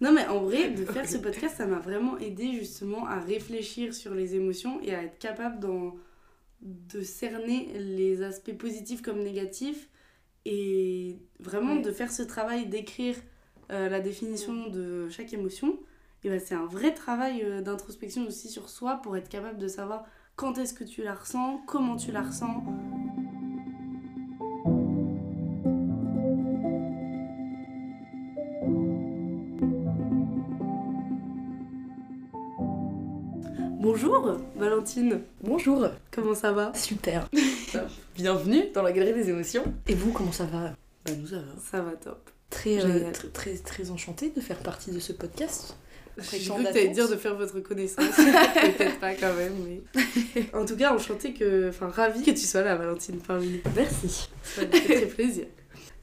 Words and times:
Non, 0.00 0.12
mais 0.12 0.26
en 0.26 0.40
vrai, 0.40 0.70
de 0.70 0.84
faire 0.84 1.08
ce 1.08 1.16
podcast, 1.18 1.56
ça 1.56 1.66
m'a 1.66 1.80
vraiment 1.80 2.18
aidé 2.18 2.52
justement 2.52 3.06
à 3.06 3.18
réfléchir 3.18 3.92
sur 3.94 4.14
les 4.14 4.34
émotions 4.36 4.80
et 4.82 4.94
à 4.94 5.02
être 5.02 5.18
capable 5.18 5.58
d'en- 5.58 5.94
de 6.62 7.00
cerner 7.02 7.68
les 7.78 8.22
aspects 8.22 8.56
positifs 8.56 9.02
comme 9.02 9.22
négatifs 9.22 9.88
et 10.44 11.18
vraiment 11.40 11.74
Ouais. 11.74 11.82
de 11.82 11.90
faire 11.90 12.12
ce 12.12 12.22
travail 12.22 12.66
d'écrire 12.66 13.16
euh, 13.70 13.88
la 13.88 14.00
définition 14.00 14.68
de 14.68 15.08
chaque 15.08 15.32
émotion. 15.32 15.78
Et 16.24 16.30
ben, 16.30 16.40
c'est 16.40 16.54
un 16.54 16.66
vrai 16.66 16.94
travail 16.94 17.42
euh, 17.42 17.60
d'introspection 17.60 18.26
aussi 18.26 18.48
sur 18.48 18.68
soi 18.70 18.96
pour 19.02 19.16
être 19.16 19.28
capable 19.28 19.58
de 19.58 19.68
savoir 19.68 20.04
quand 20.36 20.58
est-ce 20.58 20.74
que 20.74 20.84
tu 20.84 21.02
la 21.02 21.14
ressens, 21.14 21.60
comment 21.66 21.96
tu 21.96 22.12
la 22.12 22.22
ressens. 22.22 22.64
Bonjour 34.00 34.38
Valentine, 34.54 35.22
Bonjour. 35.42 35.88
comment 36.12 36.34
ça 36.36 36.52
va? 36.52 36.72
Super. 36.72 37.28
Bienvenue 38.14 38.66
dans 38.72 38.82
la 38.82 38.92
galerie 38.92 39.12
des 39.12 39.30
émotions. 39.30 39.64
Et 39.88 39.94
vous, 39.94 40.12
comment 40.12 40.30
ça 40.30 40.44
va? 40.44 40.72
Bah 41.04 41.12
nous 41.18 41.26
ça 41.26 41.38
va. 41.38 41.42
Ça 41.68 41.80
va 41.80 41.90
top. 41.96 42.30
Très, 42.48 42.78
euh, 42.84 43.10
très, 43.10 43.28
très, 43.28 43.56
très 43.56 43.90
enchantée 43.90 44.30
de 44.30 44.40
faire 44.40 44.58
partie 44.58 44.92
de 44.92 45.00
ce 45.00 45.12
podcast. 45.12 45.76
J'ai 46.16 46.38
cru 46.38 46.62
que 46.62 46.64
t'allais 46.68 46.88
dire 46.88 47.08
de 47.08 47.16
faire 47.16 47.34
votre 47.34 47.58
connaissance. 47.58 48.04
Peut-être 48.16 49.00
pas 49.00 49.14
quand 49.14 49.34
même, 49.34 49.54
mais. 49.64 50.44
En 50.54 50.64
tout 50.64 50.76
cas, 50.76 50.94
enchantée 50.94 51.34
que. 51.34 51.68
Enfin, 51.70 51.88
ravie 51.88 52.22
que 52.22 52.30
tu 52.30 52.46
sois 52.46 52.62
là, 52.62 52.76
Valentine, 52.76 53.18
parmi 53.18 53.48
nous. 53.48 53.72
Merci. 53.74 54.28
Ça 54.44 54.62
me 54.64 54.70
fait 54.70 54.94
très 54.94 55.06
plaisir. 55.06 55.46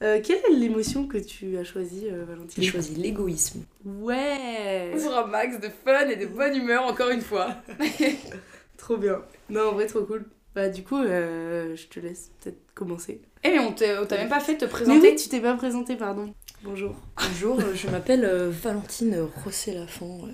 Euh, 0.02 0.20
quelle 0.22 0.38
est 0.50 0.54
l'émotion 0.54 1.06
que 1.06 1.16
tu 1.18 1.56
as 1.56 1.64
choisie, 1.64 2.08
euh, 2.10 2.24
Valentine 2.26 2.62
J'ai 2.62 2.70
choisi 2.70 2.94
l'égoïsme. 2.96 3.62
Ouais 3.84 4.92
Pour 5.00 5.16
un 5.16 5.26
max 5.26 5.58
de 5.58 5.68
fun 5.84 6.08
et 6.08 6.16
de 6.16 6.26
bonne 6.26 6.54
humeur, 6.54 6.84
encore 6.84 7.10
une 7.10 7.22
fois. 7.22 7.56
Trop 8.76 8.98
bien. 8.98 9.22
Non, 9.48 9.70
en 9.70 9.72
vrai, 9.72 9.86
trop 9.86 10.02
cool. 10.02 10.26
Bah, 10.54 10.68
du 10.68 10.82
coup, 10.82 10.98
euh, 10.98 11.74
je 11.76 11.86
te 11.86 11.98
laisse 11.98 12.30
peut-être 12.40 12.58
commencer. 12.74 13.20
Eh 13.42 13.50
mais 13.50 13.58
on 13.58 13.72
t'a 13.72 14.16
même 14.16 14.28
pas 14.28 14.40
fait 14.40 14.56
te 14.56 14.64
Mais 14.64 14.70
présenter 14.70 15.10
oui, 15.10 15.16
tu 15.16 15.28
t'es 15.28 15.40
pas 15.40 15.54
présentée, 15.54 15.96
pardon. 15.96 16.34
Bonjour. 16.62 16.94
Bonjour, 17.16 17.60
je 17.74 17.88
m'appelle 17.88 18.24
euh, 18.24 18.50
Valentine 18.50 19.26
Rosset-Lafont. 19.44 20.26
Euh, 20.26 20.30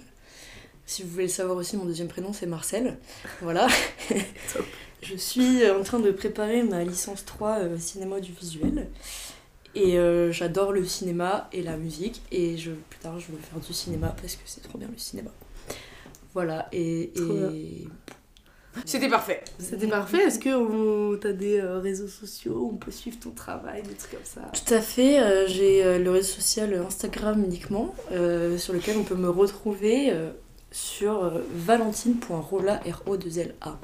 Si 0.87 1.03
vous 1.03 1.11
voulez 1.11 1.25
le 1.25 1.29
savoir 1.31 1.57
aussi, 1.57 1.77
mon 1.77 1.85
deuxième 1.85 2.09
prénom 2.09 2.33
c'est 2.33 2.47
Marcel. 2.47 2.99
Voilà. 3.41 3.67
Top. 4.53 4.65
je 5.03 5.17
suis 5.17 5.69
en 5.71 5.83
train 5.83 5.99
de 5.99 6.11
préparer 6.11 6.63
ma 6.63 6.85
licence 6.85 7.25
3 7.25 7.59
euh, 7.59 7.79
cinéma 7.79 8.21
du 8.21 8.33
visuel. 8.33 8.89
Et 9.75 9.99
euh, 9.99 10.33
j'adore 10.33 10.73
le 10.73 10.85
cinéma 10.85 11.49
et 11.53 11.63
la 11.63 11.77
musique. 11.77 12.23
Et 12.31 12.57
je, 12.57 12.73
plus 12.73 12.99
tard, 12.99 13.19
je 13.21 13.33
veux 13.33 13.39
faire 13.39 13.61
du 13.61 13.73
cinéma 13.73 14.15
parce 14.21 14.37
que 14.37 14.43
c'est 14.45 14.63
trop 14.63 14.79
bien 14.79 14.89
le 14.91 14.99
cinéma. 14.99 15.31
Voilà. 16.35 16.69
Et. 16.73 17.13
C'était 18.87 19.09
parfait. 19.09 19.43
C'était 19.59 19.87
parfait. 19.87 20.25
Est-ce 20.25 20.39
que 20.39 21.17
t'as 21.17 21.33
des 21.33 21.61
euh, 21.61 21.79
réseaux 21.79 22.09
sociaux 22.09 22.71
On 22.73 22.77
peut 22.77 22.91
suivre 22.91 23.19
ton 23.21 23.31
travail, 23.31 23.83
des 23.83 23.95
trucs 23.95 24.13
comme 24.13 24.21
ça? 24.25 24.41
Tout 24.53 24.73
à 24.73 24.81
fait, 24.81 25.21
euh, 25.21 25.47
j'ai 25.47 25.85
euh, 25.85 25.99
le 25.99 26.11
réseau 26.11 26.35
social 26.37 26.75
Instagram 26.75 27.45
uniquement, 27.45 27.95
euh, 28.13 28.57
sur 28.57 28.73
lequel 28.73 28.97
on 28.97 29.05
peut 29.05 29.15
me 29.15 29.29
retrouver 29.29 30.11
euh, 30.11 30.31
sur 30.71 31.23
euh, 31.23 31.43
valentine.rola, 31.55 32.81
R-O-2-L-A, 32.87 33.79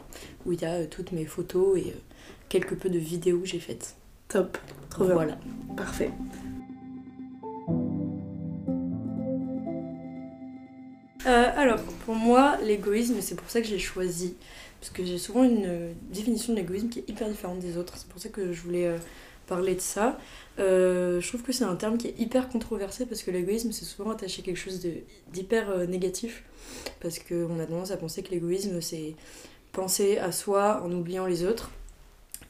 où 0.47 0.53
il 0.53 0.63
y 0.63 0.65
a 0.65 0.73
euh, 0.73 0.87
toutes 0.91 1.13
mes 1.13 1.27
photos 1.27 1.79
et 1.79 1.91
euh, 1.91 2.01
quelques 2.49 2.77
peu 2.77 2.89
de 2.89 2.99
vidéos 2.99 3.41
que 3.41 3.47
j'ai 3.47 3.61
faites. 3.61 3.95
Top. 4.29 4.59
Trop 4.91 5.05
bien. 5.05 5.15
Voilà. 5.15 5.39
Parfait. 5.77 6.11
Euh, 11.27 11.51
alors, 11.57 11.81
pour 12.05 12.15
moi, 12.15 12.57
l'égoïsme, 12.63 13.21
c'est 13.21 13.35
pour 13.35 13.51
ça 13.51 13.61
que 13.61 13.67
j'ai 13.67 13.79
choisi, 13.79 14.35
parce 14.81 14.91
que 14.93 15.05
j'ai 15.05 15.19
souvent 15.19 15.45
une 15.45 15.95
définition 16.11 16.53
de 16.53 16.59
l'égoïsme 16.59 16.89
qui 16.89 17.01
est 17.01 17.09
hyper 17.09 17.29
différente 17.29 17.59
des 17.59 17.77
autres, 17.77 17.95
c'est 17.97 18.09
pour 18.09 18.21
ça 18.21 18.29
que 18.29 18.53
je 18.53 18.63
voulais 18.63 18.87
euh, 18.87 18.97
parler 19.47 19.75
de 19.75 19.81
ça. 19.81 20.19
Euh, 20.59 21.21
je 21.21 21.29
trouve 21.29 21.43
que 21.43 21.53
c'est 21.53 21.65
un 21.65 21.77
terme 21.77 21.99
qui 21.99 22.09
est 22.09 22.19
hyper 22.19 22.49
controversé, 22.49 23.05
parce 23.05 23.23
que 23.23 23.31
l'égoïsme, 23.31 23.73
c'est 23.73 23.85
souvent 23.85 24.11
attaché 24.11 24.43
à 24.43 24.45
quelque 24.45 24.57
chose 24.59 24.87
d'hyper 25.33 25.87
négatif, 25.89 26.45
parce 27.01 27.19
qu'on 27.19 27.61
a 27.61 27.67
tendance 27.67 27.91
à 27.91 27.97
penser 27.97 28.23
que 28.23 28.31
l'égoïsme, 28.31 28.81
c'est 28.81 29.15
penser 29.73 30.19
à 30.19 30.33
soi 30.33 30.83
en 30.83 30.93
oubliant 30.93 31.27
les 31.27 31.45
autres. 31.45 31.71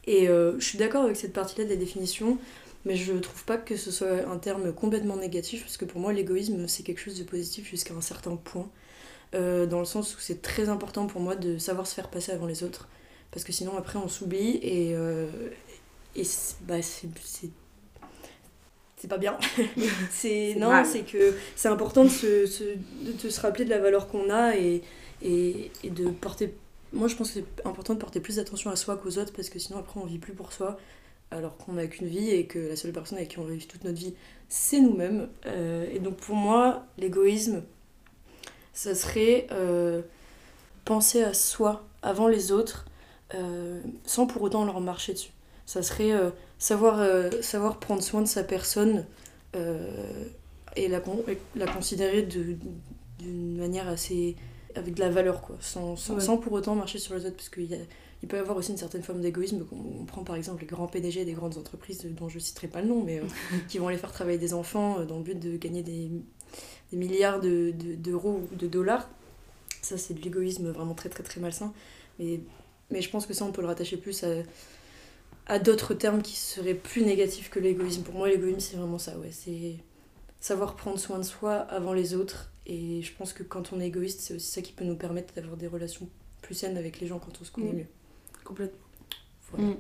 Et 0.09 0.29
euh, 0.29 0.59
je 0.61 0.67
suis 0.67 0.79
d'accord 0.79 1.05
avec 1.05 1.17
cette 1.17 1.35
partie-là 1.35 1.67
des 1.67 1.77
définitions, 1.79 2.39
mais 2.87 2.97
je 2.97 3.15
trouve 3.15 3.45
pas 3.45 3.59
que 3.59 3.77
ce 3.77 3.93
soit 3.93 4.27
un 4.29 4.39
terme 4.39 4.73
complètement 4.75 5.17
négatif, 5.17 5.63
parce 5.63 5.79
que 5.79 5.87
pour 5.87 6.01
moi, 6.01 6.13
l'égoïsme, 6.15 6.69
c'est 6.69 6.85
quelque 6.85 7.01
chose 7.01 7.19
de 7.19 7.25
positif 7.25 7.69
jusqu'à 7.71 7.95
un 7.95 8.03
certain 8.03 8.37
point. 8.37 8.69
Euh, 9.35 9.67
dans 9.67 9.81
le 9.81 9.87
sens 9.87 10.17
où 10.17 10.21
c'est 10.21 10.43
très 10.43 10.69
important 10.71 11.07
pour 11.07 11.21
moi 11.21 11.37
de 11.37 11.59
savoir 11.59 11.87
se 11.87 11.95
faire 11.95 12.09
passer 12.11 12.33
avant 12.33 12.47
les 12.47 12.65
autres. 12.65 12.89
Parce 13.33 13.45
que 13.45 13.53
sinon, 13.53 13.77
après, 13.79 13.99
on 13.99 14.09
s'oublie 14.09 14.59
et, 14.63 14.95
euh, 14.97 15.27
et 16.17 16.25
c'est 16.25 16.57
bah, 16.67 16.83
c'est- 16.83 17.09
pas 19.09 19.19
bien. 19.19 19.39
c'est 20.11 20.55
non, 20.59 20.85
c'est 20.85 21.03
que 21.03 21.35
c'est 21.57 21.69
important 21.69 22.05
de 22.05 22.09
se, 22.09 22.47
se- 22.47 22.65
de 23.25 23.29
se 23.31 23.41
rappeler 23.41 23.65
de 23.65 23.71
la 23.71 23.79
valeur 23.79 24.09
qu'on 24.09 24.29
a 24.31 24.57
et, 24.57 24.83
et, 25.23 25.71
et 25.85 25.91
de 25.91 26.11
porter. 26.11 26.55
Moi, 26.93 27.09
je 27.09 27.17
pense 27.17 27.33
que 27.33 27.41
c'est 27.41 27.67
important 27.67 27.95
de 27.95 27.99
porter 27.99 28.21
plus 28.21 28.39
attention 28.39 28.71
à 28.71 28.77
soi 28.77 28.97
qu'aux 28.97 29.19
autres 29.19 29.33
parce 29.33 29.51
que 29.51 29.59
sinon, 29.59 29.79
après, 29.79 30.01
on 30.01 30.07
vit 30.07 30.19
plus 30.19 30.33
pour 30.33 30.53
soi 30.53 30.79
alors 31.31 31.59
qu'on 31.59 31.75
n'a 31.75 31.87
qu'une 31.87 32.07
vie 32.09 32.31
et 32.31 32.47
que 32.47 32.59
la 32.59 32.77
seule 32.77 32.93
personne 32.93 33.19
avec 33.19 33.31
qui 33.31 33.39
on 33.39 33.45
va 33.45 33.53
vivre 33.53 33.67
toute 33.67 33.85
notre 33.85 33.99
vie, 33.99 34.15
c'est 34.49 34.81
nous-mêmes. 34.81 35.29
Euh, 35.47 35.87
et 35.93 35.99
donc, 35.99 36.17
pour 36.17 36.35
moi, 36.35 36.87
l'égoïsme, 36.97 37.63
ça 38.73 38.95
serait 38.95 39.47
euh, 39.53 40.01
penser 40.87 41.23
à 41.23 41.35
soi 41.35 41.85
avant 42.03 42.29
les 42.29 42.53
autres 42.53 42.87
euh, 43.35 43.83
sans 44.07 44.27
pour 44.27 44.41
autant 44.41 44.65
leur 44.65 44.81
marcher 44.81 45.13
dessus. 45.13 45.33
Ça 45.67 45.83
serait 45.83 46.13
savoir, 46.59 47.07
savoir 47.43 47.79
prendre 47.79 48.03
soin 48.03 48.23
de 48.23 48.27
sa 48.27 48.43
personne 48.43 49.05
et 49.55 50.89
la, 50.89 51.01
con- 51.01 51.23
et 51.29 51.37
la 51.57 51.67
considérer 51.67 52.23
d'une 52.23 53.59
manière 53.59 53.87
assez. 53.87 54.35
Avec 54.79 54.95
de 54.95 55.01
la 55.01 55.11
valeur, 55.11 55.41
quoi, 55.43 55.57
sans, 55.61 55.97
sans, 55.97 56.15
Ouais. 56.15 56.21
sans 56.21 56.39
pour 56.39 56.53
autant 56.53 56.75
marcher 56.75 56.99
sur 56.99 57.15
les 57.15 57.27
autres, 57.27 57.37
parce 57.37 57.49
qu'il 57.49 57.69
il 58.23 58.29
peut 58.29 58.37
y 58.37 58.41
avoir 58.41 58.57
aussi 58.57 58.73
une 58.73 58.77
certaine 58.79 59.03
forme 59.03 59.21
d'égoïsme. 59.21 59.65
On, 59.71 60.01
on 60.03 60.05
prend 60.05 60.25
par 60.25 60.35
exemple 60.37 60.63
les 60.63 60.67
grands 60.67 60.87
PDG 60.89 61.25
des 61.25 61.33
grandes 61.35 61.57
entreprises 61.57 62.05
dont 62.05 62.29
je 62.29 62.39
citerai 62.39 62.67
pas 62.69 62.81
le 62.83 62.89
nom, 62.89 63.03
mais 63.05 63.21
euh, 63.21 63.25
qui 63.69 63.79
vont 63.79 63.89
aller 63.89 63.99
faire 63.99 64.13
travailler 64.13 64.39
des 64.39 64.55
enfants 64.55 64.99
euh, 65.01 65.05
dans 65.05 65.19
le 65.19 65.23
but 65.23 65.39
de 65.39 65.57
gagner 65.57 65.83
des, 65.83 66.11
des 66.91 66.97
milliards 66.97 67.41
de- 67.41 67.73
de- 67.73 67.95
d'euros 67.95 68.41
ou 68.53 68.57
de 68.57 68.67
dollars. 68.67 69.09
Ça, 69.83 69.97
c'est 69.99 70.15
de 70.15 70.21
l'égoïsme 70.21 70.71
vraiment 70.71 70.95
très 70.95 71.09
très 71.09 71.23
très 71.23 71.41
malsain. 71.41 71.73
Mais, 72.19 72.41
mais 72.91 73.03
je 73.03 73.11
pense 73.11 73.25
que 73.27 73.35
ça, 73.35 73.45
on 73.45 73.53
peut 73.53 73.61
le 73.63 73.69
rattacher 73.69 73.97
plus 73.97 74.25
à, 74.25 74.29
à 75.47 75.59
d'autres 75.61 75.95
termes 75.95 76.21
qui 76.21 76.35
seraient 76.37 76.75
plus 76.75 77.03
négatifs 77.05 77.51
que 77.51 77.61
l'égoïsme. 77.61 78.03
Pour 78.03 78.15
moi, 78.15 78.29
l'égoïsme, 78.29 78.59
c'est 78.61 78.77
vraiment 78.77 78.99
ça, 78.99 79.17
ouais. 79.19 79.31
C'est 79.31 79.77
savoir 80.41 80.75
prendre 80.75 80.99
soin 80.99 81.19
de 81.19 81.23
soi 81.23 81.55
avant 81.55 81.93
les 81.93 82.15
autres. 82.15 82.51
Et 82.69 83.03
je 83.03 83.13
pense 83.15 83.33
que 83.33 83.43
quand 83.43 83.73
on 83.73 83.81
est 83.81 83.87
égoïste, 83.87 84.21
c'est 84.21 84.35
aussi 84.35 84.47
ça 84.51 84.63
qui 84.63 84.73
peut 84.73 84.85
nous 84.85 84.97
permettre 84.97 85.35
d'avoir 85.35 85.57
des 85.57 85.67
relations 85.67 86.09
plus 86.43 86.55
saines 86.55 86.77
avec 86.77 87.01
les 87.01 87.07
gens 87.07 87.19
quand 87.19 87.41
on 87.41 87.45
se 87.45 87.51
connaît 87.51 87.73
Mm. 87.73 87.77
mieux. 87.79 87.87
Complètement. 88.45 88.87
Voilà. 89.51 89.69
Mm. 89.71 89.77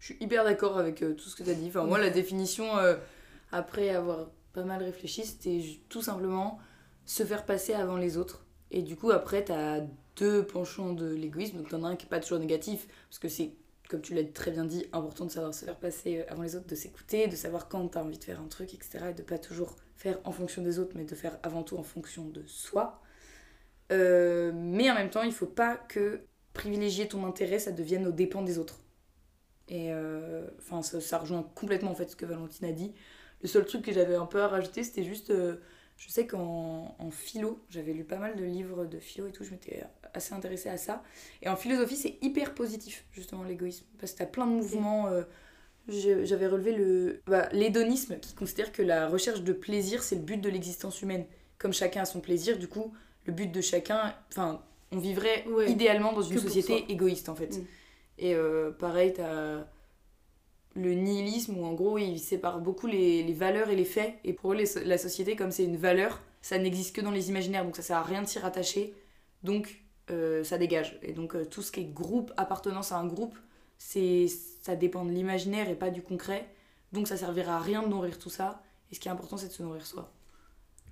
Je 0.00 0.06
suis 0.06 0.16
hyper 0.20 0.42
d'accord 0.44 0.76
avec 0.78 1.02
euh, 1.02 1.14
tout 1.14 1.28
ce 1.28 1.36
que 1.36 1.44
tu 1.44 1.50
as 1.50 1.54
dit. 1.54 1.68
Enfin, 1.68 1.84
moi, 1.84 1.98
la 1.98 2.10
définition, 2.10 2.76
euh, 2.78 2.96
après 3.52 3.90
avoir 3.90 4.28
pas 4.52 4.64
mal 4.64 4.82
réfléchi, 4.82 5.24
c'était 5.24 5.62
tout 5.88 6.02
simplement 6.02 6.58
se 7.06 7.22
faire 7.24 7.46
passer 7.46 7.72
avant 7.74 7.96
les 7.96 8.16
autres. 8.16 8.44
Et 8.72 8.82
du 8.82 8.96
coup, 8.96 9.10
après, 9.12 9.44
tu 9.44 9.52
as 9.52 9.80
deux 10.16 10.44
penchants 10.44 10.92
de 10.92 11.14
l'égoïsme. 11.14 11.58
Donc, 11.58 11.68
t'en 11.68 11.84
as 11.84 11.88
un 11.88 11.96
qui 11.96 12.06
est 12.06 12.08
pas 12.08 12.20
toujours 12.20 12.40
négatif, 12.40 12.88
parce 13.08 13.18
que 13.20 13.28
c'est, 13.28 13.52
comme 13.88 14.00
tu 14.00 14.14
l'as 14.14 14.24
très 14.24 14.50
bien 14.50 14.64
dit, 14.64 14.86
important 14.92 15.24
de 15.26 15.30
savoir 15.30 15.54
se 15.54 15.64
faire 15.64 15.76
passer 15.78 16.18
euh, 16.18 16.24
avant 16.32 16.42
les 16.42 16.56
autres, 16.56 16.66
de 16.66 16.74
s'écouter, 16.74 17.28
de 17.28 17.36
savoir 17.36 17.68
quand 17.68 17.86
tu 17.88 17.98
as 17.98 18.02
envie 18.02 18.18
de 18.18 18.24
faire 18.24 18.40
un 18.40 18.48
truc, 18.48 18.74
etc. 18.74 19.06
Et 19.10 19.14
de 19.14 19.22
pas 19.22 19.38
toujours 19.38 19.76
faire 19.96 20.18
en 20.24 20.32
fonction 20.32 20.62
des 20.62 20.78
autres, 20.78 20.92
mais 20.96 21.04
de 21.04 21.14
faire 21.14 21.38
avant 21.42 21.62
tout 21.62 21.76
en 21.78 21.82
fonction 21.82 22.26
de 22.28 22.44
soi. 22.46 23.00
Euh, 23.92 24.52
mais 24.54 24.90
en 24.90 24.94
même 24.94 25.10
temps, 25.10 25.22
il 25.22 25.32
faut 25.32 25.46
pas 25.46 25.76
que 25.76 26.22
privilégier 26.54 27.08
ton 27.08 27.26
intérêt, 27.26 27.58
ça 27.58 27.72
devienne 27.72 28.06
aux 28.06 28.12
dépens 28.12 28.42
des 28.42 28.58
autres. 28.58 28.80
Et 29.68 29.92
euh, 29.92 30.46
enfin, 30.58 30.82
ça, 30.82 31.00
ça 31.00 31.18
rejoint 31.18 31.42
complètement 31.54 31.90
en 31.92 31.94
fait 31.94 32.10
ce 32.10 32.16
que 32.16 32.26
Valentine 32.26 32.66
a 32.68 32.72
dit. 32.72 32.94
Le 33.42 33.48
seul 33.48 33.64
truc 33.64 33.82
que 33.84 33.92
j'avais 33.92 34.14
un 34.16 34.26
peu 34.26 34.42
à 34.42 34.48
rajouter, 34.48 34.84
c'était 34.84 35.04
juste. 35.04 35.30
euh, 35.30 35.56
je 35.96 36.08
sais 36.10 36.26
qu'en 36.26 36.96
en 36.98 37.10
philo, 37.10 37.64
j'avais 37.70 37.92
lu 37.92 38.04
pas 38.04 38.18
mal 38.18 38.36
de 38.36 38.44
livres 38.44 38.86
de 38.86 38.98
philo 38.98 39.28
et 39.28 39.32
tout, 39.32 39.44
je 39.44 39.50
m'étais 39.52 39.84
assez 40.14 40.34
intéressée 40.34 40.68
à 40.68 40.76
ça. 40.76 41.02
Et 41.42 41.48
en 41.48 41.56
philosophie, 41.56 41.96
c'est 41.96 42.18
hyper 42.22 42.54
positif, 42.54 43.06
justement, 43.12 43.44
l'égoïsme. 43.44 43.86
Parce 43.98 44.12
que 44.12 44.18
t'as 44.18 44.26
plein 44.26 44.46
de 44.46 44.52
mouvements. 44.52 45.08
J'avais 45.88 46.46
relevé 46.46 46.72
le 46.72 47.22
bah, 47.26 47.48
l'hédonisme 47.52 48.18
qui 48.20 48.34
considère 48.34 48.72
que 48.72 48.82
la 48.82 49.08
recherche 49.08 49.42
de 49.42 49.52
plaisir, 49.52 50.02
c'est 50.02 50.16
le 50.16 50.22
but 50.22 50.40
de 50.40 50.48
l'existence 50.48 51.02
humaine. 51.02 51.26
Comme 51.58 51.72
chacun 51.72 52.02
a 52.02 52.04
son 52.04 52.20
plaisir, 52.20 52.58
du 52.58 52.68
coup, 52.68 52.92
le 53.26 53.32
but 53.32 53.50
de 53.50 53.60
chacun. 53.60 54.14
Enfin, 54.30 54.62
on 54.90 54.98
vivrait 54.98 55.44
Ouais. 55.48 55.70
idéalement 55.70 56.12
dans 56.12 56.22
une 56.22 56.38
société 56.38 56.84
égoïste, 56.88 57.28
en 57.28 57.34
fait. 57.34 57.58
Mm. 57.58 57.64
Et 58.18 58.34
euh, 58.34 58.70
pareil, 58.70 59.12
t'as 59.12 59.64
le 60.74 60.94
nihilisme 60.94 61.58
où 61.58 61.64
en 61.64 61.74
gros 61.74 61.98
ils 61.98 62.18
séparent 62.18 62.60
beaucoup 62.60 62.86
les, 62.86 63.22
les 63.22 63.32
valeurs 63.32 63.68
et 63.70 63.76
les 63.76 63.84
faits. 63.84 64.14
Et 64.24 64.32
pour 64.32 64.52
eux, 64.52 64.56
les 64.56 64.66
la 64.84 64.98
société, 64.98 65.36
comme 65.36 65.50
c'est 65.50 65.64
une 65.64 65.76
valeur, 65.76 66.20
ça 66.40 66.58
n'existe 66.58 66.96
que 66.96 67.00
dans 67.00 67.10
les 67.10 67.28
imaginaires, 67.28 67.64
donc 67.64 67.76
ça 67.76 67.82
sert 67.82 67.96
à 67.98 68.02
rien 68.02 68.22
de 68.22 68.26
s'y 68.26 68.38
rattacher, 68.38 68.94
donc 69.42 69.82
euh, 70.10 70.42
ça 70.44 70.58
dégage. 70.58 70.98
Et 71.02 71.12
donc 71.12 71.34
euh, 71.34 71.44
tout 71.44 71.62
ce 71.62 71.70
qui 71.72 71.80
est 71.80 71.84
groupe, 71.84 72.32
appartenance 72.36 72.92
à 72.92 72.96
un 72.96 73.06
groupe, 73.06 73.36
c'est 73.82 74.26
ça 74.62 74.76
dépend 74.76 75.04
de 75.04 75.10
l'imaginaire 75.12 75.68
et 75.68 75.74
pas 75.76 75.90
du 75.90 76.02
concret, 76.02 76.48
donc 76.92 77.08
ça 77.08 77.16
servira 77.16 77.56
à 77.56 77.60
rien 77.60 77.82
de 77.82 77.88
nourrir 77.88 78.18
tout 78.18 78.30
ça, 78.30 78.62
et 78.90 78.94
ce 78.94 79.00
qui 79.00 79.08
est 79.08 79.10
important 79.12 79.36
c'est 79.38 79.48
de 79.48 79.52
se 79.52 79.62
nourrir 79.62 79.86
soi. 79.86 80.12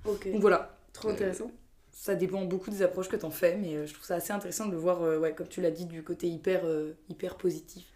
Ok. 0.05 0.27
Donc 0.33 0.41
voilà, 0.41 0.79
Trop 0.93 1.09
Euh, 1.09 1.13
intéressant. 1.13 1.51
ça 1.93 2.15
dépend 2.15 2.45
beaucoup 2.45 2.71
des 2.71 2.83
approches 2.83 3.09
que 3.09 3.17
t'en 3.17 3.31
fais, 3.31 3.57
mais 3.57 3.77
euh, 3.77 3.87
je 3.87 3.95
trouve 3.95 4.07
ça 4.07 4.17
assez 4.17 4.33
intéressant 4.33 4.67
de 4.67 4.73
le 4.73 4.79
voir, 4.79 5.03
euh, 5.03 5.19
ouais, 5.19 5.35
comme 5.35 5.49
tu 5.49 5.61
l'as 5.61 5.71
dit, 5.73 5.87
du 5.87 6.03
côté 6.05 6.29
hyper, 6.29 6.63
euh, 6.67 6.95
hyper 7.09 7.37
positif. 7.37 7.87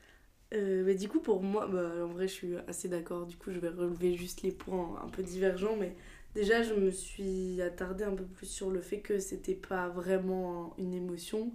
Euh, 0.55 0.85
mais 0.85 0.95
du 0.95 1.09
coup, 1.09 1.21
pour 1.21 1.43
moi, 1.43 1.67
bah, 1.67 1.91
en 2.05 2.09
vrai, 2.09 2.29
je 2.29 2.33
suis 2.33 2.57
assez 2.69 2.89
d'accord. 2.89 3.27
Du 3.27 3.37
coup, 3.37 3.51
je 3.53 3.59
vais 3.59 3.71
relever 3.71 4.15
juste 4.17 4.43
les 4.43 4.53
points 4.53 5.01
un 5.05 5.09
peu 5.09 5.23
divergents. 5.23 5.77
Mais 5.77 5.97
déjà, 6.35 6.63
je 6.63 6.75
me 6.75 6.91
suis 6.91 7.61
attardée 7.63 8.05
un 8.05 8.15
peu 8.15 8.25
plus 8.25 8.47
sur 8.47 8.71
le 8.71 8.81
fait 8.81 9.01
que 9.01 9.19
c'était 9.19 9.55
pas 9.55 9.89
vraiment 9.89 10.75
une 10.79 10.95
émotion. 10.95 11.53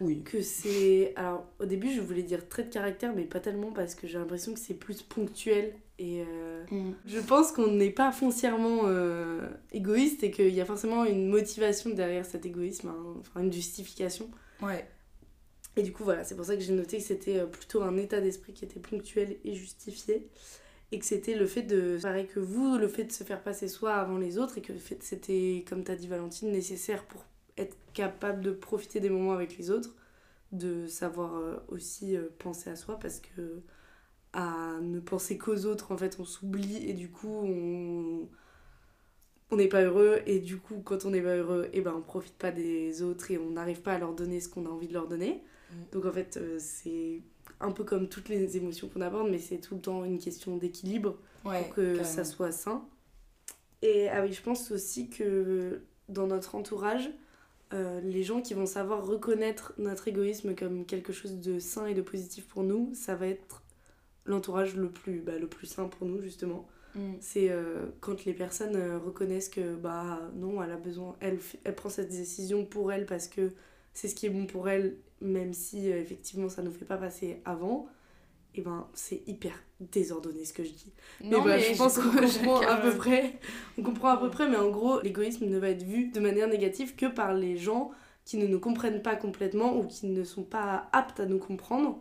Oui. 0.00 0.22
Que 0.24 0.42
c'est. 0.42 1.12
Alors, 1.16 1.46
au 1.60 1.64
début, 1.64 1.92
je 1.92 2.00
voulais 2.00 2.22
dire 2.22 2.48
trait 2.48 2.64
de 2.64 2.72
caractère, 2.72 3.14
mais 3.14 3.24
pas 3.24 3.40
tellement 3.40 3.72
parce 3.72 3.94
que 3.94 4.06
j'ai 4.06 4.18
l'impression 4.18 4.52
que 4.52 4.60
c'est 4.60 4.74
plus 4.74 5.02
ponctuel. 5.02 5.74
Et 5.98 6.24
euh, 6.26 6.64
je 7.06 7.20
pense 7.20 7.52
qu'on 7.52 7.70
n'est 7.70 7.90
pas 7.90 8.10
foncièrement 8.10 8.82
euh, 8.86 9.48
égoïste 9.70 10.24
et 10.24 10.30
qu'il 10.30 10.52
y 10.52 10.60
a 10.60 10.64
forcément 10.64 11.04
une 11.04 11.28
motivation 11.28 11.90
derrière 11.90 12.26
cet 12.26 12.44
égoïsme, 12.44 12.88
hein, 12.88 13.14
enfin 13.20 13.40
une 13.40 13.52
justification. 13.52 14.28
Ouais. 14.60 14.84
Et 15.76 15.82
du 15.82 15.92
coup, 15.92 16.04
voilà, 16.04 16.24
c'est 16.24 16.34
pour 16.34 16.44
ça 16.44 16.56
que 16.56 16.62
j'ai 16.62 16.72
noté 16.72 16.98
que 16.98 17.04
c'était 17.04 17.38
euh, 17.38 17.46
plutôt 17.46 17.82
un 17.82 17.96
état 17.96 18.20
d'esprit 18.20 18.52
qui 18.52 18.64
était 18.64 18.80
ponctuel 18.80 19.36
et 19.44 19.54
justifié. 19.54 20.28
Et 20.90 20.98
que 20.98 21.06
c'était 21.06 21.34
le 21.34 21.46
fait 21.46 21.62
de, 21.62 21.98
pareil 22.02 22.26
que 22.26 22.38
vous, 22.38 22.76
le 22.76 22.86
fait 22.86 23.04
de 23.04 23.12
se 23.12 23.24
faire 23.24 23.42
passer 23.42 23.66
soi 23.66 23.94
avant 23.94 24.18
les 24.18 24.36
autres. 24.36 24.58
Et 24.58 24.62
que 24.62 24.72
c'était, 25.00 25.64
comme 25.66 25.84
t'as 25.84 25.94
dit 25.94 26.06
Valentine, 26.06 26.50
nécessaire 26.50 27.04
pour 27.04 27.24
être 27.58 27.76
capable 27.94 28.40
de 28.42 28.52
profiter 28.52 29.00
des 29.00 29.10
moments 29.10 29.32
avec 29.32 29.56
les 29.58 29.70
autres. 29.70 29.94
De 30.52 30.86
savoir 30.86 31.36
euh, 31.36 31.56
aussi 31.68 32.16
euh, 32.16 32.28
penser 32.38 32.68
à 32.70 32.76
soi 32.76 32.98
parce 32.98 33.20
que 33.20 33.62
à 34.34 34.78
ne 34.82 35.00
penser 35.00 35.38
qu'aux 35.38 35.64
autres, 35.66 35.92
en 35.92 35.96
fait, 35.96 36.18
on 36.20 36.24
s'oublie 36.24 36.88
et 36.88 36.94
du 36.94 37.10
coup, 37.10 37.28
on 37.28 38.28
on 39.50 39.56
n'est 39.56 39.68
pas 39.68 39.82
heureux 39.82 40.20
et 40.26 40.38
du 40.38 40.56
coup 40.58 40.80
quand 40.82 41.04
on 41.04 41.10
n'est 41.10 41.20
pas 41.20 41.36
heureux 41.36 41.68
et 41.74 41.82
ben 41.82 41.92
on 41.94 42.00
profite 42.00 42.34
pas 42.38 42.50
des 42.50 43.02
autres 43.02 43.30
et 43.30 43.36
on 43.38 43.50
n'arrive 43.50 43.82
pas 43.82 43.92
à 43.92 43.98
leur 43.98 44.14
donner 44.14 44.40
ce 44.40 44.48
qu'on 44.48 44.64
a 44.64 44.70
envie 44.70 44.88
de 44.88 44.94
leur 44.94 45.08
donner 45.08 45.42
donc 45.92 46.06
en 46.06 46.12
fait 46.12 46.38
euh, 46.38 46.56
c'est 46.58 47.20
un 47.60 47.70
peu 47.70 47.84
comme 47.84 48.08
toutes 48.08 48.30
les 48.30 48.56
émotions 48.56 48.88
qu'on 48.88 49.02
aborde 49.02 49.30
mais 49.30 49.38
c'est 49.38 49.58
tout 49.58 49.74
le 49.74 49.80
temps 49.82 50.04
une 50.04 50.18
question 50.18 50.56
d'équilibre 50.56 51.16
Ouais. 51.44 51.64
pour 51.64 51.74
que 51.74 52.02
ça 52.04 52.24
soit 52.24 52.52
sain 52.52 52.84
et 53.82 54.08
ah 54.08 54.22
oui 54.22 54.32
je 54.32 54.40
pense 54.40 54.70
aussi 54.70 55.10
que 55.10 55.82
dans 56.08 56.28
notre 56.28 56.54
entourage 56.54 57.10
euh, 57.72 58.00
les 58.00 58.22
gens 58.22 58.40
qui 58.40 58.54
vont 58.54 58.66
savoir 58.66 59.06
reconnaître 59.06 59.72
notre 59.78 60.08
égoïsme 60.08 60.54
comme 60.54 60.84
quelque 60.84 61.12
chose 61.12 61.40
de 61.40 61.58
sain 61.58 61.86
et 61.86 61.94
de 61.94 62.02
positif 62.02 62.46
pour 62.46 62.62
nous 62.62 62.90
ça 62.94 63.14
va 63.14 63.26
être 63.26 63.62
l'entourage 64.24 64.76
le 64.76 64.90
plus 64.90 65.20
bah, 65.20 65.38
le 65.38 65.46
plus 65.46 65.66
sain 65.66 65.88
pour 65.88 66.06
nous 66.06 66.20
justement 66.20 66.68
Mm. 66.94 67.14
c'est 67.20 67.50
euh, 67.50 67.86
quand 68.00 68.24
les 68.26 68.34
personnes 68.34 68.76
euh, 68.76 68.98
reconnaissent 68.98 69.48
que 69.48 69.74
bah 69.74 70.20
non 70.34 70.62
elle 70.62 70.72
a 70.72 70.76
besoin 70.76 71.16
elle, 71.20 71.38
elle 71.64 71.74
prend 71.74 71.88
cette 71.88 72.10
décision 72.10 72.66
pour 72.66 72.92
elle 72.92 73.06
parce 73.06 73.28
que 73.28 73.52
c'est 73.94 74.08
ce 74.08 74.14
qui 74.14 74.26
est 74.26 74.30
bon 74.30 74.46
pour 74.46 74.68
elle 74.68 74.96
même 75.22 75.54
si 75.54 75.88
effectivement 75.88 76.50
ça 76.50 76.62
nous 76.62 76.70
fait 76.70 76.84
pas 76.84 76.98
passer 76.98 77.40
avant 77.46 77.88
et 78.54 78.60
ben 78.60 78.86
c'est 78.94 79.22
hyper 79.26 79.52
désordonné 79.80 80.44
ce 80.44 80.52
que 80.52 80.62
je 80.64 80.70
dis 80.70 80.92
mais, 81.24 81.40
bah, 81.40 81.58
je 81.58 81.76
pense 81.76 81.98
qu'on 81.98 82.10
comprend 82.16 82.60
à 82.60 82.76
peu 82.76 82.92
près 82.96 83.38
on 83.78 83.82
comprend 83.82 84.08
à 84.08 84.16
peu 84.18 84.30
près 84.30 84.48
mais 84.48 84.56
en 84.56 84.70
gros 84.70 85.00
l'égoïsme 85.00 85.46
ne 85.46 85.58
va 85.58 85.70
être 85.70 85.82
vu 85.84 86.08
de 86.10 86.20
manière 86.20 86.48
négative 86.48 86.94
que 86.94 87.06
par 87.06 87.34
les 87.34 87.56
gens 87.56 87.90
qui 88.24 88.36
ne 88.36 88.46
nous 88.46 88.60
comprennent 88.60 89.02
pas 89.02 89.16
complètement 89.16 89.76
ou 89.78 89.86
qui 89.86 90.06
ne 90.06 90.22
sont 90.24 90.44
pas 90.44 90.88
aptes 90.92 91.20
à 91.20 91.26
nous 91.26 91.38
comprendre 91.38 92.00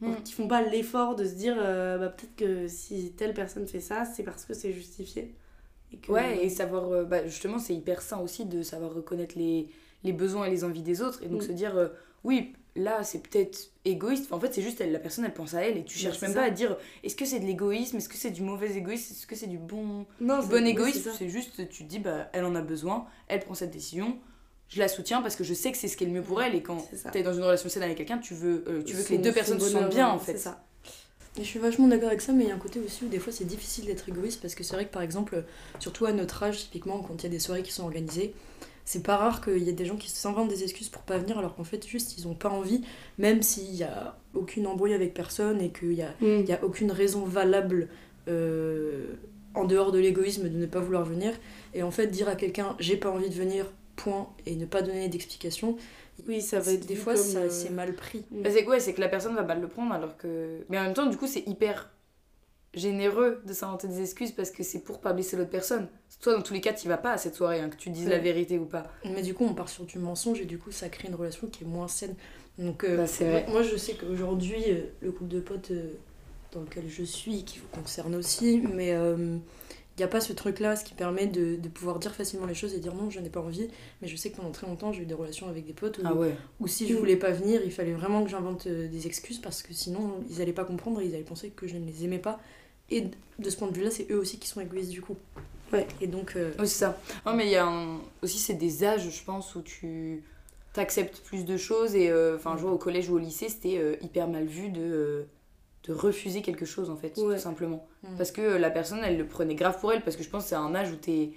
Mm. 0.00 0.16
qui 0.24 0.32
font 0.32 0.48
pas 0.48 0.62
l'effort 0.62 1.14
de 1.14 1.24
se 1.24 1.34
dire 1.34 1.54
euh, 1.58 1.96
bah, 1.96 2.08
peut-être 2.08 2.34
que 2.34 2.66
si 2.66 3.12
telle 3.12 3.34
personne 3.34 3.68
fait 3.68 3.78
ça 3.80 4.04
c'est 4.04 4.24
parce 4.24 4.44
que 4.44 4.52
c'est 4.52 4.72
justifié 4.72 5.36
et 5.92 5.98
que... 5.98 6.10
Ouais, 6.10 6.44
et 6.44 6.48
savoir, 6.48 6.90
euh, 6.90 7.04
bah, 7.04 7.26
justement, 7.26 7.58
c'est 7.58 7.74
hyper 7.74 8.00
sain 8.02 8.18
aussi 8.20 8.46
de 8.46 8.62
savoir 8.62 8.94
reconnaître 8.94 9.36
les, 9.38 9.68
les 10.04 10.12
besoins 10.12 10.46
et 10.46 10.50
les 10.50 10.64
envies 10.64 10.82
des 10.82 11.02
autres. 11.02 11.22
Et 11.22 11.28
donc 11.28 11.42
Mm. 11.42 11.46
se 11.46 11.52
dire, 11.52 11.76
euh, 11.76 11.88
oui, 12.24 12.54
là, 12.76 13.02
c'est 13.04 13.18
peut-être 13.22 13.70
égoïste. 13.84 14.24
Enfin, 14.26 14.36
en 14.36 14.40
fait, 14.40 14.54
c'est 14.54 14.62
juste, 14.62 14.80
elle, 14.80 14.92
la 14.92 14.98
personne, 14.98 15.24
elle 15.24 15.34
pense 15.34 15.54
à 15.54 15.62
elle. 15.62 15.76
Et 15.78 15.84
tu 15.84 15.98
Bah, 15.98 16.02
cherches 16.04 16.22
même 16.22 16.32
ça. 16.32 16.40
pas 16.40 16.46
à 16.46 16.50
dire, 16.50 16.76
est-ce 17.04 17.16
que 17.16 17.24
c'est 17.24 17.40
de 17.40 17.44
l'égoïsme? 17.46 17.96
Est-ce 17.98 18.08
que 18.08 18.16
c'est 18.16 18.30
du 18.30 18.42
mauvais 18.42 18.70
égoïsme? 18.76 19.12
Est-ce 19.14 19.26
que 19.26 19.36
c'est 19.36 19.46
du 19.46 19.58
bon, 19.58 20.06
non, 20.20 20.40
du 20.40 20.46
bon 20.48 20.66
égoïsme? 20.66 21.10
c'est 21.16 21.28
juste, 21.28 21.68
tu 21.68 21.84
te 21.84 21.88
dis, 21.88 21.98
bah, 21.98 22.28
elle 22.32 22.44
en 22.44 22.54
a 22.54 22.62
besoin, 22.62 23.06
elle 23.28 23.40
prend 23.40 23.54
cette 23.54 23.70
décision. 23.72 24.18
Je 24.68 24.78
la 24.80 24.88
soutiens 24.88 25.20
parce 25.20 25.36
que 25.36 25.44
je 25.44 25.52
sais 25.52 25.70
que 25.70 25.76
c'est 25.76 25.88
ce 25.88 25.96
qui 25.98 26.04
est 26.04 26.06
le 26.06 26.14
mieux 26.14 26.22
pour 26.22 26.40
elle. 26.42 26.54
Et 26.54 26.62
quand 26.62 26.78
ça. 26.94 27.10
t'es 27.10 27.22
dans 27.22 27.34
une 27.34 27.42
relation 27.42 27.68
saine 27.68 27.82
avec 27.82 27.98
quelqu'un, 27.98 28.18
tu 28.18 28.32
veux, 28.34 28.64
euh, 28.68 28.82
tu 28.82 28.94
veux 28.94 29.02
que 29.04 29.10
les 29.10 29.18
deux 29.18 29.28
son 29.30 29.34
personnes 29.34 29.60
se 29.60 29.68
sentent 29.68 29.90
bien, 29.90 30.08
en 30.08 30.18
fait. 30.18 30.38
ça 30.38 30.64
Et 31.36 31.42
je 31.42 31.46
suis 31.48 31.58
vachement 31.58 31.88
d'accord 31.88 32.08
avec 32.08 32.22
ça, 32.22 32.32
mais 32.32 32.44
il 32.44 32.48
y 32.48 32.52
a 32.52 32.54
un 32.54 32.58
côté 32.58 32.80
aussi 32.80 33.04
où 33.04 33.08
des 33.08 33.18
fois 33.18 33.34
c'est 33.34 33.44
difficile 33.44 33.84
d'être 33.84 34.08
égoïste 34.08 34.40
parce 34.40 34.54
que 34.54 34.64
c'est 34.64 34.74
vrai 34.74 34.86
que 34.86 34.92
par 34.92 35.02
exemple, 35.02 35.44
surtout 35.78 36.06
à 36.06 36.12
notre 36.12 36.42
âge, 36.42 36.58
typiquement 36.58 37.00
quand 37.02 37.16
il 37.20 37.24
y 37.24 37.26
a 37.26 37.28
des 37.28 37.38
soirées 37.38 37.62
qui 37.62 37.70
sont 37.72 37.84
organisées, 37.84 38.32
c'est 38.84 39.02
pas 39.02 39.16
rare 39.16 39.40
qu'il 39.40 39.62
y 39.62 39.68
ait 39.68 39.74
des 39.74 39.84
gens 39.84 39.96
qui 39.96 40.10
s'inventent 40.10 40.48
des 40.48 40.62
excuses 40.62 40.88
pour 40.88 41.02
pas 41.02 41.18
venir 41.18 41.38
alors 41.38 41.54
qu'en 41.54 41.64
fait 41.64 41.86
juste 41.86 42.18
ils 42.18 42.26
ont 42.26 42.34
pas 42.34 42.48
envie, 42.50 42.82
même 43.18 43.42
s'il 43.42 43.74
y 43.74 43.84
a 43.84 44.16
aucune 44.34 44.66
embrouille 44.66 44.94
avec 44.94 45.14
personne 45.14 45.60
et 45.60 45.70
qu'il 45.70 45.92
y 45.92 46.02
a, 46.02 46.14
il 46.20 46.44
y 46.44 46.52
a 46.52 46.62
aucune 46.64 46.90
raison 46.90 47.24
valable 47.24 47.88
euh, 48.28 49.14
en 49.54 49.64
dehors 49.64 49.92
de 49.92 49.98
l'égoïsme 49.98 50.48
de 50.48 50.56
ne 50.56 50.66
pas 50.66 50.80
vouloir 50.80 51.04
venir. 51.04 51.32
Et 51.74 51.82
en 51.82 51.90
fait, 51.90 52.08
dire 52.08 52.28
à 52.28 52.34
quelqu'un 52.34 52.76
j'ai 52.78 52.96
pas 52.96 53.10
envie 53.10 53.28
de 53.28 53.34
venir, 53.34 53.66
point, 53.96 54.28
et 54.46 54.56
ne 54.56 54.66
pas 54.66 54.82
donner 54.82 55.08
d'explication, 55.08 55.76
oui 56.26 56.40
ça 56.40 56.60
va 56.60 56.72
être 56.72 56.86
des 56.86 56.94
fois 56.94 57.16
ça 57.16 57.38
euh, 57.38 57.50
c'est 57.50 57.70
mal 57.70 57.94
pris. 57.94 58.24
Bah, 58.30 58.50
c'est 58.50 58.64
quoi 58.64 58.80
C'est 58.80 58.94
que 58.94 59.00
la 59.00 59.08
personne 59.08 59.34
va 59.34 59.42
mal 59.42 59.60
le 59.60 59.68
prendre 59.68 59.92
alors 59.92 60.16
que. 60.16 60.64
Mais 60.68 60.78
en 60.78 60.84
même 60.84 60.94
temps, 60.94 61.06
du 61.06 61.16
coup, 61.16 61.26
c'est 61.26 61.46
hyper 61.46 61.90
généreux 62.74 63.42
de 63.46 63.52
s'inventer 63.52 63.86
des 63.88 64.00
excuses 64.00 64.32
parce 64.32 64.50
que 64.50 64.62
c'est 64.62 64.80
pour 64.80 65.00
pas 65.00 65.12
blesser 65.12 65.36
l'autre 65.36 65.50
personne. 65.50 65.88
Toi, 66.20 66.34
dans 66.34 66.42
tous 66.42 66.54
les 66.54 66.60
cas, 66.60 66.72
tu 66.72 66.88
vas 66.88 66.96
pas 66.96 67.12
à 67.12 67.18
cette 67.18 67.34
soirée, 67.34 67.60
hein, 67.60 67.68
que 67.68 67.76
tu 67.76 67.90
dises 67.90 68.04
Ouais. 68.06 68.10
la 68.12 68.18
vérité 68.18 68.58
ou 68.58 68.64
pas. 68.64 68.90
Mais 69.04 69.22
du 69.22 69.34
coup, 69.34 69.44
on 69.44 69.54
part 69.54 69.68
sur 69.68 69.84
du 69.84 69.98
mensonge 69.98 70.40
et 70.40 70.44
du 70.46 70.58
coup, 70.58 70.70
ça 70.72 70.88
crée 70.88 71.08
une 71.08 71.14
relation 71.14 71.48
qui 71.48 71.64
est 71.64 71.66
moins 71.66 71.88
saine. 71.88 72.14
Donc, 72.58 72.84
euh, 72.84 72.98
Bah, 72.98 73.06
c'est 73.06 73.24
vrai. 73.28 73.46
moi, 73.48 73.62
je 73.62 73.76
sais 73.76 73.94
qu'aujourd'hui, 73.94 74.62
euh, 74.68 74.82
le 75.00 75.10
couple 75.12 75.28
de 75.30 75.40
potes 75.40 75.70
euh, 75.72 75.94
dans 76.52 76.60
lequel 76.60 76.84
je 76.88 77.02
suis, 77.02 77.44
qui 77.44 77.58
vous 77.58 77.68
concerne 77.72 78.14
aussi, 78.14 78.62
mais 78.72 78.90
il 78.90 79.98
n'y 79.98 80.04
a 80.04 80.08
pas 80.08 80.20
ce 80.20 80.32
truc-là, 80.32 80.74
ce 80.76 80.84
qui 80.84 80.94
permet 80.94 81.26
de, 81.26 81.56
de 81.56 81.68
pouvoir 81.68 81.98
dire 81.98 82.14
facilement 82.14 82.46
les 82.46 82.54
choses 82.54 82.72
et 82.74 82.78
dire 82.78 82.94
non, 82.94 83.10
je 83.10 83.20
n'ai 83.20 83.28
pas 83.30 83.40
envie. 83.40 83.68
Mais 84.00 84.08
je 84.08 84.16
sais 84.16 84.30
que 84.30 84.36
pendant 84.36 84.50
très 84.50 84.66
longtemps, 84.66 84.92
j'ai 84.92 85.02
eu 85.02 85.06
des 85.06 85.14
relations 85.14 85.48
avec 85.48 85.66
des 85.66 85.72
potes 85.74 85.98
où, 85.98 86.02
Ah 86.04 86.14
ouais. 86.14 86.34
où 86.60 86.66
si 86.66 86.86
je 86.88 86.94
voulais 86.94 87.16
pas 87.16 87.30
venir, 87.30 87.60
il 87.64 87.70
fallait 87.72 87.92
vraiment 87.92 88.22
que 88.24 88.30
j'invente 88.30 88.66
euh, 88.66 88.86
des 88.88 89.06
excuses 89.06 89.38
parce 89.38 89.62
que 89.62 89.72
sinon, 89.74 90.22
ils 90.30 90.40
allaient 90.40 90.52
pas 90.54 90.64
comprendre 90.64 91.00
et 91.00 91.06
ils 91.06 91.14
allaient 91.14 91.24
penser 91.24 91.50
que 91.50 91.66
je 91.66 91.76
ne 91.76 91.86
les 91.86 92.04
aimais 92.04 92.18
pas. 92.18 92.40
Et 92.90 93.04
de 93.38 93.50
ce 93.50 93.56
point 93.56 93.68
de 93.68 93.74
vue-là, 93.74 93.90
c'est 93.90 94.10
eux 94.10 94.18
aussi 94.18 94.38
qui 94.38 94.48
sont 94.48 94.60
égoïstes 94.60 94.90
du 94.90 95.00
coup. 95.02 95.16
Ouais. 95.72 95.86
Et 96.00 96.06
donc, 96.06 96.34
euh, 96.36 96.50
Oui, 96.58 96.68
c'est 96.68 96.78
ça. 96.80 96.98
Non, 97.24 97.34
mais 97.34 97.46
il 97.46 97.50
y 97.52 97.56
a 97.56 97.66
un... 97.66 97.98
aussi, 98.22 98.38
c'est 98.38 98.54
des 98.54 98.84
âges, 98.84 99.08
je 99.08 99.24
pense, 99.24 99.54
où 99.54 99.62
tu 99.62 100.22
t'acceptes 100.74 101.20
plus 101.20 101.44
de 101.44 101.56
choses. 101.56 101.94
Et 101.94 102.10
euh, 102.10 102.36
enfin, 102.36 102.56
je 102.56 102.62
vois 102.62 102.72
au 102.72 102.78
collège 102.78 103.08
ou 103.08 103.14
au 103.14 103.18
lycée, 103.18 103.48
c'était 103.48 103.78
euh, 103.78 103.96
hyper 104.02 104.28
mal 104.28 104.44
vu 104.44 104.68
de, 104.68 104.80
euh, 104.82 105.22
de 105.84 105.92
refuser 105.94 106.42
quelque 106.42 106.66
chose, 106.66 106.90
en 106.90 106.96
fait, 106.96 107.16
Ouais. 107.18 107.36
tout 107.36 107.40
simplement. 107.40 107.86
Mm. 108.02 108.16
Parce 108.18 108.30
que 108.32 108.42
euh, 108.42 108.58
la 108.58 108.70
personne, 108.70 109.00
elle 109.02 109.16
le 109.16 109.26
prenait 109.26 109.54
grave 109.54 109.80
pour 109.80 109.92
elle. 109.92 110.02
Parce 110.02 110.16
que 110.16 110.22
je 110.22 110.28
pense 110.28 110.42
que 110.44 110.48
c'est 110.50 110.54
un 110.54 110.74
âge 110.74 110.90
où 110.92 110.96
t'es 110.96 111.30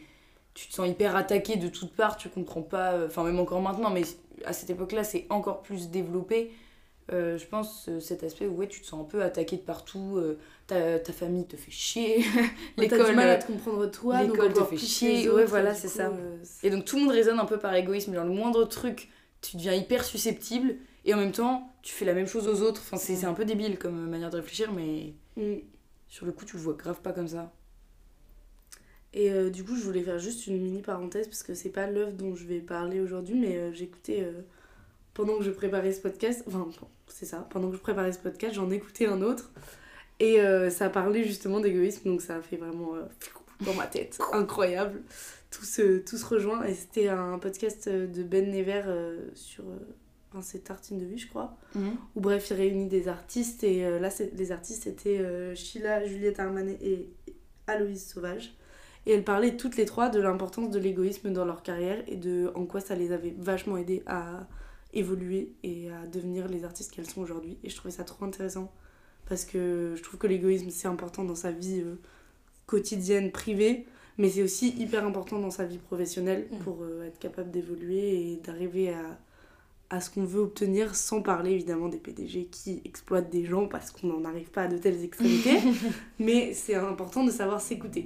tu 0.54 0.70
te 0.70 0.74
sens 0.74 0.88
hyper 0.88 1.18
attaqué 1.18 1.58
de 1.58 1.68
toutes 1.68 1.94
parts, 1.94 2.16
tu 2.16 2.30
comprends 2.30 2.62
pas, 2.62 2.94
euh, 2.94 3.08
enfin 3.08 3.26
même 3.26 3.40
encore 3.40 3.62
maintenant, 3.62 3.90
mais 3.90 4.04
à 4.46 4.54
cette 4.54 4.70
époque-là, 4.70 5.04
c'est 5.04 5.26
encore 5.30 5.62
plus 5.62 5.90
développé. 5.90 6.50
Euh, 7.12 7.38
je 7.38 7.46
pense 7.46 7.88
euh, 7.88 8.00
cet 8.00 8.24
aspect 8.24 8.48
où 8.48 8.56
ouais, 8.56 8.68
tu 8.68 8.82
te 8.82 8.86
sens 8.88 9.00
un 9.02 9.04
peu 9.04 9.22
attaqué 9.22 9.58
de 9.58 9.62
partout, 9.62 10.16
euh, 10.18 10.40
ta, 10.66 10.98
ta 10.98 11.14
famille 11.14 11.46
te 11.46 11.56
fait 11.56 11.70
chier, 11.70 12.18
Ouais, 12.78 12.88
t'as 12.88 12.98
l'école. 12.98 13.10
du 13.12 13.16
mal 13.16 13.30
à 13.30 13.34
euh, 13.34 13.40
te 13.42 13.46
comprendre 13.46 13.86
toi 13.92 14.24
l'école 14.24 14.54
te 14.54 14.64
fait 14.64 14.78
chier, 14.78 15.30
ouais, 15.30 15.46
voilà, 15.46 15.76
c'est 15.76 15.88
ça. 15.88 16.12
Et 16.64 16.72
donc 16.72 16.84
tout 16.86 16.96
le 16.98 17.04
monde 17.04 17.12
raisonne 17.12 17.40
un 17.40 17.46
peu 17.46 17.60
par 17.60 17.76
égoïsme, 17.76 18.14
dans 18.14 18.24
le 18.24 18.32
moindre 18.32 18.66
truc, 18.66 19.10
tu 19.42 19.58
deviens 19.58 19.74
hyper 19.74 20.04
susceptible, 20.04 20.78
et 21.06 21.14
en 21.14 21.18
même 21.18 21.32
temps, 21.32 21.72
tu 21.84 21.94
fais 21.94 22.06
la 22.06 22.16
même 22.16 22.26
chose 22.26 22.48
aux 22.48 22.64
autres. 22.64 22.82
Enfin, 22.84 22.98
c'est 22.98 23.16
c'est 23.16 23.28
un 23.28 23.36
peu 23.36 23.46
débile 23.46 23.78
comme 23.78 24.10
manière 24.10 24.32
de 24.32 24.38
réfléchir, 24.38 24.72
mais 24.74 25.14
Mm. 25.38 25.58
sur 26.08 26.26
le 26.26 26.32
coup, 26.32 26.46
tu 26.46 26.56
le 26.56 26.62
vois 26.64 26.74
grave 26.74 27.02
pas 27.02 27.12
comme 27.12 27.28
ça. 27.28 27.54
Et 29.14 29.50
du 29.52 29.64
coup, 29.64 29.76
je 29.76 29.82
voulais 29.84 30.02
faire 30.02 30.18
juste 30.20 30.48
une 30.48 30.60
mini 30.62 30.82
parenthèse 30.82 31.28
parce 31.28 31.44
que 31.44 31.54
c'est 31.54 31.70
pas 31.70 31.88
l'œuvre 31.88 32.12
dont 32.14 32.36
je 32.36 32.46
vais 32.46 32.60
parler 32.60 33.00
aujourd'hui, 33.00 33.36
mais 33.36 33.74
j'écoutais 33.74 34.28
pendant 35.14 35.38
que 35.38 35.44
je 35.44 35.52
préparais 35.52 35.94
ce 35.94 36.02
podcast, 36.02 36.44
enfin, 36.48 36.68
c'est 37.08 37.26
ça, 37.26 37.48
pendant 37.50 37.70
que 37.70 37.76
je 37.78 37.82
préparais 37.82 38.12
ce 38.12 38.20
podcast, 38.20 38.56
j'en 38.56 38.70
écoutais 38.72 39.06
un 39.08 39.22
autre 39.22 39.52
et 40.20 40.42
euh, 40.42 40.70
ça 40.70 40.90
parlait 40.90 41.24
justement 41.24 41.60
d'égoïsme, 41.60 42.10
donc 42.10 42.22
ça 42.22 42.38
a 42.38 42.42
fait 42.42 42.58
vraiment 42.58 42.96
euh, 42.96 43.04
dans 43.66 43.74
ma 43.74 43.88
tête, 43.88 44.20
incroyable. 44.34 45.02
Tout 45.52 45.64
se, 45.66 46.00
tout 46.00 46.18
se 46.18 46.26
rejoint 46.26 46.64
et 46.66 46.74
c'était 46.74 47.08
un 47.08 47.40
podcast 47.40 47.88
euh, 47.88 48.08
de 48.08 48.24
Ben 48.24 48.52
Never 48.52 48.84
euh, 48.88 49.30
sur. 49.36 49.64
euh, 49.64 49.78
enfin, 50.32 50.42
c'est 50.42 50.66
Tartine 50.66 50.98
de 51.00 51.06
Vie, 51.06 51.18
je 51.18 51.30
crois. 51.30 51.56
Ou 52.16 52.20
bref, 52.22 52.50
il 52.50 52.56
réunit 52.56 52.88
des 52.88 53.08
artistes 53.08 53.64
et 53.64 53.86
euh, 53.86 54.00
là, 54.00 54.10
les 54.34 54.52
artistes 54.52 54.84
c'était 54.84 55.20
euh, 55.20 55.56
Sheila, 55.56 56.06
Juliette 56.06 56.40
Armanet 56.40 56.78
et 56.82 57.10
Aloïse 57.68 58.06
Sauvage. 58.06 58.54
Et 59.06 59.14
elles 59.14 59.24
parlaient 59.24 59.56
toutes 59.56 59.78
les 59.78 59.86
trois 59.86 60.10
de 60.10 60.20
l'importance 60.20 60.72
de 60.72 60.80
l'égoïsme 60.80 61.32
dans 61.32 61.46
leur 61.46 61.62
carrière 61.64 62.04
et 62.08 62.16
de 62.16 62.52
en 62.56 62.66
quoi 62.66 62.82
ça 62.82 62.96
les 62.96 63.12
avait 63.12 63.36
vachement 63.38 63.78
aidées 63.78 64.02
à 64.08 64.48
évoluer 64.96 65.54
et 65.64 65.90
à 65.92 66.08
devenir 66.08 66.48
les 66.48 66.64
artistes 66.64 66.92
qu'elles 66.92 67.10
sont 67.10 67.22
aujourd'hui. 67.22 67.58
Et 67.64 67.70
je 67.70 67.76
trouvais 67.76 67.94
ça 67.94 68.04
trop 68.04 68.26
intéressant 68.26 68.72
parce 69.28 69.46
que 69.46 69.94
je 69.96 70.04
trouve 70.04 70.20
que 70.20 70.28
l'égoïsme 70.28 70.70
c'est 70.70 70.88
important 70.88 71.24
dans 71.24 71.36
sa 71.36 71.52
vie 71.52 71.82
euh, 71.82 71.96
quotidienne, 72.66 73.32
privée, 73.32 73.86
mais 74.18 74.30
c'est 74.30 74.44
aussi 74.44 74.70
hyper 74.78 75.06
important 75.06 75.40
dans 75.40 75.52
sa 75.52 75.66
vie 75.66 75.78
professionnelle 75.78 76.48
Mm. 76.52 76.58
pour 76.64 76.78
euh, 76.82 77.08
être 77.08 77.20
capable 77.20 77.52
d'évoluer 77.52 78.32
et 78.32 78.38
d'arriver 78.38 78.90
à, 78.94 79.20
à 79.90 80.02
ce 80.02 80.10
qu'on 80.10 80.24
veut 80.26 80.42
obtenir 80.42 80.96
sans 80.96 81.22
parler 81.22 81.52
évidemment 81.52 81.90
des 81.90 81.98
PDG 81.98 82.46
qui 82.46 82.82
exploitent 82.86 83.30
des 83.30 83.46
gens 83.46 83.68
parce 83.68 83.92
qu'on 83.92 84.08
n'en 84.08 84.26
arrive 84.26 84.50
pas 84.50 84.64
à 84.64 84.68
de 84.68 84.78
telles 84.78 85.04
extrémités. 85.04 85.60
mais 86.20 86.54
c'est 86.54 86.76
important 86.76 87.24
de 87.24 87.32
savoir 87.32 87.62
s'écouter. 87.62 88.06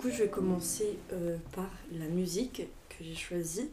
Coup, 0.00 0.08
je 0.10 0.22
vais 0.22 0.28
commencer 0.30 0.96
euh, 1.12 1.36
par 1.52 1.70
la 1.92 2.06
musique 2.06 2.62
que 2.88 3.04
j'ai 3.04 3.14
choisie. 3.14 3.68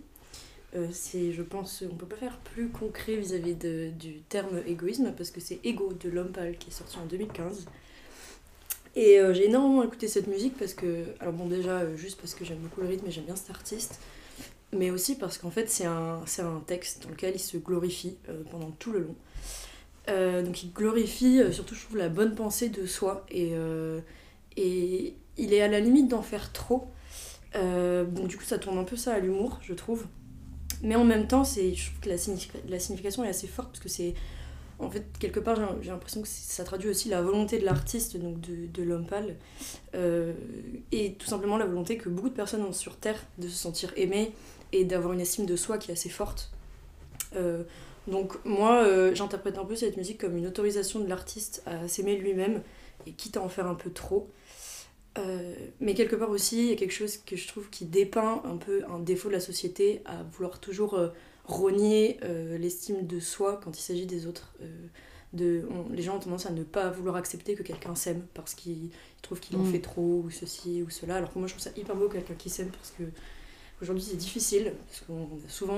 Euh, 0.75 0.89
c'est, 0.91 1.31
je 1.31 1.41
pense, 1.41 1.85
on 1.89 1.95
peut 1.95 2.05
pas 2.05 2.17
faire 2.17 2.37
plus 2.39 2.67
concret 2.67 3.15
vis-à-vis 3.15 3.55
de- 3.55 3.91
du 3.97 4.19
terme 4.27 4.61
égoïsme 4.67 5.13
parce 5.15 5.31
que 5.31 5.39
c'est 5.39 5.61
Ego 5.63 5.93
de 5.93 6.09
L'Homme 6.09 6.33
Pâle 6.33 6.57
qui 6.57 6.69
est 6.69 6.73
sorti 6.73 6.97
en 6.97 7.05
2015. 7.05 7.65
Et 8.97 9.19
euh, 9.19 9.33
j'ai 9.33 9.45
énormément 9.45 9.83
écouté 9.83 10.09
cette 10.09 10.27
musique 10.27 10.57
parce 10.57 10.73
que, 10.73 11.05
alors 11.21 11.33
bon, 11.33 11.47
déjà, 11.47 11.95
juste 11.95 12.19
parce 12.19 12.35
que 12.35 12.43
j'aime 12.43 12.57
beaucoup 12.59 12.81
le 12.81 12.87
rythme 12.87 13.07
et 13.07 13.11
j'aime 13.11 13.23
bien 13.25 13.37
cet 13.37 13.51
artiste, 13.51 14.01
mais 14.73 14.91
aussi 14.91 15.15
parce 15.15 15.37
qu'en 15.37 15.51
fait, 15.51 15.69
c'est 15.69 15.85
un, 15.85 16.21
c'est 16.25 16.41
un 16.41 16.59
texte 16.67 17.03
dans 17.03 17.09
lequel 17.11 17.35
il 17.35 17.39
se 17.39 17.55
glorifie 17.55 18.17
pendant 18.51 18.71
tout 18.71 18.91
le 18.91 18.99
long. 18.99 19.15
Donc, 20.43 20.63
il 20.63 20.73
glorifie 20.73 21.41
surtout, 21.53 21.75
je 21.75 21.83
trouve, 21.83 21.97
la 21.97 22.09
bonne 22.09 22.33
pensée 22.35 22.69
de 22.69 22.85
soi 22.85 23.25
et 23.29 23.53
il 25.37 25.53
est 25.53 25.61
à 25.61 25.67
la 25.67 25.79
limite 25.79 26.07
d'en 26.09 26.21
faire 26.21 26.51
trop. 26.51 26.87
Euh, 27.55 28.03
du 28.03 28.37
coup, 28.37 28.43
ça 28.43 28.57
tourne 28.57 28.77
un 28.77 28.83
peu 28.83 28.95
ça 28.95 29.13
à 29.13 29.19
l'humour, 29.19 29.59
je 29.61 29.73
trouve. 29.73 30.05
Mais 30.83 30.95
en 30.95 31.03
même 31.03 31.27
temps, 31.27 31.43
je 31.43 31.85
trouve 31.85 31.99
que 32.01 32.09
la, 32.09 32.17
signifi- 32.17 32.51
la 32.67 32.79
signification 32.79 33.23
est 33.23 33.29
assez 33.29 33.47
forte 33.47 33.69
parce 33.69 33.79
que 33.79 33.89
c'est. 33.89 34.13
En 34.79 34.91
fait, 34.91 35.05
quelque 35.19 35.39
part, 35.39 35.57
j'ai, 35.81 35.89
l'impression 35.89 36.21
que 36.21 36.27
ça 36.27 36.63
traduit 36.63 36.87
aussi 36.87 37.09
la 37.09 37.23
volonté 37.23 37.57
de 37.57 37.65
l'artiste, 37.65 38.15
donc 38.17 38.39
de, 38.39 38.83
l'homme 38.83 39.07
pâle. 39.07 39.35
Euh, 39.95 40.33
et 40.91 41.13
tout 41.13 41.25
simplement 41.25 41.57
la 41.57 41.65
volonté 41.65 41.97
que 41.97 42.09
beaucoup 42.09 42.29
de 42.29 42.35
personnes 42.35 42.61
ont 42.61 42.73
sur 42.73 42.95
Terre 42.95 43.19
de 43.39 43.47
se 43.47 43.55
sentir 43.55 43.91
aimées 43.95 44.33
et 44.71 44.85
d'avoir 44.85 45.13
une 45.13 45.19
estime 45.19 45.47
de 45.47 45.55
soi 45.55 45.79
qui 45.79 45.89
est 45.89 45.93
assez 45.93 46.09
forte. 46.09 46.51
Euh, 47.35 47.63
donc, 48.07 48.33
moi, 48.45 48.85
j'interprète 49.15 49.57
un 49.57 49.65
peu 49.65 49.75
cette 49.75 49.97
musique 49.97 50.19
comme 50.21 50.37
une 50.37 50.45
autorisation 50.45 50.99
de 50.99 51.09
l'artiste 51.09 51.63
à 51.65 51.87
s'aimer 51.87 52.15
lui-même 52.15 52.61
et 53.07 53.13
quitte 53.13 53.37
à 53.37 53.41
en 53.41 53.49
faire 53.49 53.65
un 53.65 53.75
peu 53.75 53.89
trop. 53.89 54.29
Euh, 55.17 55.55
mais 55.79 55.93
quelque 55.95 56.15
part 56.15 56.29
aussi, 56.29 56.59
il 56.65 56.69
y 56.69 56.73
a 56.73 56.75
quelque 56.75 56.93
chose 56.93 57.17
que 57.17 57.35
je 57.35 57.47
trouve 57.47 57.69
qui 57.69 57.85
dépeint 57.85 58.41
un 58.45 58.57
peu 58.57 58.83
un 58.89 58.99
défaut 58.99 59.29
de 59.29 59.33
la 59.33 59.39
société 59.39 60.01
à 60.05 60.23
vouloir 60.23 60.59
toujours 60.59 60.93
euh, 60.95 61.09
rogner 61.45 62.19
euh, 62.23 62.57
l'estime 62.57 63.07
de 63.07 63.19
soi 63.19 63.59
quand 63.63 63.77
il 63.77 63.81
s'agit 63.81 64.05
des 64.05 64.27
autres. 64.27 64.53
Euh, 64.61 64.87
de, 65.33 65.67
on- 65.69 65.91
les 65.91 66.01
gens 66.03 66.15
ont 66.15 66.19
tendance 66.19 66.45
à 66.45 66.51
ne 66.51 66.63
pas 66.63 66.89
vouloir 66.89 67.15
accepter 67.17 67.55
que 67.55 67.63
quelqu'un 67.63 67.95
s'aime 67.95 68.25
parce 68.33 68.53
qu'ils 68.55 68.89
trouvent 69.21 69.39
qu'il 69.41 69.57
en 69.57 69.63
Mm. 69.63 69.71
fait 69.73 69.79
trop 69.81 70.21
ou 70.25 70.29
ceci 70.29 70.81
ou 70.83 70.89
cela. 70.89 71.15
Alors 71.17 71.33
que 71.33 71.39
moi 71.39 71.47
je 71.47 71.53
trouve 71.53 71.63
ça 71.63 71.71
hyper 71.77 71.95
beau 71.97 72.07
quelqu'un 72.09 72.33
qui 72.35 72.49
s'aime 72.49 72.69
parce 72.69 72.91
que 72.97 73.03
aujourd'hui 73.81 74.03
c'est 74.09 74.15
difficile 74.17 74.73
parce 74.87 75.01
qu'on 75.01 75.23
est 75.45 75.49
souvent, 75.49 75.75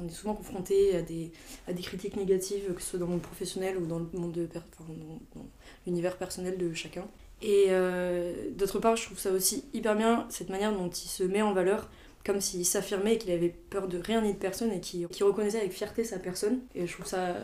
on 0.00 0.06
est 0.06 0.12
souvent 0.12 0.34
confronté 0.34 0.94
à 0.96 1.02
des, 1.02 1.32
à 1.66 1.72
des 1.72 1.82
critiques 1.82 2.16
négatives 2.16 2.72
que 2.72 2.80
ce 2.80 2.90
soit 2.90 2.98
dans 3.00 3.06
le 3.06 3.12
monde 3.12 3.22
professionnel 3.22 3.78
ou 3.78 3.86
dans 3.86 3.98
le 3.98 4.06
monde 4.14 4.32
de 4.32 4.46
per- 4.46 4.60
enfin, 4.78 4.92
dans- 4.92 5.40
dans 5.40 5.46
l'univers 5.86 6.16
personnel 6.16 6.56
de 6.56 6.72
chacun. 6.72 7.06
Et 7.42 7.66
euh, 7.68 8.32
d'autre 8.50 8.78
part, 8.78 8.96
je 8.96 9.04
trouve 9.06 9.18
ça 9.18 9.30
aussi 9.30 9.64
hyper 9.72 9.94
bien, 9.96 10.26
cette 10.28 10.48
manière 10.48 10.72
dont 10.72 10.88
il 10.88 11.08
se 11.08 11.22
met 11.22 11.42
en 11.42 11.52
valeur, 11.52 11.88
comme 12.24 12.40
s'il 12.40 12.64
s'affirmait 12.66 13.18
qu'il 13.18 13.30
avait 13.30 13.54
peur 13.70 13.88
de 13.88 13.98
rien 13.98 14.20
ni 14.22 14.32
de 14.32 14.38
personne 14.38 14.72
et 14.72 14.80
qu'il 14.80 15.06
reconnaissait 15.06 15.60
avec 15.60 15.72
fierté 15.72 16.04
sa 16.04 16.18
personne. 16.18 16.60
Et 16.74 16.86
je 16.86 16.92
trouve 16.92 17.06
ça 17.06 17.36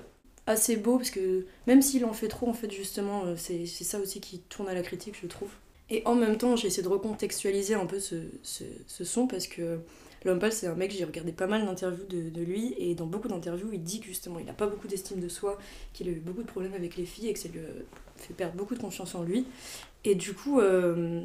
assez 0.46 0.76
beau 0.76 0.98
parce 0.98 1.10
que 1.10 1.46
même 1.66 1.80
s'il 1.80 2.04
en 2.04 2.12
fait 2.12 2.28
trop, 2.28 2.48
en 2.48 2.52
fait, 2.52 2.70
justement, 2.70 3.24
euh, 3.24 3.34
c'est 3.36 3.66
c'est 3.66 3.84
ça 3.84 3.98
aussi 3.98 4.20
qui 4.20 4.40
tourne 4.40 4.68
à 4.68 4.74
la 4.74 4.82
critique, 4.82 5.16
je 5.20 5.26
trouve. 5.26 5.50
Et 5.90 6.02
en 6.06 6.14
même 6.14 6.38
temps, 6.38 6.56
j'ai 6.56 6.68
essayé 6.68 6.82
de 6.82 6.88
recontextualiser 6.88 7.74
un 7.74 7.86
peu 7.86 8.00
ce, 8.00 8.16
ce, 8.42 8.64
ce 8.86 9.04
son 9.04 9.26
parce 9.26 9.46
que 9.46 9.78
Pâle, 10.24 10.52
c'est 10.52 10.66
un 10.66 10.74
mec, 10.74 10.90
j'ai 10.90 11.04
regardé 11.04 11.32
pas 11.32 11.46
mal 11.46 11.66
d'interviews 11.66 12.06
de, 12.06 12.42
lui, 12.42 12.74
et 12.78 12.94
dans 12.94 13.06
beaucoup 13.06 13.28
d'interviews, 13.28 13.70
il 13.72 13.82
dit 13.82 14.00
que 14.00 14.06
justement, 14.06 14.38
il 14.38 14.46
n'a 14.46 14.54
pas 14.54 14.66
beaucoup 14.66 14.88
d'estime 14.88 15.20
de 15.20 15.28
soi, 15.28 15.58
qu'il 15.92 16.08
a 16.08 16.12
eu 16.12 16.20
beaucoup 16.20 16.42
de 16.42 16.46
problèmes 16.46 16.74
avec 16.74 16.96
les 16.96 17.04
filles, 17.04 17.28
et 17.28 17.34
que 17.34 17.38
ça 17.38 17.48
lui 17.48 17.60
fait 18.16 18.34
perdre 18.34 18.56
beaucoup 18.56 18.74
de 18.74 18.80
confiance 18.80 19.14
en 19.14 19.22
lui. 19.22 19.46
Et 20.04 20.14
du 20.14 20.32
coup, 20.34 20.60
euh, 20.60 21.22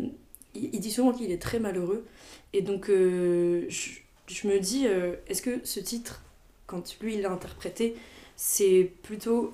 il, 0.56 0.80
dit 0.80 0.92
souvent 0.92 1.14
qu'il 1.14 1.32
est 1.32 1.42
très 1.42 1.60
malheureux. 1.60 2.06
Et 2.54 2.62
donc, 2.62 2.90
euh, 2.90 3.66
je, 3.70 4.48
me 4.48 4.60
dis, 4.60 4.88
euh, 4.88 5.16
est-ce 5.28 5.42
que 5.42 5.60
ce 5.64 5.80
titre, 5.80 6.22
quand 6.68 7.00
lui, 7.02 7.16
il 7.16 7.22
l'a 7.22 7.32
interprété, 7.32 7.96
c'est 8.36 8.92
plutôt 9.04 9.54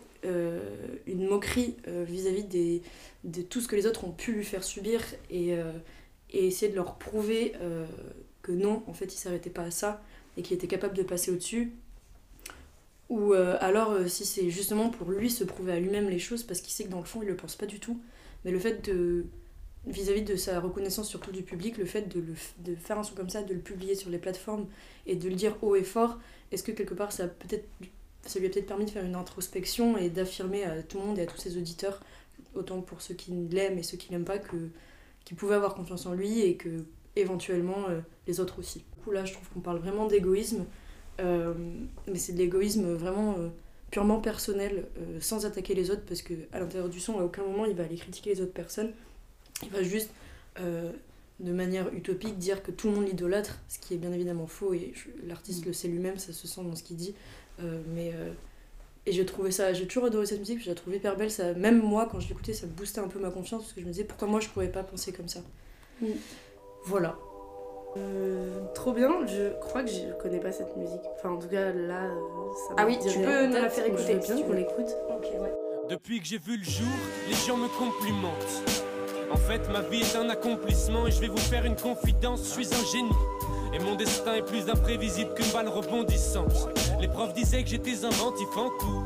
une 1.05 1.27
moquerie 1.27 1.75
vis-à-vis 1.85 2.81
de 3.23 3.41
tout 3.43 3.61
ce 3.61 3.67
que 3.67 3.75
les 3.75 3.85
autres 3.85 4.05
ont 4.05 4.11
pu 4.11 4.31
lui 4.31 4.43
faire 4.43 4.63
subir, 4.63 5.01
et, 5.29 5.55
essayer 6.33 6.71
de 6.71 6.75
leur 6.75 6.95
prouver 6.95 7.53
que 8.45 8.51
non, 8.51 8.83
en 8.85 8.93
fait, 8.93 9.13
il 9.13 9.17
s'arrêtait 9.17 9.49
pas 9.49 9.63
à 9.63 9.71
ça 9.71 10.03
et 10.37 10.43
qu'il 10.43 10.55
était 10.55 10.67
capable 10.67 10.95
de 10.95 11.01
passer 11.01 11.31
au-dessus. 11.31 11.73
Ou 13.09 13.33
euh, 13.33 13.57
alors, 13.59 13.91
euh, 13.91 14.07
si 14.07 14.23
c'est 14.23 14.51
justement 14.51 14.89
pour 14.89 15.09
lui 15.09 15.31
se 15.31 15.43
prouver 15.43 15.73
à 15.73 15.79
lui-même 15.79 16.09
les 16.09 16.19
choses, 16.19 16.43
parce 16.43 16.61
qu'il 16.61 16.71
sait 16.71 16.83
que 16.83 16.91
dans 16.91 16.99
le 16.99 17.05
fond, 17.05 17.23
il 17.23 17.27
le 17.27 17.35
pense 17.35 17.55
pas 17.55 17.65
du 17.65 17.79
tout. 17.79 17.99
Mais 18.43 18.51
le 18.51 18.59
fait 18.59 18.87
de, 18.87 19.25
vis-à-vis 19.87 20.21
de 20.21 20.35
sa 20.35 20.59
reconnaissance 20.59 21.09
surtout 21.09 21.31
du 21.31 21.41
public, 21.41 21.77
le 21.77 21.85
fait 21.85 22.07
de, 22.07 22.19
le, 22.19 22.33
de 22.59 22.75
faire 22.75 22.99
un 22.99 23.03
son 23.03 23.15
comme 23.15 23.29
ça, 23.29 23.41
de 23.41 23.53
le 23.53 23.59
publier 23.59 23.95
sur 23.95 24.11
les 24.11 24.19
plateformes 24.19 24.67
et 25.07 25.15
de 25.15 25.27
le 25.27 25.35
dire 25.35 25.57
haut 25.63 25.75
et 25.75 25.83
fort, 25.83 26.19
est-ce 26.51 26.61
que 26.61 26.71
quelque 26.71 26.93
part 26.93 27.11
ça, 27.11 27.23
a 27.23 27.27
peut-être, 27.27 27.67
ça 28.27 28.37
lui 28.37 28.45
a 28.45 28.49
peut-être 28.51 28.67
permis 28.67 28.85
de 28.85 28.91
faire 28.91 29.03
une 29.05 29.15
introspection 29.15 29.97
et 29.97 30.11
d'affirmer 30.11 30.65
à 30.65 30.83
tout 30.83 30.99
le 30.99 31.05
monde 31.05 31.17
et 31.17 31.23
à 31.23 31.25
tous 31.25 31.37
ses 31.37 31.57
auditeurs, 31.57 31.99
autant 32.53 32.81
pour 32.81 33.01
ceux 33.01 33.15
qui 33.15 33.31
l'aiment 33.31 33.79
et 33.79 33.83
ceux 33.83 33.97
qui 33.97 34.11
l'aiment 34.11 34.23
pas, 34.23 34.37
que 34.37 34.69
qu'il 35.23 35.35
pouvait 35.35 35.55
avoir 35.55 35.73
confiance 35.73 36.05
en 36.05 36.13
lui 36.13 36.41
et 36.41 36.55
que 36.55 36.85
éventuellement 37.15 37.89
euh, 37.89 37.99
les 38.27 38.39
autres 38.39 38.59
aussi. 38.59 38.79
Du 38.79 39.03
coup 39.03 39.11
là 39.11 39.25
je 39.25 39.33
trouve 39.33 39.47
qu'on 39.49 39.59
parle 39.59 39.79
vraiment 39.79 40.07
d'égoïsme, 40.07 40.65
euh, 41.19 41.53
mais 42.07 42.17
c'est 42.17 42.33
de 42.33 42.37
l'égoïsme 42.37 42.93
vraiment 42.93 43.35
euh, 43.37 43.49
purement 43.91 44.19
personnel, 44.19 44.87
euh, 44.97 45.19
sans 45.21 45.45
attaquer 45.45 45.75
les 45.75 45.91
autres, 45.91 46.03
parce 46.07 46.21
que 46.21 46.33
à 46.51 46.59
l'intérieur 46.59 46.89
du 46.89 46.99
son, 46.99 47.19
à 47.19 47.23
aucun 47.23 47.43
moment 47.43 47.65
il 47.65 47.75
va 47.75 47.83
aller 47.83 47.97
critiquer 47.97 48.31
les 48.33 48.41
autres 48.41 48.53
personnes. 48.53 48.91
Il 49.63 49.69
va 49.69 49.83
juste, 49.83 50.09
de 50.57 51.51
manière 51.53 51.93
utopique, 51.93 52.37
dire 52.37 52.61
que 52.61 52.71
tout 52.71 52.89
le 52.89 52.95
monde 52.95 53.07
l'idolâtre, 53.07 53.59
ce 53.69 53.79
qui 53.79 53.93
est 53.93 53.97
bien 53.97 54.11
évidemment 54.11 54.47
faux, 54.47 54.73
et 54.73 54.93
l'artiste 55.25 55.65
le 55.65 55.71
sait 55.71 55.87
lui-même, 55.87 56.17
ça 56.17 56.33
se 56.33 56.45
sent 56.45 56.61
dans 56.61 56.75
ce 56.75 56.83
qu'il 56.83 56.97
dit. 56.97 57.15
Mais 57.93 58.13
et 59.05 59.11
j'ai 59.11 59.25
trouvé 59.25 59.51
ça, 59.51 59.71
j'ai 59.73 59.85
toujours 59.87 60.05
adoré 60.05 60.25
cette 60.25 60.39
musique, 60.39 60.61
je 60.63 60.69
la 60.69 60.75
trouve 60.75 60.95
hyper 60.95 61.15
belle. 61.15 61.29
Ça, 61.29 61.53
même 61.53 61.81
moi, 61.81 62.07
quand 62.11 62.19
je 62.19 62.27
l'écoutais, 62.27 62.53
ça 62.53 62.65
boostait 62.65 62.99
un 62.99 63.07
peu 63.07 63.19
ma 63.19 63.29
confiance 63.29 63.61
parce 63.61 63.73
que 63.73 63.81
je 63.81 63.85
me 63.85 63.91
disais 63.91 64.03
pourquoi 64.03 64.27
moi 64.27 64.39
je 64.39 64.49
pourrais 64.49 64.71
pas 64.71 64.83
penser 64.83 65.11
comme 65.13 65.27
ça. 65.27 65.41
Mm. 66.01 66.07
Voilà. 66.85 67.17
Euh, 67.97 68.59
trop 68.73 68.91
bien, 68.91 69.09
je 69.25 69.53
crois 69.59 69.83
que 69.83 69.89
je 69.89 70.11
connais 70.21 70.39
pas 70.39 70.51
cette 70.51 70.75
musique. 70.75 71.01
Enfin, 71.15 71.29
en 71.29 71.37
tout 71.37 71.47
cas, 71.47 71.71
là, 71.71 72.05
euh, 72.05 72.53
ça 72.67 72.73
Ah 72.77 72.85
oui, 72.85 72.97
tu 72.99 73.19
peux 73.19 73.45
nous 73.47 73.53
la 73.53 73.69
faire 73.69 73.85
écouter, 73.85 74.03
Je 74.07 74.13
veux 74.13 74.21
si 74.21 74.33
bien 74.33 74.41
tu 74.41 74.43
qu'on 74.43 74.53
l'écoute. 74.53 74.97
Ok, 75.09 75.27
ouais. 75.41 75.53
Depuis 75.89 76.19
que 76.19 76.25
j'ai 76.25 76.37
vu 76.39 76.57
le 76.57 76.63
jour, 76.63 76.87
les 77.29 77.35
gens 77.35 77.57
me 77.57 77.67
complimentent. 77.67 78.63
En 79.31 79.37
fait, 79.37 79.69
ma 79.71 79.81
vie 79.81 80.01
est 80.01 80.15
un 80.15 80.29
accomplissement 80.29 81.07
et 81.07 81.11
je 81.11 81.21
vais 81.21 81.27
vous 81.27 81.37
faire 81.37 81.65
une 81.65 81.75
confidence. 81.75 82.43
Je 82.43 82.63
suis 82.63 82.73
un 82.73 82.85
génie. 82.91 83.15
Et 83.73 83.79
mon 83.79 83.95
destin 83.95 84.35
est 84.35 84.45
plus 84.45 84.69
imprévisible 84.69 85.33
qu'une 85.33 85.51
balle 85.51 85.67
rebondissante. 85.67 86.69
Les 86.99 87.07
profs 87.07 87.33
disaient 87.33 87.63
que 87.63 87.69
j'étais 87.69 88.05
inventif 88.05 88.47
en 88.57 88.69
tout. 88.79 89.03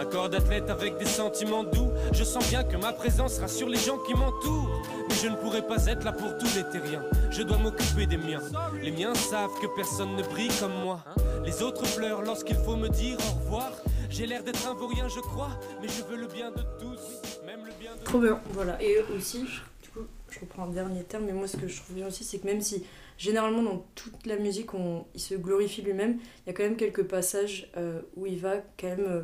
Un 0.00 0.06
corps 0.06 0.30
d'athlète 0.30 0.70
avec 0.70 0.96
des 0.96 1.04
sentiments 1.04 1.62
doux. 1.62 1.90
Je 2.14 2.24
sens 2.24 2.48
bien 2.48 2.64
que 2.64 2.78
ma 2.78 2.90
présence 2.90 3.38
rassure 3.38 3.68
les 3.68 3.76
gens 3.76 3.98
qui 3.98 4.14
m'entourent. 4.14 4.80
Mais 5.06 5.14
je 5.14 5.28
ne 5.28 5.36
pourrais 5.36 5.66
pas 5.66 5.84
être 5.88 6.04
là 6.04 6.12
pour 6.12 6.38
tous 6.38 6.56
les 6.56 6.64
terriens. 6.72 7.04
Je 7.30 7.42
dois 7.42 7.58
m'occuper 7.58 8.06
des 8.06 8.16
miens. 8.16 8.40
Les 8.82 8.92
miens 8.92 9.14
savent 9.14 9.52
que 9.60 9.66
personne 9.76 10.16
ne 10.16 10.22
brille 10.22 10.50
comme 10.58 10.72
moi. 10.82 11.04
Les 11.44 11.62
autres 11.62 11.82
pleurent 11.94 12.22
lorsqu'il 12.22 12.56
faut 12.56 12.76
me 12.76 12.88
dire 12.88 13.18
au 13.18 13.44
revoir. 13.44 13.72
J'ai 14.08 14.24
l'air 14.24 14.42
d'être 14.42 14.66
un 14.66 14.72
vaurien, 14.72 15.06
je 15.06 15.20
crois, 15.20 15.50
mais 15.82 15.88
je 15.88 16.02
veux 16.04 16.16
le 16.16 16.28
bien 16.28 16.50
de 16.50 16.62
tous, 16.80 17.44
même 17.44 17.66
le 17.66 17.72
bien 17.78 17.94
de 17.94 18.02
Trop 18.02 18.20
bien. 18.20 18.40
Voilà, 18.54 18.82
et 18.82 19.00
aussi, 19.14 19.42
du 19.82 19.90
coup, 19.90 20.06
je 20.30 20.40
reprends 20.40 20.64
un 20.64 20.70
dernier 20.70 21.04
terme, 21.04 21.24
mais 21.26 21.32
moi 21.32 21.46
ce 21.46 21.58
que 21.58 21.68
je 21.68 21.76
trouve 21.76 21.94
bien 21.94 22.08
aussi, 22.08 22.24
c'est 22.24 22.38
que 22.38 22.46
même 22.46 22.62
si 22.62 22.84
généralement 23.18 23.62
dans 23.62 23.86
toute 23.94 24.26
la 24.26 24.36
musique, 24.36 24.72
on, 24.72 25.04
il 25.14 25.20
se 25.20 25.34
glorifie 25.34 25.82
lui-même, 25.82 26.18
il 26.44 26.48
y 26.48 26.50
a 26.50 26.54
quand 26.54 26.64
même 26.64 26.76
quelques 26.76 27.04
passages 27.04 27.70
euh, 27.76 28.00
où 28.16 28.26
il 28.26 28.38
va 28.38 28.56
quand 28.78 28.88
même 28.88 29.06
euh, 29.06 29.22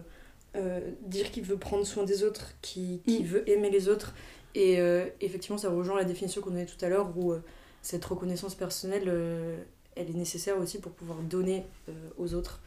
euh, 0.56 0.80
dire 1.02 1.30
qu'il 1.30 1.44
veut 1.44 1.56
prendre 1.58 1.84
soin 1.86 2.04
des 2.04 2.22
autres, 2.25 2.52
qu'il 2.62 3.00
Mm. 3.06 3.22
veut 3.25 3.48
aimer 3.50 3.70
les 3.70 3.88
autres. 3.88 4.14
Et 4.54 4.80
euh, 4.80 5.06
effectivement, 5.20 5.58
ça 5.58 5.68
rejoint 5.70 5.96
la 5.96 6.04
définition 6.04 6.40
qu'on 6.40 6.50
donnait 6.50 6.66
tout 6.66 6.82
à 6.84 6.88
l'heure, 6.88 7.12
où 7.16 7.32
euh, 7.32 7.40
cette 7.82 8.04
reconnaissance 8.04 8.54
personnelle, 8.54 9.04
euh, 9.06 9.62
elle 9.94 10.08
est 10.10 10.14
nécessaire 10.14 10.58
aussi 10.58 10.80
pour 10.80 10.92
pouvoir 10.92 11.18
donner 11.18 11.64
euh, 11.88 11.92
aux 12.18 12.34
autres 12.34 12.60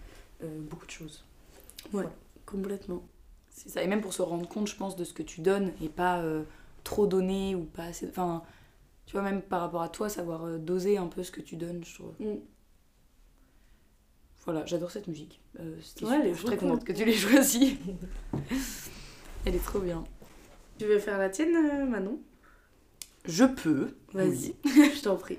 euh, 0.43 0.48
beaucoup 0.62 0.86
de 0.86 0.91
choses. 0.91 1.24
Ouais, 1.93 2.05
complètement. 2.46 3.03
C'est 3.51 3.69
ça. 3.69 3.84
Et 3.84 3.88
même 3.88 4.01
pour 4.01 4.13
se 4.13 4.22
rendre 4.22 4.48
compte, 4.48 4.67
je 4.67 4.75
pense, 4.75 4.96
de 4.96 5.03
ce 5.03 5.13
que 5.13 5.24
tu 5.24 5.41
donnes 5.41 5.72
et 5.84 5.89
pas 5.89 6.19
euh, 6.22 6.43
trop 6.84 7.08
donner 7.08 7.55
ou 7.55 7.63
pas 7.63 7.84
assez. 7.86 8.08
Enfin, 8.08 8.43
tu 9.05 9.13
vois, 9.13 9.22
même 9.24 9.41
par 9.41 9.62
rapport 9.62 9.81
à 9.81 9.89
toi, 9.89 10.08
savoir 10.10 10.46
euh, 10.46 10.58
doser 10.60 10.98
un 10.98 11.08
peu 11.08 11.24
ce 11.24 11.31
que 11.31 11.41
tu 11.41 11.55
donnes, 11.55 11.84
je 11.84 11.96
trouve. 11.96 12.13
Mm. 12.19 12.38
Voilà, 14.51 14.65
j'adore 14.65 14.89
cette 14.89 15.08
musique. 15.08 15.39
Euh, 15.60 15.75
Ouais, 16.01 16.29
je 16.32 16.34
suis 16.34 16.46
très 16.48 16.58
contente 16.58 16.84
que 16.84 16.91
tu 16.91 17.06
l'aies 17.06 17.13
choisie. 17.13 17.77
elle 19.46 19.53
est 19.53 19.63
trop 19.63 19.77
bien. 19.77 20.03
Tu 20.79 20.86
veux 20.86 20.98
faire 20.98 21.20
la 21.20 21.29
tienne, 21.29 21.56
euh, 21.56 21.86
Manon? 21.86 22.20
Je 23.25 23.46
peux. 23.46 23.96
Vas-y, 24.12 24.56
oui. 24.65 24.91
je 24.96 25.01
t'en 25.03 25.18
prie. 25.18 25.38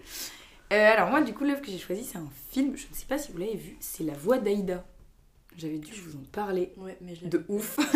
Euh, 0.73 0.93
alors 0.93 1.11
moi, 1.11 1.23
du 1.23 1.35
coup, 1.35 1.43
l'œuvre 1.43 1.61
que 1.61 1.73
j'ai 1.73 1.79
choisie, 1.79 2.05
c'est 2.05 2.19
un 2.19 2.29
film. 2.51 2.77
Je 2.77 2.87
ne 2.89 2.95
sais 2.95 3.07
pas 3.07 3.19
si 3.19 3.33
vous 3.33 3.39
l'avez 3.39 3.57
vu. 3.57 3.77
C'est 3.81 4.05
La 4.05 4.13
Voix 4.13 4.39
d'Aïda. 4.39 4.87
J'avais 5.57 5.79
dû 5.79 5.93
vous 5.93 6.17
en 6.17 6.23
parler. 6.31 6.73
Ouais, 6.77 6.97
mais 7.01 7.17
je 7.17 7.27
de 7.27 7.45
ouf. 7.49 7.79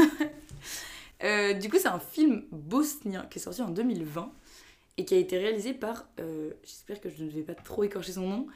Euh, 1.22 1.54
du 1.54 1.70
coup, 1.70 1.76
c'est 1.80 1.88
un 1.88 2.00
film 2.00 2.42
bosnien 2.50 3.24
qui 3.30 3.38
est 3.38 3.40
sorti 3.40 3.62
en 3.62 3.70
2020 3.70 4.30
et 4.98 5.04
qui 5.04 5.14
a 5.14 5.18
été 5.18 5.38
réalisé 5.38 5.72
par, 5.72 6.06
euh, 6.20 6.50
j'espère 6.64 7.00
que 7.00 7.08
je 7.08 7.22
ne 7.22 7.30
vais 7.30 7.42
pas 7.42 7.54
trop 7.54 7.82
écorcher 7.84 8.12
son 8.12 8.26
nom, 8.28 8.46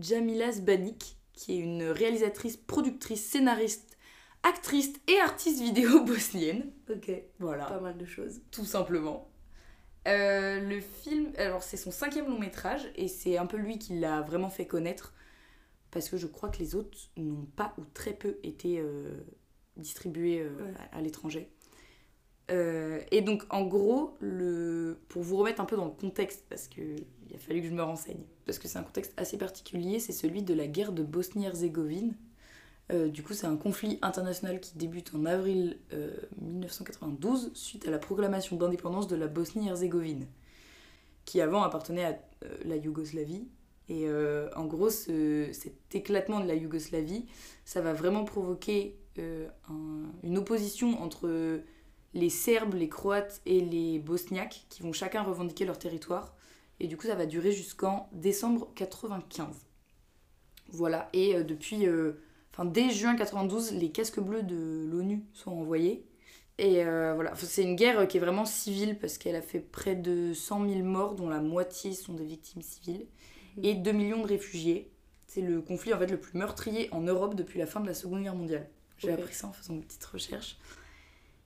Jamila 0.00 0.50
Zbanik, 0.50 1.15
qui 1.36 1.54
est 1.54 1.58
une 1.60 1.84
réalisatrice, 1.84 2.56
productrice, 2.56 3.24
scénariste, 3.24 3.96
actrice 4.42 4.92
et 5.06 5.18
artiste 5.20 5.60
vidéo 5.62 6.00
bosnienne. 6.04 6.72
Ok, 6.90 7.10
Voilà, 7.38 7.66
pas 7.66 7.80
mal 7.80 7.96
de 7.96 8.04
choses. 8.06 8.40
tout 8.50 8.64
simplement. 8.64 9.30
Euh, 10.08 10.60
le 10.60 10.80
film, 10.80 11.32
alors 11.36 11.62
c'est 11.62 11.76
son 11.76 11.90
cinquième 11.90 12.26
long 12.28 12.38
métrage 12.38 12.90
et 12.96 13.08
c'est 13.08 13.38
un 13.38 13.46
peu 13.46 13.56
lui 13.56 13.78
qui 13.78 13.98
l'a 13.98 14.20
vraiment 14.22 14.50
fait 14.50 14.66
connaître 14.66 15.12
parce 15.90 16.08
que 16.08 16.16
je 16.16 16.26
crois 16.28 16.48
que 16.48 16.58
les 16.58 16.74
autres 16.76 16.96
n'ont 17.16 17.46
pas 17.56 17.74
ou 17.78 17.84
très 17.92 18.12
peu 18.12 18.38
été 18.44 18.78
euh, 18.78 19.16
distribués 19.76 20.40
euh, 20.42 20.50
Ouais. 20.64 20.74
à, 20.92 20.98
à 20.98 21.00
l'étranger. 21.00 21.50
Euh, 22.52 23.00
et 23.10 23.22
donc 23.22 23.42
en 23.50 23.64
gros, 23.64 24.16
le... 24.20 25.00
pour 25.08 25.22
vous 25.22 25.36
remettre 25.38 25.60
un 25.60 25.64
peu 25.64 25.74
dans 25.76 25.86
le 25.86 25.90
contexte, 25.90 26.44
parce 26.48 26.68
qu'il 26.68 27.04
a 27.34 27.38
fallu 27.38 27.60
que 27.62 27.66
je 27.68 27.72
me 27.72 27.82
renseigne, 27.82 28.22
parce 28.46 28.58
que 28.58 28.68
c'est 28.68 28.78
un 28.78 28.82
contexte 28.84 29.12
assez 29.16 29.36
particulier, 29.38 29.98
c'est 29.98 30.12
celui 30.12 30.42
de 30.42 30.54
la 30.54 30.66
guerre 30.66 30.92
de 30.92 31.02
Bosnie-Herzégovine. 31.02 32.14
Euh, 32.92 33.08
du 33.08 33.24
coup, 33.24 33.32
c'est 33.34 33.48
un 33.48 33.56
conflit 33.56 33.98
international 34.02 34.60
qui 34.60 34.78
débute 34.78 35.12
en 35.14 35.24
avril 35.26 35.78
euh, 35.92 36.16
1992 36.40 37.50
suite 37.54 37.86
à 37.88 37.90
la 37.90 37.98
proclamation 37.98 38.56
d'indépendance 38.56 39.08
de 39.08 39.16
la 39.16 39.26
Bosnie-Herzégovine, 39.26 40.26
qui 41.24 41.40
avant 41.40 41.62
appartenait 41.62 42.04
à 42.04 42.18
euh, 42.44 42.56
la 42.64 42.76
Yougoslavie. 42.76 43.48
Et 43.88 44.08
euh, 44.08 44.48
en 44.54 44.66
gros, 44.66 44.90
ce- 44.90 45.48
cet 45.52 45.94
éclatement 45.94 46.38
de 46.40 46.46
la 46.46 46.54
Yougoslavie, 46.54 47.26
ça 47.64 47.80
va 47.80 47.92
vraiment 47.92 48.24
provoquer 48.24 48.96
euh, 49.18 49.48
un- 49.68 50.12
une 50.22 50.38
opposition 50.38 51.02
entre 51.02 51.60
les 52.14 52.30
Serbes, 52.30 52.74
les 52.74 52.88
Croates 52.88 53.40
et 53.46 53.60
les 53.60 53.98
Bosniaques, 53.98 54.66
qui 54.68 54.82
vont 54.82 54.92
chacun 54.92 55.22
revendiquer 55.22 55.64
leur 55.64 55.78
territoire. 55.78 56.35
Et 56.80 56.88
du 56.88 56.96
coup, 56.96 57.06
ça 57.06 57.14
va 57.14 57.26
durer 57.26 57.52
jusqu'en 57.52 58.08
décembre 58.12 58.68
95. 58.74 59.46
Voilà, 60.72 61.08
et 61.12 61.36
euh, 61.36 61.42
depuis, 61.44 61.86
euh, 61.86 62.12
enfin 62.52 62.64
dès 62.64 62.90
juin 62.90 63.14
92, 63.16 63.72
les 63.72 63.90
casques 63.90 64.20
bleus 64.20 64.42
de 64.42 64.86
l'ONU 64.90 65.24
sont 65.32 65.52
envoyés. 65.52 66.04
Et 66.58 66.84
euh, 66.84 67.12
voilà, 67.14 67.32
Enfin, 67.32 67.46
c'est 67.46 67.62
une 67.62 67.76
guerre 67.76 68.08
qui 68.08 68.16
est 68.16 68.20
vraiment 68.20 68.44
civile 68.46 68.98
parce 68.98 69.18
qu'elle 69.18 69.36
a 69.36 69.42
fait 69.42 69.60
près 69.60 69.94
de 69.94 70.32
100 70.32 70.68
000 70.68 70.82
morts, 70.82 71.14
dont 71.14 71.28
la 71.28 71.40
moitié 71.40 71.92
sont 71.94 72.14
des 72.14 72.24
victimes 72.24 72.62
civiles, 72.62 73.06
et 73.62 73.74
2 73.74 73.92
millions 73.92 74.22
de 74.22 74.26
réfugiés. 74.26 74.90
C'est 75.28 75.42
le 75.42 75.60
conflit 75.60 75.92
en 75.94 75.98
fait 75.98 76.06
le 76.10 76.18
plus 76.18 76.38
meurtrier 76.38 76.88
en 76.92 77.02
Europe 77.02 77.34
depuis 77.34 77.58
la 77.58 77.66
fin 77.66 77.80
de 77.80 77.86
la 77.86 77.94
Seconde 77.94 78.22
Guerre 78.22 78.34
mondiale. 78.34 78.68
J'ai 78.98 79.12
appris 79.12 79.34
ça 79.34 79.48
en 79.48 79.52
faisant 79.52 79.74
une 79.74 79.84
petite 79.84 80.04
recherche. 80.04 80.56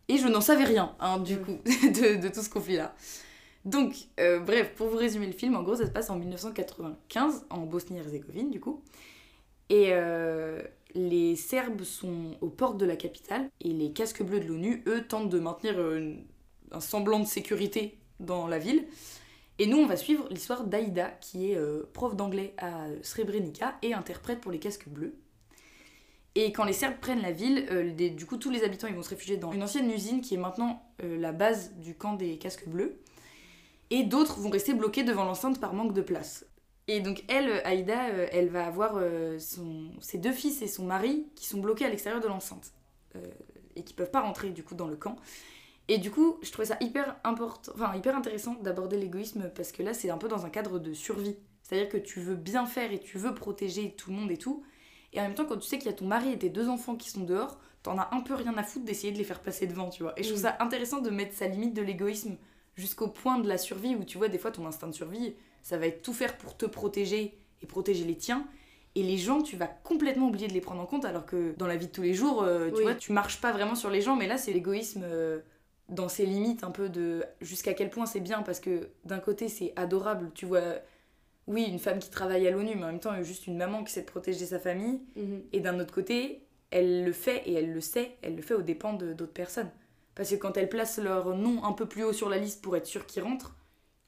Et 0.08 0.16
je 0.18 0.26
n'en 0.28 0.40
savais 0.40 0.64
rien, 0.64 0.94
hein, 1.00 1.18
du 1.18 1.36
Ouais. 1.36 1.40
coup, 1.42 1.58
de, 1.64 2.20
de 2.20 2.28
tout 2.28 2.42
ce 2.42 2.50
conflit-là. 2.50 2.94
Donc, 3.64 3.94
euh, 4.18 4.40
bref, 4.40 4.72
pour 4.74 4.88
vous 4.88 4.96
résumer 4.96 5.26
le 5.26 5.32
film, 5.32 5.54
en 5.54 5.62
gros, 5.62 5.76
ça 5.76 5.86
se 5.86 5.90
passe 5.90 6.08
en 6.10 6.16
1995, 6.16 7.46
en 7.50 7.66
Bosnie-Herzégovine, 7.66 8.50
du 8.50 8.60
coup. 8.60 8.82
Et 9.68 9.88
euh, 9.90 10.62
les 10.94 11.36
Serbes 11.36 11.82
sont 11.82 12.36
aux 12.40 12.48
portes 12.48 12.78
de 12.78 12.86
la 12.86 12.96
capitale, 12.96 13.50
et 13.60 13.68
les 13.68 13.92
casques 13.92 14.22
bleus 14.22 14.40
de 14.40 14.46
l'ONU, 14.46 14.82
eux, 14.86 15.06
tentent 15.06 15.28
de 15.28 15.38
maintenir 15.38 15.74
euh, 15.78 16.14
un 16.72 16.80
semblant 16.80 17.20
de 17.20 17.26
sécurité 17.26 17.98
dans 18.18 18.46
la 18.46 18.58
ville. 18.58 18.86
Et 19.58 19.66
nous, 19.66 19.76
on 19.76 19.86
va 19.86 19.96
suivre 19.96 20.26
l'histoire 20.30 20.64
d'Aïda, 20.64 21.08
qui 21.20 21.52
est 21.52 21.58
prof 21.92 22.16
d'anglais 22.16 22.54
à 22.56 22.86
Srebrenica 23.02 23.76
et 23.82 23.92
interprète 23.92 24.40
pour 24.40 24.50
les 24.50 24.58
casques 24.58 24.88
bleus. 24.88 25.14
Et 26.34 26.50
quand 26.52 26.64
les 26.64 26.72
Serbes 26.72 26.96
prennent 26.98 27.20
la 27.20 27.32
ville, 27.32 27.94
du 28.16 28.24
coup, 28.24 28.38
tous 28.38 28.48
les 28.48 28.64
habitants 28.64 28.86
ils 28.86 28.94
vont 28.94 29.02
se 29.02 29.10
réfugier 29.10 29.36
dans 29.36 29.52
une 29.52 29.62
ancienne 29.62 29.90
usine 29.90 30.22
qui 30.22 30.34
est 30.34 30.38
maintenant 30.38 30.82
la 31.02 31.32
base 31.32 31.74
du 31.74 31.94
camp 31.94 32.14
des 32.14 32.38
casques 32.38 32.66
bleus. 32.66 33.02
Et 33.90 34.04
d'autres 34.04 34.38
vont 34.40 34.50
rester 34.50 34.72
bloqués 34.74 35.02
devant 35.02 35.24
l'enceinte 35.24 35.60
par 35.60 35.74
manque 35.74 35.92
de 35.92 36.02
place. 36.02 36.46
Et 36.88 37.00
donc, 37.00 37.24
elle, 37.28 37.48
euh, 37.48 37.60
Aïda, 37.64 38.08
euh, 38.10 38.26
elle 38.32 38.48
va 38.48 38.66
avoir 38.66 38.92
euh, 38.96 39.38
son- 39.38 39.90
ses 40.00 40.18
deux 40.18 40.32
fils 40.32 40.62
et 40.62 40.66
son 40.68 40.84
mari 40.84 41.26
qui 41.36 41.46
sont 41.46 41.60
bloqués 41.60 41.84
à 41.84 41.88
l'extérieur 41.88 42.20
de 42.22 42.28
l'enceinte. 42.28 42.72
euh, 43.16 43.20
et 43.76 43.82
qui 43.84 43.92
peuvent 43.94 44.10
pas 44.10 44.20
rentrer, 44.20 44.50
du 44.50 44.62
coup, 44.64 44.74
dans 44.76 44.86
le 44.86 44.96
camp. 44.96 45.16
Et 45.88 45.98
du 45.98 46.10
coup, 46.12 46.38
je 46.42 46.50
trouvais 46.52 46.66
ça 46.66 46.76
hyper 46.80 47.16
important, 47.24 47.72
enfin 47.74 47.92
hyper 47.96 48.16
intéressant 48.16 48.54
d'aborder 48.62 48.96
l'égoïsme 48.98 49.50
parce 49.54 49.72
que 49.72 49.82
là, 49.82 49.94
c'est 49.94 50.10
un 50.10 50.18
peu 50.18 50.28
dans 50.28 50.44
un 50.46 50.50
cadre 50.50 50.78
de 50.78 50.92
survie. 50.92 51.36
C'est-à-dire 51.62 51.88
que 51.88 51.96
tu 51.96 52.20
veux 52.20 52.36
bien 52.36 52.66
faire 52.66 52.92
et 52.92 53.00
tu 53.00 53.18
veux 53.18 53.34
protéger 53.34 53.94
tout 53.96 54.10
le 54.10 54.16
monde 54.16 54.30
et 54.30 54.36
tout. 54.36 54.62
Et 55.12 55.20
en 55.20 55.24
même 55.24 55.34
temps, 55.34 55.44
quand 55.44 55.56
tu 55.56 55.66
sais 55.68 55.78
qu'il 55.78 55.86
y 55.90 55.94
a 55.94 55.96
ton 55.96 56.06
mari 56.06 56.30
et 56.32 56.38
tes 56.38 56.50
deux 56.50 56.68
enfants 56.68 56.94
qui 56.96 57.10
sont 57.10 57.24
dehors, 57.24 57.58
t'en 57.82 57.98
as 57.98 58.08
un 58.14 58.20
peu 58.20 58.34
rien 58.34 58.56
à 58.56 58.62
foutre 58.62 58.84
d'essayer 58.84 59.12
de 59.12 59.18
les 59.18 59.24
faire 59.24 59.40
passer 59.40 59.66
devant, 59.66 59.88
tu 59.90 60.02
vois. 60.04 60.12
Et 60.16 60.22
je 60.22 60.28
trouve 60.28 60.40
Mm. 60.40 60.44
ça 60.46 60.56
intéressant 60.60 61.00
de 61.00 61.10
mettre 61.10 61.34
sa 61.34 61.48
limite 61.48 61.74
de 61.74 61.82
l'égoïsme 61.82 62.36
jusqu'au 62.76 63.08
point 63.08 63.38
de 63.38 63.48
la 63.48 63.58
survie 63.58 63.94
où 63.96 64.04
tu 64.04 64.18
vois, 64.18 64.28
des 64.28 64.38
fois, 64.38 64.50
ton 64.50 64.66
instinct 64.66 64.88
de 64.88 64.92
survie, 64.94 65.34
ça 65.62 65.76
va 65.78 65.86
être 65.86 66.02
tout 66.02 66.12
faire 66.14 66.36
pour 66.38 66.56
te 66.56 66.66
protéger 66.66 67.38
et 67.62 67.66
protéger 67.66 68.04
les 68.04 68.16
tiens. 68.16 68.46
Et 68.96 69.02
les 69.02 69.18
gens, 69.18 69.40
tu 69.42 69.56
vas 69.56 69.66
complètement 69.68 70.28
oublier 70.28 70.48
de 70.48 70.52
les 70.52 70.60
prendre 70.60 70.80
en 70.80 70.86
compte 70.86 71.04
alors 71.04 71.24
que 71.26 71.54
dans 71.58 71.66
la 71.68 71.76
vie 71.76 71.86
de 71.86 71.92
tous 71.92 72.02
les 72.02 72.14
jours, 72.14 72.42
euh, 72.42 72.68
tu 72.70 72.76
Oui. 72.76 72.82
vois, 72.82 72.94
tu 72.94 73.12
marches 73.12 73.40
pas 73.40 73.52
vraiment 73.52 73.74
sur 73.76 73.88
les 73.90 74.00
gens, 74.00 74.16
mais 74.16 74.26
là, 74.26 74.36
c'est 74.38 74.52
l'égoïsme. 74.52 75.02
euh, 75.04 75.40
dans 75.88 76.08
ses 76.08 76.24
limites 76.24 76.62
un 76.62 76.70
peu 76.70 76.88
de 76.88 77.24
jusqu'à 77.40 77.74
quel 77.74 77.90
point 77.90 78.06
c'est 78.06 78.20
bien 78.20 78.42
parce 78.42 78.60
que 78.60 78.90
d'un 79.04 79.18
côté 79.18 79.48
c'est 79.48 79.72
adorable 79.74 80.30
tu 80.36 80.46
vois 80.46 80.62
oui 81.48 81.64
une 81.64 81.80
femme 81.80 81.98
qui 81.98 82.10
travaille 82.10 82.46
à 82.46 82.52
l'ONU 82.52 82.76
mais 82.76 82.84
en 82.84 82.92
même 82.92 83.00
temps 83.00 83.20
juste 83.24 83.48
une 83.48 83.56
maman 83.56 83.82
qui 83.82 83.92
sait 83.92 84.02
de 84.02 84.06
protéger 84.06 84.46
sa 84.46 84.60
famille 84.60 85.00
Mhm. 85.16 85.42
et 85.52 85.58
d'un 85.58 85.80
autre 85.80 85.92
côté 85.92 86.44
elle 86.70 87.04
le 87.04 87.10
fait 87.10 87.42
et 87.46 87.54
elle 87.54 87.72
le 87.72 87.80
sait 87.80 88.12
elle 88.22 88.36
le 88.36 88.42
fait 88.42 88.54
aux 88.54 88.62
dépens 88.62 88.92
de 88.92 89.12
d'autres 89.14 89.32
personnes 89.32 89.68
parce 90.14 90.30
que 90.30 90.36
quand 90.36 90.56
elle 90.56 90.68
place 90.68 90.98
leur 90.98 91.36
nom 91.36 91.64
un 91.64 91.72
peu 91.72 91.86
plus 91.86 92.04
haut 92.04 92.12
sur 92.12 92.28
la 92.28 92.38
liste 92.38 92.62
pour 92.62 92.76
être 92.76 92.86
sûre 92.86 93.06
qu'ils 93.06 93.22
rentrent 93.22 93.56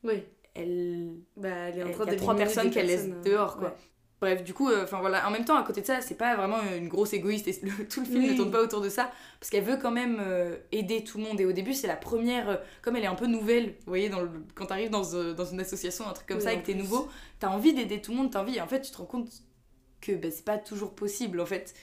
Oui, 0.04 0.24
elle 0.54 1.14
bah, 1.36 1.48
elle 1.48 1.78
est 1.78 1.84
en 1.84 1.90
il 1.90 1.90
y 1.90 1.90
train 1.90 2.06
a 2.10 2.14
trois 2.16 2.36
personnes 2.36 2.70
qu'elle 2.70 2.86
laisse 2.86 3.10
euh, 3.10 3.22
dehors 3.24 3.58
quoi 3.58 3.74
ouais. 3.74 3.76
Bref, 4.20 4.44
du 4.44 4.54
coup, 4.54 4.68
euh, 4.70 4.84
voilà, 5.00 5.26
en 5.26 5.32
même 5.32 5.44
temps, 5.44 5.56
à 5.56 5.64
côté 5.64 5.80
de 5.80 5.86
ça, 5.86 6.00
c'est 6.00 6.14
pas 6.14 6.36
vraiment 6.36 6.58
une 6.76 6.86
grosse 6.86 7.12
égoïste 7.12 7.48
et 7.48 7.58
le- 7.64 7.88
tout 7.88 7.98
le 8.00 8.06
film 8.06 8.24
Oui. 8.24 8.28
ne 8.28 8.34
tourne 8.34 8.52
pas 8.52 8.62
autour 8.62 8.80
de 8.80 8.88
ça 8.88 9.10
parce 9.40 9.50
qu'elle 9.50 9.64
veut 9.64 9.78
quand 9.78 9.90
même 9.90 10.18
euh, 10.20 10.56
aider 10.70 11.02
tout 11.02 11.18
le 11.18 11.24
monde. 11.24 11.40
Et 11.40 11.44
au 11.44 11.50
début, 11.50 11.74
c'est 11.74 11.88
la 11.88 11.96
première, 11.96 12.48
euh, 12.48 12.56
comme 12.82 12.94
elle 12.94 13.02
est 13.02 13.08
un 13.08 13.16
peu 13.16 13.26
nouvelle, 13.26 13.70
vous 13.80 13.88
voyez, 13.88 14.10
dans 14.10 14.20
le- 14.20 14.30
quand 14.54 14.66
t'arrives 14.66 14.90
dans, 14.90 15.02
dans 15.34 15.44
une 15.44 15.58
association, 15.60 16.06
un 16.08 16.12
truc 16.12 16.28
comme 16.28 16.38
Oui, 16.38 16.40
ça, 16.40 16.52
et 16.52 16.60
que 16.60 16.66
t'es 16.66 16.74
nouveau, 16.74 17.08
t'as 17.40 17.48
envie 17.48 17.74
d'aider 17.74 18.00
tout 18.00 18.12
le 18.12 18.18
monde, 18.18 18.30
t'as 18.30 18.42
envie, 18.42 18.56
et 18.56 18.60
en 18.60 18.68
fait, 18.68 18.82
tu 18.82 18.92
te 18.92 18.96
rends 18.98 19.06
compte 19.06 19.28
que 20.00 20.12
bah, 20.12 20.30
c'est 20.30 20.44
pas 20.44 20.58
toujours 20.58 20.94
possible 20.94 21.40
en 21.40 21.46
fait. 21.46 21.74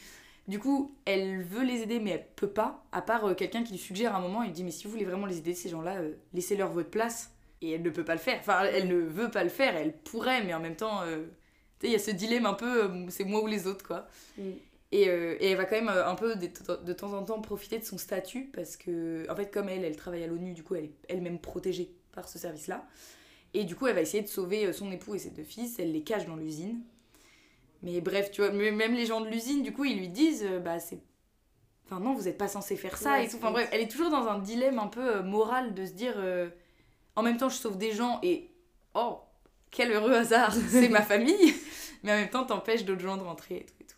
Du 0.50 0.58
coup, 0.58 0.96
elle 1.06 1.44
veut 1.44 1.64
les 1.64 1.84
aider, 1.84 2.00
mais 2.00 2.10
elle 2.10 2.26
peut 2.36 2.50
pas, 2.50 2.84
à 2.92 3.04
part 3.04 3.24
euh, 3.24 3.36
quelqu'un 3.36 3.64
qui 3.64 3.74
lui 3.74 3.78
suggère 3.78 4.16
à 4.16 4.18
un 4.18 4.22
moment, 4.22 4.42
il 4.42 4.52
dit, 4.52 4.64
mais 4.64 4.72
si 4.72 4.86
vous 4.86 4.90
voulez 4.90 5.06
vraiment 5.06 5.28
les 5.28 5.38
aider, 5.38 5.54
ces 5.54 5.70
gens-là, 5.70 5.98
euh, 5.98 6.14
laissez-leur 6.34 6.72
votre 6.72 6.90
place. 6.90 7.32
Et 7.62 7.70
elle 7.70 7.84
ne 7.84 7.90
peut 7.92 8.04
pas 8.04 8.16
le 8.16 8.20
faire. 8.20 8.40
Enfin, 8.40 8.64
elle 8.64 8.88
ne 8.88 8.96
veut 8.96 9.30
pas 9.30 9.44
le 9.44 9.50
faire, 9.50 9.76
elle 9.76 9.96
pourrait, 9.96 10.44
mais 10.44 10.56
en 10.56 10.60
même 10.60 10.76
temps, 10.76 11.04
euh, 11.04 11.28
il 11.84 11.92
y 11.92 11.96
a 11.96 12.00
ce 12.00 12.10
dilemme 12.10 12.48
un 12.48 12.56
peu, 12.56 12.86
euh, 12.86 13.06
c'est 13.10 13.26
moi 13.26 13.44
ou 13.44 13.48
les 13.48 13.68
autres, 13.68 13.86
quoi. 13.86 14.08
Mm. 14.40 14.44
Et, 14.92 15.04
et 15.04 15.52
elle 15.52 15.58
va 15.58 15.66
quand 15.66 15.76
même 15.76 15.90
un 15.90 16.16
peu 16.16 16.36
de, 16.36 16.50
de 16.84 16.94
temps 16.94 17.14
en 17.14 17.24
temps 17.24 17.40
profiter 17.42 17.78
de 17.78 17.84
son 17.84 18.00
statut, 18.00 18.46
parce 18.46 18.76
que, 18.76 19.32
en 19.32 19.36
fait, 19.36 19.52
comme 19.52 19.70
elle, 19.70 19.86
elle 19.86 19.96
travaille 19.96 20.24
à 20.24 20.28
l'ONU, 20.28 20.54
du 20.54 20.64
coup, 20.64 20.74
elle 20.74 20.86
est 20.86 20.96
elle-même 21.10 21.38
protégée 21.38 21.92
par 22.12 22.28
ce 22.28 22.40
service-là. 22.40 22.88
Et 23.54 23.66
du 23.66 23.76
coup, 23.76 23.86
elle 23.86 23.94
va 23.94 24.02
essayer 24.02 24.24
de 24.24 24.28
sauver 24.28 24.74
son 24.74 24.92
époux 24.92 25.14
et 25.14 25.20
ses 25.20 25.30
deux 25.30 25.44
fils, 25.44 25.78
elle 25.78 25.92
les 25.92 26.02
cache 26.02 26.26
dans 26.26 26.38
l'usine. 26.38 26.82
Mais 27.82 28.02
bref, 28.02 28.32
tu 28.32 28.42
vois, 28.42 28.52
même 28.52 28.94
les 28.94 29.06
gens 29.06 29.22
de 29.22 29.28
l'usine, 29.28 29.64
du 29.64 29.72
coup, 29.72 29.86
ils 29.86 29.98
lui 29.98 30.10
disent, 30.10 30.46
euh, 30.46 30.60
bah, 30.60 30.80
c'est. 30.80 31.00
Enfin, 31.86 32.00
non, 32.00 32.14
vous 32.14 32.24
n'êtes 32.24 32.38
pas 32.38 32.48
censé 32.48 32.76
faire 32.76 32.98
ça 32.98 33.14
Ouais, 33.14 33.26
et 33.26 33.30
tout. 33.30 33.38
Enfin, 33.38 33.52
bref, 33.52 33.70
elle 33.72 33.82
est 33.82 33.88
toujours 33.88 34.12
dans 34.12 34.28
un 34.28 34.40
dilemme 34.40 34.80
un 34.80 34.88
peu 34.88 35.18
euh, 35.18 35.24
moral 35.24 35.74
de 35.74 35.86
se 35.86 35.94
dire, 35.94 36.14
euh, 36.18 36.50
en 37.16 37.24
même 37.24 37.38
temps, 37.38 37.50
je 37.50 37.56
sauve 37.56 37.78
des 37.78 37.92
gens 37.92 38.20
et. 38.22 38.52
Oh, 38.94 39.20
quel 39.72 39.92
heureux 39.92 40.14
hasard, 40.14 40.54
c'est 40.70 40.90
ma 40.90 41.02
famille! 41.02 41.54
Mais 42.04 42.12
en 42.12 42.16
même 42.16 42.30
temps, 42.30 42.46
t'empêches 42.46 42.86
d'autres 42.86 43.02
gens 43.02 43.18
de 43.18 43.24
rentrer 43.24 43.58
et 43.58 43.66
tout 43.66 43.74
et 43.80 43.86
tout. 43.86 43.96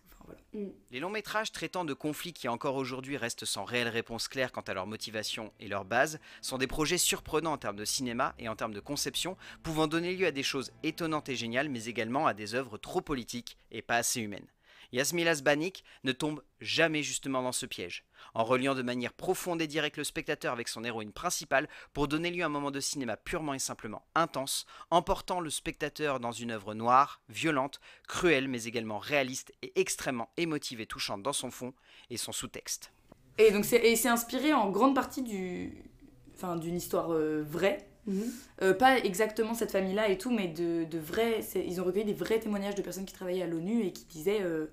Voilà. 0.53 0.67
Les 0.91 0.99
longs 0.99 1.09
métrages 1.09 1.51
traitant 1.51 1.85
de 1.85 1.93
conflits 1.93 2.33
qui 2.33 2.47
encore 2.47 2.75
aujourd'hui 2.75 3.17
restent 3.17 3.45
sans 3.45 3.63
réelle 3.63 3.87
réponse 3.87 4.27
claire 4.27 4.51
quant 4.51 4.61
à 4.61 4.73
leur 4.73 4.87
motivation 4.87 5.53
et 5.59 5.67
leur 5.67 5.85
base 5.85 6.19
sont 6.41 6.57
des 6.57 6.67
projets 6.67 6.97
surprenants 6.97 7.53
en 7.53 7.57
termes 7.57 7.77
de 7.77 7.85
cinéma 7.85 8.35
et 8.37 8.49
en 8.49 8.55
termes 8.55 8.73
de 8.73 8.79
conception, 8.79 9.37
pouvant 9.63 9.87
donner 9.87 10.15
lieu 10.15 10.27
à 10.27 10.31
des 10.31 10.43
choses 10.43 10.71
étonnantes 10.83 11.29
et 11.29 11.35
géniales, 11.35 11.69
mais 11.69 11.85
également 11.85 12.27
à 12.27 12.33
des 12.33 12.55
œuvres 12.55 12.77
trop 12.77 13.01
politiques 13.01 13.57
et 13.71 13.81
pas 13.81 13.95
assez 13.95 14.21
humaines. 14.21 14.47
Yasmila 14.91 15.36
Zbanik 15.36 15.84
ne 16.04 16.12
tombe 16.12 16.41
jamais 16.60 17.04
justement 17.04 17.41
dans 17.41 17.51
ce 17.51 17.65
piège, 17.65 18.06
en 18.34 18.43
reliant 18.43 18.75
de 18.75 18.82
manière 18.82 19.13
profonde 19.13 19.62
et 19.62 19.67
directe 19.67 19.97
le 19.97 20.04
spectateur 20.04 20.54
avec 20.54 20.67
son 20.67 20.84
héroïne 20.84 21.13
principale 21.13 21.67
pour 21.93 22.08
donner 22.08 22.32
lieu 22.32 22.43
à 22.43 22.47
un 22.47 22.49
moment 22.49 22.71
de 22.71 22.80
cinéma 22.80 23.17
purement 23.17 23.54
et 23.54 23.60
simplement 23.60 24.06
intense, 24.15 24.65
emportant 24.89 25.39
le 25.39 25.49
spectateur 25.49 26.19
dans 26.19 26.32
une 26.32 26.51
œuvre 26.51 26.73
noire, 26.73 27.21
violente, 27.30 27.80
cruelle 28.08 28.47
mais 28.47 28.65
également 28.65 28.99
réaliste 28.99 29.54
et 29.62 29.80
extrêmement 29.80 30.30
émotive 30.38 30.82
et 30.82 30.86
touchante 30.86 31.23
dans 31.23 31.34
son 31.34 31.51
fond 31.51 31.73
et 32.10 32.17
son 32.17 32.32
sous-texte. 32.32 32.91
Et 33.38 33.51
donc 33.51 33.65
c'est 33.65 33.77
et 33.77 33.95
c'est 33.95 34.10
inspiré 34.10 34.54
en 34.54 34.69
grande 34.69 34.93
partie 34.93 35.23
du, 35.23 35.89
enfin 36.36 36.58
d'une 36.58 36.75
histoire 36.75 37.12
euh, 37.12 37.43
vraie. 37.43 37.88
Mhm. 38.08 38.23
Euh, 38.63 38.73
pas 38.73 38.97
exactement 38.97 39.54
cette 39.54 39.71
famille-là 39.71 40.10
et 40.10 40.17
tout, 40.17 40.32
mais 40.32 40.47
de, 40.47 40.86
de 40.86 40.99
vrais. 40.99 41.41
Ils 41.56 41.80
ont 41.80 41.84
recueilli 41.84 42.06
des 42.06 42.13
vrais 42.13 42.39
témoignages 42.39 42.75
de 42.75 42.82
personnes 42.82 43.06
qui 43.06 43.13
travaillaient 43.13 43.43
à 43.43 43.47
l'ONU 43.47 43.84
et 43.84 43.91
qui 43.91 44.06
disaient 44.06 44.41
euh, 44.41 44.67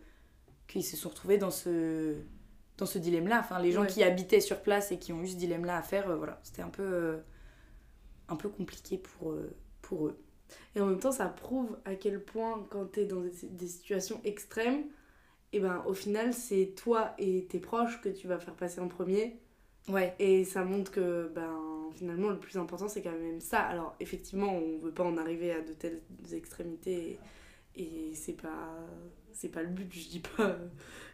qu'ils 0.68 0.84
se 0.84 0.96
sont 0.96 1.08
retrouvés 1.08 1.38
dans 1.38 1.50
ce 1.50 2.14
dans 2.76 2.86
ce 2.86 2.98
dilemme-là. 2.98 3.40
Enfin, 3.40 3.58
les 3.58 3.72
gens 3.72 3.82
Ouais. 3.82 3.88
qui 3.88 4.04
habitaient 4.04 4.40
sur 4.40 4.60
place 4.62 4.92
et 4.92 4.98
qui 4.98 5.12
ont 5.12 5.20
eu 5.20 5.26
ce 5.28 5.36
dilemme-là 5.36 5.78
à 5.78 5.82
faire, 5.82 6.08
euh, 6.08 6.16
voilà, 6.16 6.38
c'était 6.44 6.62
un 6.62 6.68
peu 6.68 6.84
euh, 6.84 7.16
un 8.28 8.36
peu 8.36 8.48
compliqué 8.48 8.98
pour 8.98 9.32
euh, 9.32 9.50
pour 9.82 10.06
eux. 10.06 10.18
Et 10.76 10.80
en 10.80 10.86
même 10.86 11.00
temps, 11.00 11.12
ça 11.12 11.26
prouve 11.26 11.76
à 11.84 11.94
quel 11.96 12.22
point, 12.24 12.64
quand 12.70 12.86
t'es 12.86 13.04
dans 13.04 13.20
des, 13.20 13.66
situations 13.66 14.20
extrêmes, 14.24 14.84
et 15.52 15.60
ben 15.60 15.82
au 15.86 15.92
final, 15.94 16.32
c'est 16.32 16.74
toi 16.76 17.14
et 17.18 17.46
tes 17.46 17.58
proches 17.58 18.00
que 18.00 18.08
tu 18.08 18.28
vas 18.28 18.38
faire 18.38 18.54
passer 18.54 18.80
en 18.80 18.88
premier. 18.88 19.40
Ouais. 19.88 20.14
Et 20.18 20.44
ça 20.44 20.64
montre 20.64 20.90
que 20.90 21.30
ben, 21.34 21.90
finalement, 21.94 22.28
le 22.30 22.38
plus 22.38 22.56
important, 22.58 22.88
c'est 22.88 23.02
quand 23.02 23.12
même 23.12 23.40
ça. 23.40 23.60
Alors, 23.60 23.96
effectivement, 24.00 24.52
on 24.54 24.78
veut 24.78 24.92
pas 24.92 25.04
en 25.04 25.16
arriver 25.16 25.52
à 25.52 25.62
de 25.62 25.72
telles 25.72 26.02
extrémités. 26.32 27.18
Et, 27.74 28.10
et 28.10 28.14
c'est 28.14 28.34
pas, 28.34 28.86
c'est 29.32 29.48
pas 29.48 29.62
le 29.62 29.68
but. 29.68 29.92
Je 29.92 30.08
dis 30.08 30.20
pas 30.20 30.44
euh, 30.44 30.68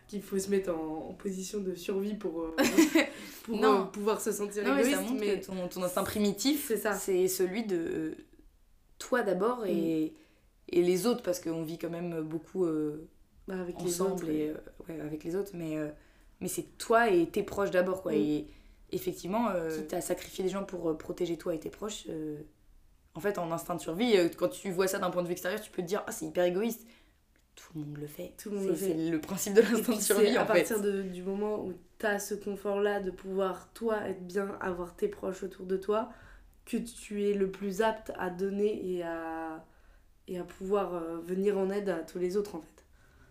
qu'il 0.09 0.22
faut 0.22 0.38
se 0.38 0.50
mettre 0.50 0.72
en, 0.74 1.09
en 1.11 1.14
position 1.14 1.61
de 1.61 1.74
survie 1.74 2.14
pour, 2.14 2.40
euh, 2.42 2.57
pour 3.44 3.64
euh, 3.64 3.83
pouvoir 3.85 4.20
se 4.20 4.33
sentir 4.33 4.64
Non, 4.64 4.74
mais 4.74 4.83
égoïste. 4.90 5.12
mais 5.18 5.40
que 5.40 5.46
ton, 5.46 5.68
ton 5.68 5.83
instinct 5.83 6.05
primitif, 6.05 6.66
c'est 6.68 6.77
ça. 6.77 6.94
c'est 6.94 7.29
celui 7.29 7.64
de 7.64 7.77
euh, 7.77 8.14
toi 8.98 9.22
d'abord 9.22 9.64
et, 9.66 9.72
Mm. 9.72 10.11
et 10.77 10.83
les 10.83 11.07
autres, 11.07 11.22
parce 11.22 11.40
qu'on 11.40 11.62
vit 11.62 11.79
quand 11.79 11.90
même 11.90 12.20
beaucoup 12.22 12.66
Bah, 13.46 13.55
avec 13.61 13.79
les 13.81 14.00
ensemble 14.00 14.24
autres. 14.24 14.29
et 14.31 14.53
ouais, 14.88 15.00
avec 15.00 15.24
les 15.24 15.37
autres, 15.37 15.53
mais, 15.55 15.77
mais 16.40 16.48
c'est 16.48 16.77
toi 16.79 17.11
et 17.11 17.27
tes 17.29 17.42
proches 17.42 17.70
d'abord. 17.70 18.03
quoi. 18.03 18.12
Mm. 18.12 18.16
Et 18.16 18.46
effectivement, 18.92 19.48
quitte 19.74 19.92
à 19.94 20.00
sacrifier 20.00 20.44
des 20.44 20.50
gens 20.50 20.64
pour 20.64 20.96
protéger 20.96 21.37
toi 21.37 21.55
et 21.55 21.61
tes 21.61 21.70
proches, 21.70 22.07
en 23.14 23.20
fait, 23.20 23.38
en 23.38 23.53
instinct 23.53 23.74
de 23.77 23.81
survie, 23.81 24.14
quand 24.37 24.48
tu 24.48 24.70
vois 24.72 24.88
ça 24.88 24.98
d'un 24.98 25.11
point 25.11 25.22
de 25.22 25.29
vue 25.29 25.33
extérieur, 25.33 25.61
tu 25.61 25.70
peux 25.70 25.83
te 25.83 25.87
dire 25.87 26.03
Ah, 26.07 26.12
c'est 26.12 26.24
hyper 26.27 26.44
égoïste. 26.44 26.87
Tout 27.57 27.79
le 27.79 27.81
monde 27.85 27.97
le 27.99 28.07
fait. 28.07 28.33
Tout 28.37 28.51
le 28.51 28.57
monde 28.57 28.64
C'est- 28.64 28.71
le 28.71 28.75
fait. 28.77 29.05
C'est 29.05 29.11
le 29.11 29.21
principe 29.21 29.55
de 29.55 29.61
puis 29.62 29.77
de 29.81 29.83
c'est 29.83 30.01
survie 30.01 30.37
à 30.37 30.43
en 30.43 30.47
fait. 30.47 30.53
partir 30.61 30.81
de- 30.81 31.03
du 31.03 31.23
moment 31.23 31.64
où 31.64 31.73
tu 31.99 32.07
as 32.07 32.19
ce 32.19 32.35
confort-là 32.35 33.01
de 33.01 33.11
pouvoir, 33.11 33.69
toi, 33.75 34.01
être 34.09 34.27
bien, 34.27 34.57
avoir 34.61 34.97
tes 34.97 35.09
proches 35.09 35.43
autour 35.43 35.67
de 35.67 35.77
toi, 35.77 36.11
que 36.67 36.77
tu 36.79 37.25
es 37.29 37.35
le 37.35 37.51
plus 37.51 37.83
apte 37.83 38.12
à 38.19 38.31
donner 38.31 38.81
et 38.97 39.03
à, 39.03 39.64
et 40.29 40.38
à 40.38 40.45
pouvoir 40.45 40.95
euh, 40.95 41.19
venir 41.25 41.59
en 41.59 41.71
aide 41.71 41.88
à 41.90 41.99
tous 41.99 42.19
les 42.19 42.37
autres, 42.37 42.55
en 42.57 42.61
fait. 42.61 42.85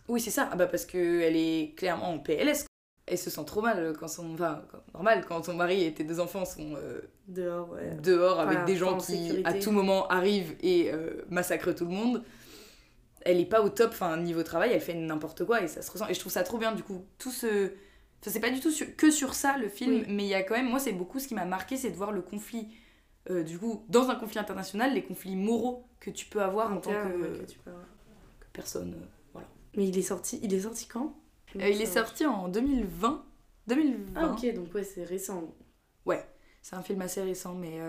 Oui, 0.07 0.19
c'est 0.21 0.29
ça. 0.31 0.49
Ah 0.51 0.55
bah 0.55 0.67
parce 0.67 0.85
qu'elle 0.85 1.35
est 1.35 1.73
clairement 1.77 2.09
en 2.11 2.19
PLS. 2.19 2.65
Elle 3.05 3.17
se 3.17 3.29
sent 3.29 3.43
trop 3.45 3.61
mal 3.61 3.93
quand 3.99 4.07
son. 4.07 4.33
Enfin, 4.33 4.61
normal, 4.93 5.25
quand 5.27 5.41
ton 5.41 5.53
mari 5.55 5.83
et 5.83 5.93
tes 5.93 6.03
deux 6.05 6.19
enfants 6.21 6.45
sont 6.45 6.75
euh, 6.77 7.01
Dehors, 7.27 7.69
ouais. 7.71 7.97
dehors 8.01 8.39
avec 8.39 8.63
des 8.65 8.75
gens 8.77 8.93
en 8.93 8.97
qui, 8.97 9.11
sécurité. 9.27 9.45
à 9.45 9.53
tout 9.53 9.71
moment, 9.71 10.07
arrivent 10.07 10.55
et 10.61 10.89
euh, 10.93 11.21
massacrent 11.29 11.73
tout 11.75 11.85
le 11.85 11.91
monde. 11.91 12.23
Elle 13.25 13.39
est 13.39 13.45
pas 13.45 13.61
au 13.61 13.69
top, 13.69 13.91
enfin, 13.91 14.17
niveau 14.17 14.43
travail, 14.43 14.71
elle 14.73 14.81
fait 14.81 14.93
n'importe 14.93 15.45
quoi 15.45 15.61
et 15.61 15.67
ça 15.67 15.81
se 15.81 15.89
ressent. 15.91 16.07
Et 16.09 16.13
je 16.13 16.19
trouve 16.19 16.31
ça 16.31 16.43
trop 16.43 16.57
bien, 16.57 16.73
du 16.73 16.83
coup, 16.83 17.05
tout 17.17 17.31
ce. 17.31 17.67
Enfin, 18.21 18.31
c'est 18.31 18.39
pas 18.39 18.49
du 18.51 18.59
tout 18.59 18.71
sur- 18.71 18.95
que 18.95 19.11
sur 19.11 19.33
ça 19.33 19.57
le 19.57 19.69
film, 19.69 19.93
Oui. 19.93 20.05
mais 20.09 20.23
il 20.23 20.29
y 20.29 20.33
a 20.33 20.43
quand 20.43 20.55
même. 20.55 20.69
Moi, 20.69 20.79
c'est 20.79 20.93
beaucoup 20.93 21.19
ce 21.19 21.27
qui 21.27 21.35
m'a 21.35 21.45
marqué, 21.45 21.77
c'est 21.77 21.89
de 21.91 21.95
voir 21.95 22.11
le 22.11 22.21
conflit. 22.21 22.67
euh, 23.29 23.41
du 23.43 23.57
coup, 23.57 23.85
dans 23.87 24.09
un 24.09 24.15
conflit 24.15 24.39
international, 24.39 24.93
les 24.93 25.01
conflits 25.03 25.37
moraux 25.37 25.85
que 26.01 26.09
tu 26.11 26.25
peux 26.25 26.41
avoir 26.41 26.73
en 26.73 26.77
tant 26.81 26.89
que, 26.91 26.95
ouais, 27.21 27.39
que 27.39 27.45
tu 27.45 27.57
peux 27.59 27.69
avoir. 27.71 27.85
que 28.41 28.45
personne. 28.51 28.93
euh, 28.95 29.05
voilà. 29.31 29.47
Mais 29.77 29.87
il 29.87 29.97
est 29.97 30.01
sorti, 30.01 30.41
il 30.43 30.53
est 30.53 30.59
sorti 30.59 30.87
quand? 30.87 31.15
Euh, 31.55 31.69
il 31.69 31.81
est 31.81 31.85
sorti 31.85 32.25
en 32.25 32.49
2020. 32.49 33.23
2020. 33.67 34.21
Ah, 34.21 34.27
ok, 34.33 34.53
donc 34.53 34.73
ouais, 34.75 34.83
c'est 34.83 35.05
récent. 35.05 35.53
C'est 36.61 36.75
un 36.77 36.81
film 36.81 37.01
assez 37.01 37.21
récent, 37.21 37.53
mais 37.55 37.79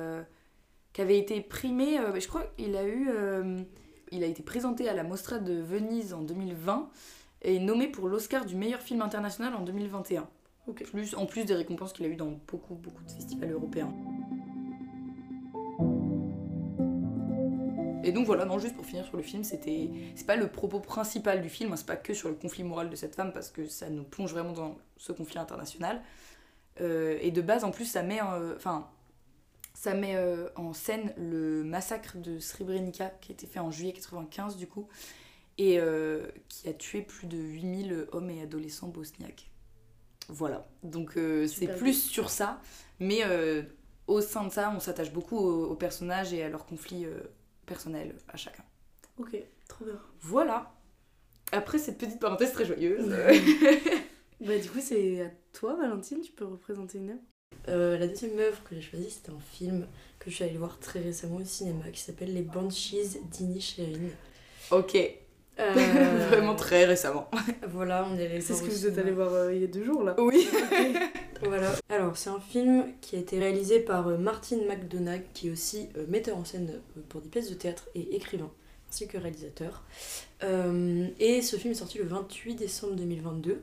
qui 0.93 1.01
avait 1.01 1.19
été 1.19 1.41
primé. 1.41 1.99
je 2.21 2.27
crois 2.29 2.45
qu'il 2.57 2.77
a 2.77 2.85
eu. 2.87 3.09
Il 4.13 4.23
a 4.23 4.27
été 4.27 4.43
présenté 4.43 4.89
à 4.89 4.95
la 4.95 5.03
Mostra 5.03 5.39
de 5.39 5.55
Venise 5.55 6.13
en 6.15 6.23
2020 6.23 6.89
et 7.43 7.59
nommé 7.59 7.89
pour 7.89 8.09
l'Oscar 8.09 8.45
du 8.45 8.57
meilleur 8.57 8.81
film 8.81 9.03
international 9.03 9.55
en 9.55 9.61
2021. 9.61 10.27
Ok. 10.67 10.85
Plus, 10.85 11.15
en 11.15 11.27
plus 11.27 11.45
des 11.45 11.55
récompenses 11.55 11.93
qu'il 11.93 12.07
a 12.07 12.09
eu 12.09 12.17
dans 12.17 12.39
beaucoup, 12.49 12.75
beaucoup 12.75 13.05
de 13.05 13.11
festivals 13.11 13.53
européens. 13.53 13.93
Et 18.03 18.13
donc 18.13 18.27
voilà, 18.27 18.45
non, 18.45 18.59
juste 18.59 18.77
pour 18.77 18.85
finir 18.85 19.05
sur 19.07 19.17
le 19.17 19.23
film, 19.23 19.45
c'était. 19.45 19.91
C'est 20.15 20.27
pas 20.27 20.37
le 20.37 20.49
propos 20.49 20.79
principal 20.79 21.41
du 21.41 21.49
film, 21.49 21.73
hein, 21.73 21.77
c'est 21.77 21.87
pas 21.87 21.97
que 21.97 22.13
sur 22.13 22.29
le 22.29 22.35
conflit 22.35 22.63
moral 22.63 22.91
de 22.91 22.97
cette 22.97 23.15
femme, 23.15 23.33
parce 23.33 23.51
que 23.51 23.67
ça 23.67 23.89
nous 23.89 24.05
plonge 24.05 24.33
vraiment 24.33 24.53
dans 24.53 24.77
ce 24.99 25.13
conflit 25.13 25.39
international. 25.39 26.03
Euh, 26.81 27.19
et 27.21 27.31
de 27.31 27.41
base, 27.41 27.65
en 27.65 27.71
plus, 27.71 27.87
ça 27.87 28.03
met, 28.03 28.21
euh, 28.21 28.55
enfin, 28.57 28.89
ça 29.85 29.93
met 29.93 30.17
euh, 30.17 30.49
en 30.57 30.73
scène 30.73 31.13
le 31.19 31.63
massacre 31.63 32.17
de 32.17 32.39
Srebrenica 32.39 33.11
qui 33.21 33.33
a 33.33 33.35
été 33.35 33.47
fait 33.47 33.59
en 33.59 33.71
juillet 33.71 33.93
95 33.93 34.57
du 34.57 34.67
coup, 34.67 34.89
et 35.59 35.79
euh, 35.79 36.27
qui 36.49 36.71
a 36.71 36.73
tué 36.73 37.03
plus 37.03 37.27
de 37.27 37.37
8000 37.37 38.07
hommes 38.13 38.31
et 38.31 38.41
adolescents 38.41 38.89
bosniaques. 38.89 39.51
Voilà, 40.29 40.67
donc 40.83 41.19
euh, 41.19 41.47
c'est 41.47 41.67
plus 41.77 42.03
sur 42.03 42.31
ça, 42.31 42.63
mais 42.99 43.25
au 44.07 44.23
sein 44.23 44.45
de 44.47 44.51
ça, 44.51 44.73
on 44.75 44.81
s'attache 44.81 45.13
beaucoup 45.13 45.37
aux, 45.37 45.67
aux 45.67 45.77
personnages 45.77 46.33
et 46.33 46.43
à 46.43 46.49
leurs 46.49 46.65
conflits 46.65 47.07
personnels 47.67 48.17
à 48.29 48.39
chacun. 48.39 48.65
Ok, 49.19 49.37
trop 49.69 49.85
bien. 49.85 50.01
Voilà. 50.21 50.73
Après 51.53 51.79
cette 51.79 51.99
petite 51.99 52.21
parenthèse 52.21 52.53
très 52.53 52.65
joyeuse. 52.65 53.15
Bah, 54.41 54.59
du 54.59 54.69
coup, 54.69 54.81
c'est 54.81 55.23
à 55.23 55.31
toi, 55.53 55.75
Valentine, 55.75 56.21
tu 56.21 56.33
peux 56.33 56.45
représenter 56.45 56.99
une 56.99 57.11
œuvre? 57.11 57.23
Euh, 57.69 57.99
la 57.99 58.07
deuxième 58.07 58.39
œuvre 58.39 58.63
que 58.65 58.75
j'ai 58.75 58.83
choisie, 58.83 59.11
c'était 59.11 59.31
un 59.31 59.41
film 59.53 59.87
que 60.19 60.31
je 60.31 60.37
suis 60.37 60.45
allée 60.45 60.57
voir 60.57 60.79
très 60.81 61.01
récemment 61.01 61.37
au 61.37 61.45
cinéma 61.45 61.85
qui 61.93 62.01
s'appelle 62.01 62.33
Les 62.35 62.43
Banshees 62.43 63.21
d'Inisherin. 63.31 64.09
ok, 64.71 64.97
Euh, 65.61 65.73
vraiment 66.31 66.55
très 66.57 66.85
récemment. 66.85 67.31
Voilà, 67.69 68.07
on 68.11 68.19
est 68.19 68.27
allé 68.27 68.41
C'est 68.41 68.55
ce 68.55 68.63
que 68.63 68.71
vous 68.71 68.87
êtes 68.87 68.99
allé 68.99 69.13
voir 69.13 69.33
euh, 69.33 69.55
il 69.55 69.61
y 69.61 69.65
a 69.65 69.69
deux 69.69 69.85
jours, 69.85 70.03
là. 70.03 70.15
Oui. 70.19 70.49
Voilà. 71.43 71.73
Alors, 71.91 72.17
c'est 72.17 72.31
un 72.31 72.41
film 72.41 72.87
qui 73.03 73.17
a 73.17 73.19
été 73.19 73.39
réalisé 73.39 73.79
par 73.81 74.09
euh, 74.09 74.17
Martin 74.17 74.57
McDonagh, 74.67 75.25
qui 75.35 75.49
est 75.49 75.51
aussi 75.51 75.89
euh, 75.99 76.07
metteur 76.09 76.39
en 76.39 76.45
scène 76.45 76.71
euh, 76.97 77.01
pour 77.09 77.21
des 77.21 77.29
pièces 77.29 77.51
de 77.51 77.55
théâtre 77.55 77.87
et 77.95 78.17
écrivain, 78.17 78.51
ainsi 78.89 79.07
que 79.09 79.19
réalisateur. 79.19 79.83
Euh, 80.43 81.07
et 81.19 81.43
ce 81.43 81.57
film 81.57 81.73
est 81.73 81.77
sorti 81.77 81.99
le 81.99 82.05
28 82.05 82.55
décembre 82.55 82.95
2022. 82.95 83.61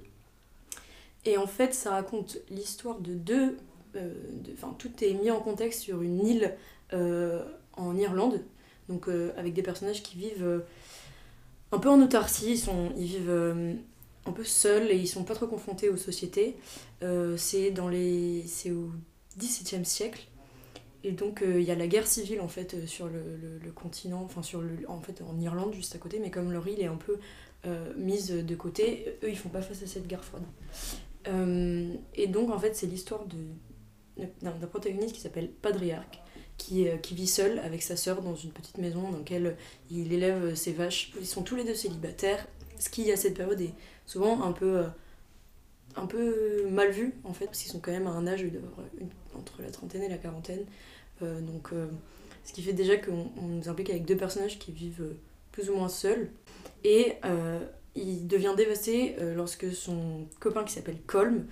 Et 1.25 1.37
en 1.37 1.47
fait, 1.47 1.73
ça 1.73 1.91
raconte 1.91 2.37
l'histoire 2.51 2.99
de 2.99 3.13
deux. 3.13 3.57
Euh, 3.95 4.13
de- 4.43 4.53
tout 4.77 4.91
est 5.03 5.13
mis 5.13 5.31
en 5.31 5.39
contexte 5.39 5.81
sur 5.81 6.01
une 6.01 6.25
île 6.25 6.55
euh, 6.93 7.43
en 7.73 7.95
Irlande, 7.97 8.41
donc 8.89 9.07
euh, 9.07 9.31
avec 9.37 9.53
des 9.53 9.63
personnages 9.63 10.03
qui 10.03 10.17
vivent 10.17 10.63
un 11.71 11.77
peu 11.79 11.89
en 11.89 12.01
autarcie, 12.01 12.51
ils, 12.51 12.57
sont, 12.57 12.91
ils 12.97 13.05
vivent 13.05 13.75
un 14.25 14.31
peu 14.33 14.43
seuls 14.43 14.91
et 14.91 14.95
ils 14.97 15.07
sont 15.07 15.23
pas 15.23 15.35
trop 15.35 15.47
confrontés 15.47 15.89
aux 15.89 15.97
sociétés. 15.97 16.57
C'est 17.37 17.71
dans 17.71 17.87
les 17.87 18.43
c'est 18.45 18.71
au 18.71 18.91
XVIIe 19.37 19.85
siècle. 19.85 20.27
Et 21.03 21.13
donc 21.13 21.41
il 21.45 21.61
y 21.63 21.71
a 21.71 21.75
la 21.75 21.87
guerre 21.87 22.05
civile 22.07 22.41
en 22.41 22.47
fait 22.49 22.85
sur 22.87 23.07
le, 23.07 23.21
le- 23.63 23.71
continent 23.71 24.21
enfin 24.23 24.43
sur 24.43 24.61
en 24.87 24.99
fait 25.01 25.21
en 25.21 25.39
Irlande 25.39 25.73
juste 25.73 25.95
à 25.95 25.97
côté. 25.97 26.19
Mais 26.19 26.29
comme 26.29 26.51
leur 26.51 26.67
île 26.67 26.81
est 26.81 26.87
un 26.87 26.97
peu 26.97 27.17
mise 27.95 28.31
de 28.31 28.55
côté 28.55 29.17
eux 29.23 29.29
ils 29.29 29.37
font 29.37 29.49
pas 29.49 29.61
face 29.61 29.81
à 29.81 29.87
cette 29.87 30.07
guerre 30.07 30.25
froide. 30.25 30.43
Et 32.15 32.27
donc 32.27 32.49
en 32.51 32.59
fait 32.59 32.75
c'est 32.75 32.87
l'histoire 32.87 33.25
de 33.25 33.37
d'un 34.17 34.67
protagoniste 34.67 35.13
qui 35.13 35.21
s'appelle 35.21 35.49
Padriarque 35.49 36.19
qui, 36.61 36.87
euh, 36.87 36.97
qui 36.97 37.15
vit 37.15 37.27
seul 37.27 37.59
avec 37.59 37.81
sa 37.81 37.95
sœur 37.95 38.21
dans 38.21 38.35
une 38.35 38.51
petite 38.51 38.77
maison 38.77 39.09
dans 39.09 39.17
laquelle 39.17 39.57
il 39.89 40.13
élève 40.13 40.53
ses 40.53 40.73
vaches. 40.73 41.11
Ils 41.19 41.25
sont 41.25 41.41
tous 41.41 41.55
les 41.55 41.63
deux 41.63 41.73
célibataires 41.73 42.45
ce 42.77 42.89
qui 42.89 43.11
à 43.11 43.17
cette 43.17 43.35
période 43.35 43.61
est 43.61 43.73
souvent 44.05 44.41
un 44.43 44.51
peu 44.51 44.79
euh, 44.79 44.87
un 45.95 46.05
peu 46.05 46.67
mal 46.69 46.91
vu 46.91 47.13
en 47.23 47.33
fait 47.33 47.45
parce 47.45 47.59
qu'ils 47.59 47.71
sont 47.71 47.79
quand 47.79 47.91
même 47.91 48.07
à 48.07 48.11
un 48.11 48.25
âge 48.25 48.45
entre 49.35 49.61
la 49.61 49.71
trentaine 49.71 50.03
et 50.03 50.09
la 50.09 50.17
quarantaine. 50.17 50.65
Euh, 51.21 51.41
donc 51.41 51.71
ce 52.43 52.53
qui 52.53 52.61
fait 52.61 52.73
déjà 52.73 52.97
qu'on 52.97 53.31
on 53.37 53.47
nous 53.47 53.69
implique 53.69 53.89
avec 53.89 54.05
deux 54.05 54.17
personnages 54.17 54.57
qui 54.57 54.71
vivent 54.71 55.15
plus 55.51 55.69
ou 55.69 55.75
moins 55.75 55.89
seuls. 55.89 56.31
Et 56.83 57.17
il 57.93 58.25
devient 58.25 58.53
dévasté 58.57 59.15
lorsque 59.35 59.71
son 59.73 60.27
copain 60.39 60.63
qui 60.63 60.73
s'appelle 60.73 60.97
Colm 61.05 61.45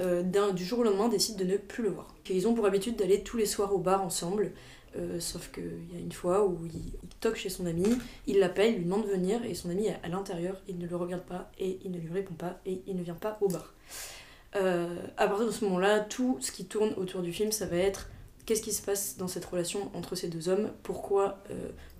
euh, 0.00 0.52
du 0.52 0.64
jour 0.64 0.80
au 0.80 0.82
lendemain 0.82 1.08
décide 1.08 1.36
de 1.36 1.44
ne 1.44 1.56
plus 1.56 1.82
le 1.82 1.90
voir. 1.90 2.14
Ils 2.28 2.46
ont 2.48 2.54
pour 2.54 2.66
habitude 2.66 2.96
d'aller 2.96 3.22
tous 3.22 3.36
les 3.36 3.46
soirs 3.46 3.74
au 3.74 3.78
bar 3.78 4.02
ensemble 4.02 4.52
euh, 4.98 5.20
sauf 5.20 5.50
qu'il 5.52 5.92
y 5.92 5.96
a 5.96 6.00
une 6.00 6.12
fois 6.12 6.46
où 6.46 6.58
il, 6.66 6.92
toque 7.20 7.36
chez 7.36 7.48
son 7.48 7.66
ami, 7.66 7.86
il 8.26 8.38
l'appelle, 8.38 8.76
lui 8.76 8.84
demande 8.84 9.04
de 9.04 9.10
venir, 9.10 9.44
et 9.44 9.54
son 9.54 9.70
ami 9.70 9.86
est 9.86 9.98
à 10.02 10.08
l'intérieur, 10.08 10.60
il 10.68 10.78
ne 10.78 10.86
le 10.86 10.96
regarde 10.96 11.24
pas, 11.24 11.50
et 11.58 11.78
il 11.84 11.90
ne 11.90 11.98
lui 11.98 12.12
répond 12.12 12.34
pas, 12.34 12.60
et 12.66 12.82
il 12.86 12.96
ne 12.96 13.02
vient 13.02 13.14
pas 13.14 13.38
au 13.40 13.48
bar. 13.48 13.74
Euh, 14.54 14.96
à 15.16 15.28
partir 15.28 15.46
de 15.46 15.50
ce 15.50 15.64
moment-là, 15.64 16.00
tout 16.00 16.38
ce 16.40 16.52
qui 16.52 16.66
tourne 16.66 16.92
autour 16.96 17.22
du 17.22 17.32
film, 17.32 17.52
ça 17.52 17.66
va 17.66 17.76
être 17.76 18.08
qu'est-ce 18.44 18.62
qui 18.62 18.72
se 18.72 18.82
passe 18.82 19.16
dans 19.16 19.28
cette 19.28 19.44
relation 19.44 19.90
entre 19.94 20.14
ces 20.14 20.28
deux 20.28 20.48
hommes, 20.48 20.70
pourquoi 20.82 21.42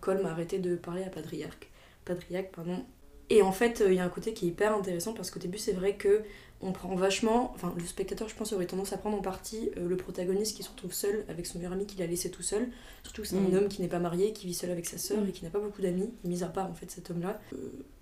Colm 0.01 0.25
a 0.27 0.31
arrêté 0.31 0.59
de 0.59 0.77
parler 0.77 1.03
à 1.03 1.11
Padriac, 1.11 1.71
Padriac 2.05 2.53
pardon. 2.53 2.85
Et 3.29 3.43
en 3.43 3.53
fait, 3.53 3.83
il 3.85 3.95
y 3.95 3.99
a 3.99 4.05
un 4.05 4.09
côté 4.09 4.33
qui 4.33 4.47
est 4.47 4.49
hyper 4.51 4.75
intéressant 4.75 5.13
parce 5.13 5.31
qu'au 5.31 5.41
début, 5.41 5.59
c'est 5.59 5.73
vrai 5.73 5.97
que 5.97 6.23
on 6.63 6.73
prend 6.73 6.95
vachement, 6.97 7.53
enfin 7.55 7.73
le 7.77 7.85
spectateur, 7.85 8.29
je 8.29 8.35
pense, 8.35 8.53
aurait 8.53 8.67
tendance 8.67 8.93
à 8.93 8.99
prendre 8.99 9.17
en 9.19 9.21
partie 9.23 9.71
euh, 9.77 9.89
le 9.89 9.97
protagoniste 9.97 10.57
qui 10.57 10.63
se 10.63 10.71
retrouve 10.71 10.93
seul 10.93 11.25
avec 11.29 11.45
son 11.47 11.59
meilleur 11.59 11.73
ami 11.75 11.87
qu'il 11.87 12.01
a 12.03 12.07
laissé 12.07 12.31
tout 12.31 12.43
seul. 12.43 12.69
Surtout 13.03 13.23
que 13.23 13.29
c'est 13.29 13.37
Mm. 13.37 13.55
un 13.55 13.59
homme 13.59 13.69
qui 13.69 13.83
n'est 13.83 13.89
pas 13.89 13.99
marié, 13.99 14.33
qui 14.33 14.47
vit 14.47 14.55
seul 14.55 14.71
avec 14.71 14.87
sa 14.87 14.97
sœur 14.99 15.21
Mm. 15.23 15.29
et 15.29 15.33
qui 15.33 15.45
n'a 15.45 15.51
pas 15.51 15.59
beaucoup 15.61 15.83
d'amis, 15.83 16.11
mis 16.25 16.43
à 16.43 16.49
part 16.49 16.71
en 16.71 16.75
fait 16.75 16.91
cet 16.91 17.11
homme-là. 17.11 17.41
Euh, 17.53 17.57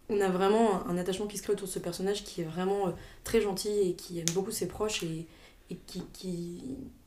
on 0.08 0.20
a 0.20 0.28
vraiment 0.28 0.86
un 0.86 0.96
attachement 0.98 1.26
qui 1.26 1.36
se 1.38 1.42
crée 1.42 1.54
autour 1.54 1.66
de 1.66 1.72
ce 1.72 1.78
personnage 1.78 2.24
qui 2.24 2.42
est 2.42 2.44
vraiment 2.44 2.88
euh, 2.88 2.90
très 3.24 3.40
gentil 3.40 3.70
et 3.70 3.94
qui 3.94 4.18
aime 4.20 4.26
beaucoup 4.34 4.50
ses 4.52 4.68
proches 4.68 5.02
et, 5.02 5.26
et 5.70 5.76
qui, 5.86 6.02
qui, 6.12 6.62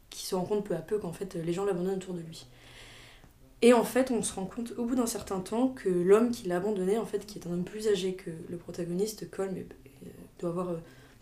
qui 0.10 0.26
se 0.26 0.36
rend 0.36 0.44
compte 0.46 0.66
peu 0.66 0.76
à 0.76 0.80
peu 0.82 0.98
qu'en 1.00 1.14
fait 1.14 1.36
les 1.36 1.54
gens 1.54 1.64
l'abandonnent 1.64 1.98
autour 1.98 2.14
de 2.16 2.22
lui. 2.22 2.46
Et 3.64 3.74
en 3.74 3.84
fait, 3.84 4.12
on 4.12 4.22
se 4.22 4.34
rend 4.36 4.46
compte 4.46 4.74
au 4.78 4.86
bout 4.86 4.94
d'un 4.96 5.08
certain 5.08 5.40
temps 5.40 5.70
que 5.70 5.90
l'homme 5.90 6.30
qui 6.32 6.48
l'a 6.48 6.58
abandonné, 6.58 7.00
en 7.00 7.06
fait, 7.08 7.26
qui 7.26 7.40
est 7.40 7.48
un 7.48 7.52
homme 7.54 7.64
plus 7.64 7.88
âgé 7.88 8.14
que 8.14 8.30
le 8.50 8.58
protagoniste, 8.58 9.32
Colm, 9.32 9.56
doit 10.40 10.50
avoir 10.52 10.70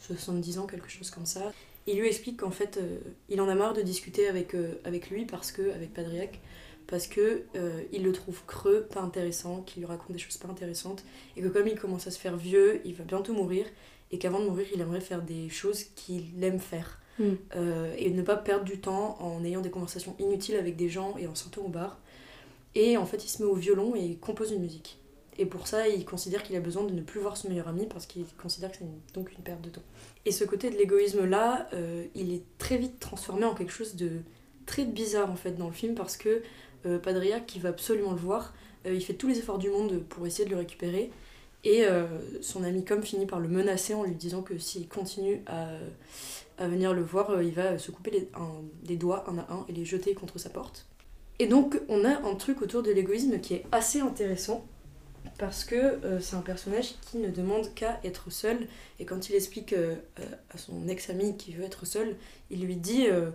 70 0.05 0.59
ans, 0.59 0.67
quelque 0.67 0.89
chose 0.89 1.09
comme 1.09 1.25
ça, 1.25 1.51
il 1.87 1.99
lui 1.99 2.07
explique 2.07 2.37
qu'en 2.37 2.51
fait, 2.51 2.77
euh, 2.77 2.99
il 3.29 3.41
en 3.41 3.47
a 3.47 3.55
marre 3.55 3.73
de 3.73 3.81
discuter 3.81 4.27
avec, 4.27 4.55
euh, 4.55 4.79
avec 4.83 5.09
lui, 5.09 5.25
parce 5.25 5.51
que, 5.51 5.71
avec 5.71 5.93
Padriac, 5.93 6.39
parce 6.87 7.07
que 7.07 7.43
euh, 7.55 7.81
il 7.91 8.03
le 8.03 8.11
trouve 8.11 8.41
creux, 8.45 8.87
pas 8.91 9.01
intéressant, 9.01 9.61
qu'il 9.61 9.81
lui 9.81 9.87
raconte 9.87 10.11
des 10.11 10.19
choses 10.19 10.37
pas 10.37 10.47
intéressantes, 10.47 11.03
et 11.35 11.41
que 11.41 11.47
comme 11.47 11.67
il 11.67 11.79
commence 11.79 12.07
à 12.07 12.11
se 12.11 12.19
faire 12.19 12.37
vieux, 12.37 12.81
il 12.85 12.93
va 12.93 13.03
bientôt 13.03 13.33
mourir, 13.33 13.65
et 14.11 14.17
qu'avant 14.17 14.39
de 14.39 14.45
mourir, 14.45 14.67
il 14.73 14.81
aimerait 14.81 15.01
faire 15.01 15.21
des 15.21 15.49
choses 15.49 15.83
qu'il 15.95 16.43
aime 16.43 16.59
faire. 16.59 16.99
Mm. 17.19 17.23
Euh, 17.55 17.93
et 17.97 18.09
ne 18.09 18.21
pas 18.21 18.35
perdre 18.35 18.65
du 18.65 18.79
temps 18.79 19.17
en 19.21 19.43
ayant 19.45 19.61
des 19.61 19.69
conversations 19.69 20.15
inutiles 20.19 20.55
avec 20.55 20.75
des 20.75 20.89
gens 20.89 21.15
et 21.17 21.27
en 21.27 21.35
sortant 21.35 21.61
au 21.61 21.69
bar. 21.69 21.99
Et 22.75 22.97
en 22.97 23.05
fait, 23.05 23.23
il 23.23 23.29
se 23.29 23.41
met 23.41 23.49
au 23.49 23.55
violon 23.55 23.95
et 23.95 24.01
il 24.01 24.19
compose 24.19 24.51
une 24.51 24.59
musique. 24.59 24.99
Et 25.38 25.45
pour 25.45 25.67
ça, 25.67 25.88
il 25.88 26.06
considère 26.06 26.43
qu'il 26.43 26.56
a 26.56 26.62
besoin 26.62 26.84
de 26.84 26.93
ne 26.93 27.02
plus 27.02 27.19
voir 27.19 27.36
son 27.36 27.50
meilleur 27.50 27.67
ami 27.67 27.88
parce 27.88 28.06
qu'il 28.06 28.26
considère 28.41 28.71
que 28.71 28.78
c'est 28.78 29.13
donc 29.13 29.32
une 29.32 29.43
perte 29.43 29.62
de 29.62 29.69
temps. 29.69 29.84
Et 30.26 30.32
ce 30.32 30.45
côté 30.45 30.69
de 30.69 30.78
l'égoïsme-là, 30.78 31.67
euh, 31.74 32.06
il 32.15 32.34
est 32.34 32.43
très 32.58 32.78
vite 32.78 33.00
transformé 33.00 33.45
en 33.45 33.54
quelque 33.54 33.74
chose 33.74 33.95
de 33.95 34.21
très 34.65 34.86
bizarre 34.86 35.30
en 35.30 35.36
fait 35.36 35.52
dans 35.52 35.67
le 35.67 35.74
film 35.74 35.95
parce 35.95 36.17
que 36.17 36.41
euh, 36.86 37.00
qui 37.48 37.60
va 37.60 37.69
absolument 37.69 38.12
le 38.12 38.17
voir, 38.17 38.54
euh, 38.86 38.93
il 38.93 39.04
fait 39.04 39.13
tous 39.13 39.28
les 39.28 39.39
efforts 39.39 39.58
du 39.58 39.69
monde 39.69 40.04
pour 40.08 40.26
essayer 40.28 40.45
de 40.45 40.52
le 40.52 40.58
récupérer. 40.58 41.12
Et 41.63 41.84
euh, 41.86 42.06
son 42.41 42.63
ami 42.63 42.86
comme 42.86 43.02
finit 43.02 43.26
par 43.26 43.39
le 43.39 43.48
menacer 43.48 43.95
en 43.95 44.04
lui 44.04 44.13
disant 44.13 44.43
que 44.43 44.58
s'il 44.60 44.88
continue 44.88 45.41
à, 45.48 45.69
à 46.60 46.67
venir 46.67 46.93
le 46.93 47.02
voir, 47.02 47.41
il 47.41 47.54
va 47.54 47.80
se 47.80 47.89
couper 47.89 48.12
les, 48.12 48.30
des 48.84 48.98
doigts 48.98 49.26
un 49.28 49.39
à 49.39 49.52
un 49.52 49.65
et 49.67 49.71
les 49.71 49.84
jeter 49.84 50.13
contre 50.13 50.38
sa 50.38 50.52
porte. 50.52 50.86
Et 51.39 51.48
donc 51.48 51.82
on 51.89 52.06
a 52.06 52.21
un 52.21 52.36
truc 52.36 52.62
autour 52.62 52.84
de 52.84 52.91
l'égoïsme 52.91 53.39
qui 53.39 53.56
est 53.56 53.65
assez 53.71 54.00
intéressant 54.00 54.63
parce 55.38 55.65
que 55.65 55.76
euh, 55.76 56.19
c'est 56.19 56.36
un 56.36 56.41
personnage 56.41 56.95
qui 57.02 57.17
ne 57.17 57.30
demande 57.30 57.74
qu'à 57.74 58.00
être 58.04 58.32
seul. 58.32 58.67
Et 59.00 59.06
quand 59.06 59.30
il 59.30 59.36
explique 59.36 59.74
euh, 59.74 59.95
euh, 60.19 60.24
à 60.54 60.58
son 60.58 60.88
ex-ami 60.88 61.38
qui 61.38 61.54
veut 61.54 61.63
être 61.63 61.86
seul, 61.86 62.15
il 62.50 62.65
lui 62.65 62.76
dit 62.76 63.08
euh, 63.08 63.30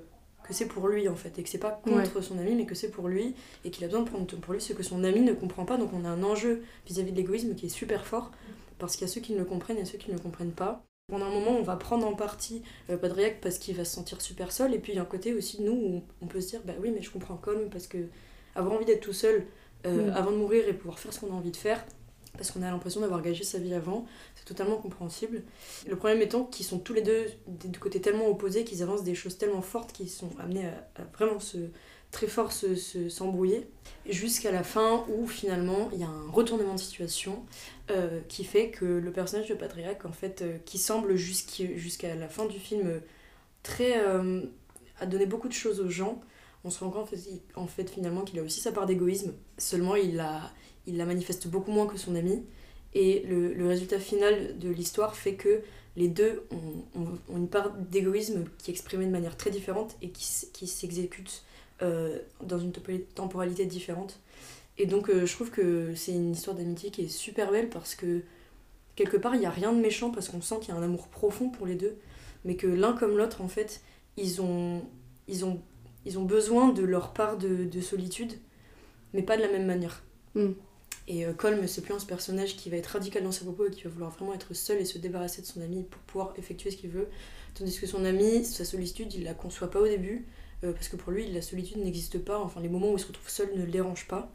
que 0.44 0.54
c'est 0.54 0.66
pour 0.66 0.88
lui 0.88 1.08
en 1.08 1.14
fait 1.14 1.38
et 1.38 1.42
que 1.42 1.48
c'est 1.48 1.58
pas 1.58 1.80
contre 1.84 2.22
son 2.22 2.38
ami 2.38 2.54
mais 2.54 2.64
que 2.64 2.74
c'est 2.74 2.90
pour 2.90 3.08
lui 3.08 3.34
et 3.64 3.70
qu'il 3.70 3.84
a 3.84 3.88
besoin 3.88 4.02
de 4.02 4.08
prendre 4.08 4.26
pour 4.26 4.54
lui, 4.54 4.60
ce 4.60 4.72
que 4.72 4.82
son 4.82 5.04
ami 5.04 5.20
ne 5.20 5.32
comprend 5.32 5.64
pas. 5.64 5.76
Donc 5.76 5.90
on 5.92 6.04
a 6.04 6.08
un 6.08 6.22
enjeu 6.22 6.62
vis-à-vis 6.86 7.12
de 7.12 7.16
l'égoïsme 7.16 7.54
qui 7.54 7.66
est 7.66 7.70
super 7.70 8.06
fort 8.06 8.30
parce 8.78 8.96
qu'il 8.96 9.06
y 9.06 9.10
a 9.10 9.12
ceux 9.12 9.20
qui 9.20 9.34
le 9.34 9.44
comprennent 9.44 9.78
et 9.78 9.84
ceux 9.84 9.98
qui 9.98 10.10
ne 10.10 10.16
le 10.16 10.22
comprennent 10.22 10.52
pas. 10.52 10.82
Pendant 11.08 11.26
un 11.26 11.30
moment, 11.30 11.50
on 11.50 11.62
va 11.62 11.76
prendre 11.76 12.06
en 12.06 12.14
partie 12.14 12.62
Padriac 12.86 13.40
parce 13.40 13.58
qu'il 13.58 13.76
va 13.76 13.84
se 13.84 13.92
sentir 13.96 14.20
super 14.22 14.52
seul, 14.52 14.72
et 14.72 14.78
puis 14.78 14.92
il 14.92 14.94
y 14.94 14.98
a 15.00 15.02
un 15.02 15.04
côté 15.04 15.34
aussi 15.34 15.60
nous 15.60 15.72
où 15.72 16.02
on 16.22 16.26
peut 16.26 16.40
se 16.40 16.50
dire 16.50 16.60
bah 16.64 16.72
oui, 16.80 16.92
mais 16.94 17.02
je 17.02 17.10
comprends 17.10 17.36
Colm 17.36 17.68
parce 17.68 17.88
que 17.88 17.98
avoir 18.54 18.74
envie 18.74 18.84
d'être 18.84 19.00
tout 19.00 19.12
seul 19.12 19.44
euh, 19.86 20.10
Mm. 20.10 20.14
avant 20.16 20.30
de 20.32 20.36
mourir 20.36 20.68
et 20.68 20.72
pouvoir 20.74 20.98
faire 20.98 21.12
ce 21.12 21.20
qu'on 21.20 21.30
a 21.32 21.34
envie 21.34 21.50
de 21.50 21.56
faire, 21.56 21.84
parce 22.36 22.50
qu'on 22.52 22.62
a 22.62 22.70
l'impression 22.70 23.00
d'avoir 23.00 23.22
gagé 23.22 23.44
sa 23.44 23.58
vie 23.58 23.74
avant, 23.74 24.06
c'est 24.36 24.44
totalement 24.44 24.76
compréhensible. 24.76 25.42
Le 25.88 25.96
problème 25.96 26.22
étant 26.22 26.44
qu'ils 26.44 26.64
sont 26.66 26.78
tous 26.78 26.94
les 26.94 27.02
deux 27.02 27.26
des 27.48 27.68
deux 27.68 27.80
côtés 27.80 28.00
tellement 28.00 28.28
opposés 28.28 28.64
qu'ils 28.64 28.82
avancent 28.82 29.04
des 29.04 29.14
choses 29.14 29.36
tellement 29.36 29.62
fortes 29.62 29.92
qui 29.92 30.08
sont 30.08 30.30
amenés 30.38 30.66
à, 30.66 31.00
à 31.00 31.04
vraiment 31.16 31.40
se 31.40 31.58
très 32.12 32.26
fort 32.26 32.50
se- 32.50 32.74
se- 32.74 33.08
s'embrouiller 33.08 33.68
jusqu'à 34.08 34.50
la 34.50 34.64
fin 34.64 35.04
où 35.08 35.28
finalement 35.28 35.90
il 35.92 36.00
y 36.00 36.02
a 36.02 36.08
un 36.08 36.28
retournement 36.30 36.74
de 36.74 36.80
situation 36.80 37.44
euh, 37.92 38.20
qui 38.28 38.42
fait 38.42 38.70
que 38.70 38.84
le 38.84 39.12
personnage 39.12 39.48
de 39.48 39.54
Patriarche 39.54 40.04
en 40.04 40.10
fait 40.12 40.42
euh, 40.42 40.58
qui 40.64 40.78
semble 40.78 41.14
jusqu'à 41.16 42.14
la 42.16 42.28
fin 42.28 42.46
du 42.46 42.58
film 42.58 43.00
très 43.62 43.98
euh, 44.04 44.42
a 44.98 45.06
donné 45.06 45.26
beaucoup 45.26 45.46
de 45.48 45.52
choses 45.52 45.78
aux 45.80 45.88
gens 45.90 46.20
on 46.64 46.70
se 46.70 46.82
rend 46.84 46.90
compte 46.90 47.10
en 47.54 47.66
fait 47.66 47.88
finalement 47.90 48.22
qu'il 48.22 48.38
a 48.38 48.42
aussi 48.42 48.60
sa 48.60 48.72
part 48.72 48.86
d'égoïsme. 48.86 49.32
Seulement 49.58 49.96
il 49.96 50.16
la, 50.16 50.50
il 50.86 50.96
la 50.96 51.06
manifeste 51.06 51.48
beaucoup 51.48 51.70
moins 51.72 51.86
que 51.86 51.96
son 51.98 52.14
ami. 52.14 52.42
Et 52.94 53.24
le, 53.28 53.54
le 53.54 53.68
résultat 53.68 54.00
final 54.00 54.58
de 54.58 54.68
l'histoire 54.68 55.14
fait 55.14 55.34
que 55.34 55.62
les 55.96 56.08
deux 56.08 56.42
ont, 56.50 57.00
ont- 57.00 57.36
une 57.36 57.48
part 57.48 57.72
d'égoïsme 57.76 58.44
qui 58.58 58.70
est 58.70 58.74
exprimée 58.74 59.06
de 59.06 59.10
manière 59.10 59.36
très 59.36 59.50
différente 59.50 59.96
et 60.02 60.10
qui, 60.10 60.26
qui 60.52 60.66
s'exécute 60.66 61.44
euh, 61.82 62.18
dans 62.42 62.58
une 62.58 62.72
temporalité 63.14 63.64
différente. 63.66 64.18
Et 64.78 64.86
donc 64.86 65.08
euh, 65.10 65.26
je 65.26 65.32
trouve 65.34 65.50
que 65.50 65.94
c'est 65.94 66.12
une 66.12 66.32
histoire 66.32 66.56
d'amitié 66.56 66.90
qui 66.90 67.02
est 67.02 67.08
super 67.08 67.50
belle 67.52 67.68
parce 67.68 67.94
que 67.94 68.22
quelque 68.96 69.16
part 69.16 69.34
il 69.34 69.40
n'y 69.40 69.46
a 69.46 69.50
rien 69.50 69.72
de 69.72 69.80
méchant 69.80 70.10
parce 70.10 70.28
qu'on 70.28 70.42
sent 70.42 70.56
qu'il 70.60 70.74
y 70.74 70.76
a 70.76 70.80
un 70.80 70.82
amour 70.82 71.08
profond 71.08 71.48
pour 71.50 71.66
les 71.66 71.74
deux, 71.74 71.96
mais 72.44 72.56
que 72.56 72.66
l'un 72.66 72.92
comme 72.92 73.16
l'autre 73.16 73.42
en 73.42 73.48
fait 73.48 73.80
ils 74.16 74.40
ont, 74.42 74.82
ils 75.28 75.44
ont, 75.44 75.60
ils 76.06 76.18
ont 76.18 76.24
besoin 76.24 76.72
de 76.72 76.82
leur 76.82 77.12
part 77.12 77.36
de, 77.36 77.64
de 77.64 77.80
solitude, 77.80 78.32
mais 79.12 79.22
pas 79.22 79.36
de 79.36 79.42
la 79.42 79.48
même 79.48 79.66
manière. 79.66 80.02
Mm. 80.34 80.52
Et 81.08 81.26
euh, 81.26 81.32
Colm, 81.32 81.66
c'est 81.66 81.82
plus 81.82 81.94
un 81.94 81.98
personnage 81.98 82.56
qui 82.56 82.70
va 82.70 82.76
être 82.76 82.86
radical 82.86 83.24
dans 83.24 83.32
ses 83.32 83.44
propos 83.44 83.66
et 83.66 83.70
qui 83.70 83.82
va 83.82 83.90
vouloir 83.90 84.10
vraiment 84.10 84.34
être 84.34 84.54
seul 84.54 84.78
et 84.78 84.84
se 84.84 84.98
débarrasser 84.98 85.42
de 85.42 85.46
son 85.46 85.60
ami 85.60 85.82
pour 85.82 86.00
pouvoir 86.02 86.34
effectuer 86.38 86.70
ce 86.70 86.76
qu'il 86.76 86.90
veut. 86.90 87.08
Tandis 87.54 87.78
que 87.78 87.86
son 87.86 88.04
ami, 88.04 88.44
sa 88.44 88.64
solitude, 88.64 89.12
il 89.14 89.24
la 89.24 89.34
conçoit 89.34 89.70
pas 89.70 89.80
au 89.80 89.86
début, 89.86 90.26
euh, 90.62 90.72
parce 90.72 90.88
que 90.88 90.96
pour 90.96 91.10
lui, 91.10 91.30
la 91.30 91.42
solitude 91.42 91.78
n'existe 91.78 92.18
pas. 92.18 92.38
Enfin, 92.38 92.60
les 92.60 92.68
moments 92.68 92.92
où 92.92 92.96
il 92.96 93.00
se 93.00 93.06
retrouve 93.06 93.28
seul 93.28 93.50
ne 93.56 93.64
le 93.64 93.70
dérangent 93.70 94.06
pas. 94.06 94.32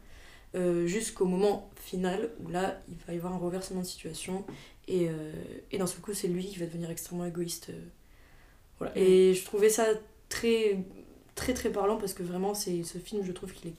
Euh, 0.54 0.86
Jusqu'au 0.86 1.24
moment 1.24 1.70
final 1.76 2.30
où 2.44 2.48
là, 2.48 2.82
il 2.88 2.96
va 3.06 3.14
y 3.14 3.16
avoir 3.16 3.32
un 3.32 3.38
reversement 3.38 3.80
de 3.80 3.86
situation. 3.86 4.44
Et, 4.88 5.08
euh, 5.08 5.32
et 5.72 5.78
d'un 5.78 5.86
seul 5.86 6.00
coup, 6.00 6.14
c'est 6.14 6.28
lui 6.28 6.46
qui 6.46 6.58
va 6.58 6.66
devenir 6.66 6.90
extrêmement 6.90 7.24
égoïste. 7.24 7.70
voilà. 8.78 8.96
Et 8.96 9.34
je 9.34 9.44
trouvais 9.44 9.70
ça 9.70 9.86
très, 10.28 10.84
très, 11.36 11.54
très 11.54 11.70
parlant 11.70 11.96
parce 11.98 12.12
que 12.14 12.24
vraiment, 12.24 12.52
c'est 12.54 12.82
ce 12.82 12.98
film, 12.98 13.22
je 13.24 13.30
trouve 13.30 13.52
qu'il 13.52 13.70
est 13.70 13.74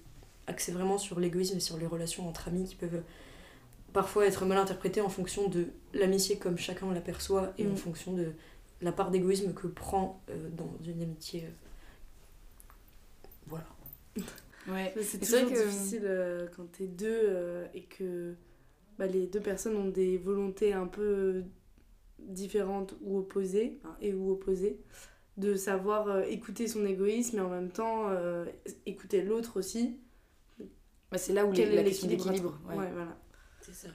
axé 0.48 0.72
vraiment 0.72 0.98
sur 0.98 1.20
l'égoïsme 1.20 1.58
et 1.58 1.60
sur 1.60 1.78
les 1.78 1.86
relations 1.88 2.26
entre 2.30 2.48
amis 2.48 2.64
qui 2.64 2.76
peuvent 2.76 3.02
parfois 3.92 4.26
être 4.26 4.46
mal 4.46 4.58
interprétées 4.58 5.02
en 5.02 5.10
fonction 5.10 5.50
de 5.50 5.66
l'amitié 5.94 6.38
comme 6.38 6.58
chacun 6.58 6.90
l'aperçoit 6.94 7.52
et 7.58 7.68
en 7.68 7.72
Mm. 7.72 7.78
fonction 7.78 8.14
de 8.14 8.32
la 8.82 8.92
part 8.94 9.12
d'égoïsme 9.12 9.54
que 9.54 9.68
prend 9.68 10.22
euh, 10.30 10.50
dans 10.52 10.72
une 10.86 11.02
amitié. 11.02 11.44
euh, 11.44 11.50
Voilà. 13.48 13.66
Ouais. 14.70 14.94
C'est 15.02 15.20
toujours 15.20 15.46
vrai 15.46 15.54
que- 15.54 15.64
difficile 15.70 16.02
euh, 16.04 16.48
quand 16.56 16.70
t'es 16.74 16.88
deux 16.88 17.08
euh, 17.10 17.66
et 17.74 17.84
que 17.84 18.36
bah, 19.00 19.08
les 19.08 19.26
deux 19.26 19.40
personnes 19.40 19.78
ont 19.78 19.88
des 19.88 20.18
volontés 20.18 20.74
un 20.74 20.88
peu 20.88 21.44
différentes 22.20 22.94
ou 23.02 23.18
opposées, 23.20 23.80
enfin, 23.82 23.96
et 24.02 24.14
ou 24.14 24.30
opposées, 24.32 24.78
de 25.38 25.56
savoir 25.56 26.08
euh, 26.08 26.24
écouter 26.24 26.68
son 26.68 26.86
égoïsme 26.86 27.38
et 27.38 27.42
en 27.42 27.50
même 27.50 27.70
temps 27.70 28.10
euh, 28.10 28.46
écouter 28.86 29.22
l'autre 29.22 29.58
aussi. 29.60 29.98
Bah, 31.12 31.18
c'est 31.18 31.34
là 31.34 31.46
où 31.46 31.54
Quel 31.54 31.74
la 31.74 31.82
est 31.82 31.86
question 31.86 32.08
d'équilibre. 32.08 32.60
ouais. 32.68 32.76
Ouais, 32.76 32.90
voilà. 32.94 33.18
C'est 33.62 33.74
ça. 33.74 33.88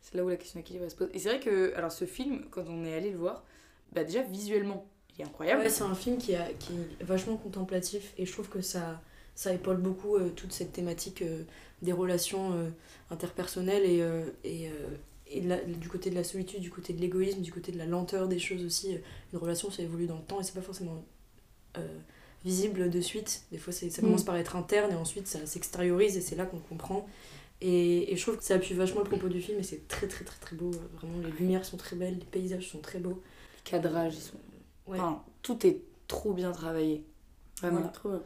C'est 0.00 0.16
là 0.16 0.24
où 0.24 0.28
la 0.28 0.36
question 0.36 0.58
d'équilibre 0.58 0.88
se 0.90 0.96
pose. 0.96 1.08
Et 1.12 1.18
c'est 1.18 1.28
vrai 1.28 1.40
que, 1.40 1.74
alors 1.74 1.92
ce 1.92 2.04
film, 2.06 2.46
quand 2.50 2.64
on 2.68 2.84
est 2.84 2.94
allé 2.94 3.10
le 3.10 3.18
voir, 3.18 3.44
bah 3.92 4.04
déjà 4.04 4.22
visuellement, 4.22 4.86
il 5.14 5.20
est 5.22 5.24
incroyable. 5.24 5.62
Ouais, 5.62 5.68
c'est 5.68 5.82
un 5.84 5.94
film 5.94 6.16
qui, 6.18 6.34
a, 6.34 6.46
qui 6.54 6.72
est 6.72 7.04
vachement 7.04 7.36
contemplatif 7.36 8.14
et 8.16 8.24
je 8.24 8.32
trouve 8.32 8.48
que 8.48 8.60
ça, 8.62 9.00
ça 9.34 9.52
épaule 9.52 9.76
beaucoup 9.76 10.16
euh, 10.16 10.30
toute 10.30 10.52
cette 10.52 10.72
thématique 10.72 11.22
euh, 11.22 11.42
des 11.82 11.92
relations 11.92 12.52
euh, 12.54 12.70
interpersonnelles 13.10 13.84
et, 13.84 14.00
euh, 14.00 14.30
et, 14.44 14.70
et 15.30 15.40
la- 15.42 15.62
du 15.62 15.88
côté 15.88 16.10
de 16.10 16.14
la 16.14 16.24
solitude, 16.24 16.60
du 16.60 16.70
côté 16.70 16.92
de 16.92 17.00
l'égoïsme, 17.00 17.40
du 17.42 17.52
côté 17.52 17.72
de 17.72 17.78
la 17.78 17.86
lenteur 17.86 18.28
des 18.28 18.38
choses 18.38 18.64
aussi. 18.64 18.94
euh, 18.94 18.98
Une 19.32 19.38
relation, 19.38 19.70
ça 19.70 19.82
évolue 19.82 20.06
dans 20.06 20.16
le 20.16 20.22
temps 20.22 20.40
et 20.40 20.44
c'est 20.44 20.54
pas 20.54 20.62
forcément 20.62 21.04
euh, 21.76 21.86
visible 22.44 22.88
de 22.90 23.00
suite. 23.00 23.42
Des 23.52 23.58
fois, 23.58 23.72
ça 23.72 23.86
Mm. 23.86 24.00
commence 24.00 24.24
par 24.24 24.36
être 24.36 24.56
interne 24.56 24.90
et 24.92 24.94
ensuite 24.96 25.26
ça 25.26 25.44
s'extériorise 25.46 26.16
et 26.16 26.20
c'est 26.20 26.36
là 26.36 26.46
qu'on 26.46 26.58
comprend. 26.60 27.06
Et, 27.60 28.12
et 28.12 28.16
je 28.16 28.22
trouve 28.22 28.36
que 28.38 28.44
ça 28.44 28.54
appuie 28.54 28.74
vachement 28.74 29.00
le 29.00 29.06
propos 29.08 29.28
du 29.28 29.40
film 29.42 29.58
et 29.58 29.62
c'est 29.64 29.86
très 29.88 30.06
très 30.08 30.24
très 30.24 30.38
très 30.38 30.56
beau. 30.56 30.70
Vraiment, 30.94 31.18
les 31.24 31.30
lumières 31.32 31.64
sont 31.64 31.76
très 31.76 31.96
belles, 31.96 32.16
les 32.18 32.24
paysages 32.24 32.68
sont 32.70 32.78
très 32.80 32.98
beaux. 33.00 33.20
Les 33.64 33.70
cadrages, 33.70 34.14
ils 34.14 34.20
sont. 34.20 34.36
Ouais. 34.86 34.98
Enfin, 34.98 35.22
tout 35.42 35.66
est 35.66 35.82
trop 36.06 36.32
bien 36.32 36.52
travaillé. 36.52 37.04
Vraiment. 37.60 37.78
Voilà. 37.78 37.92
Trop 37.92 38.08
bien. 38.10 38.22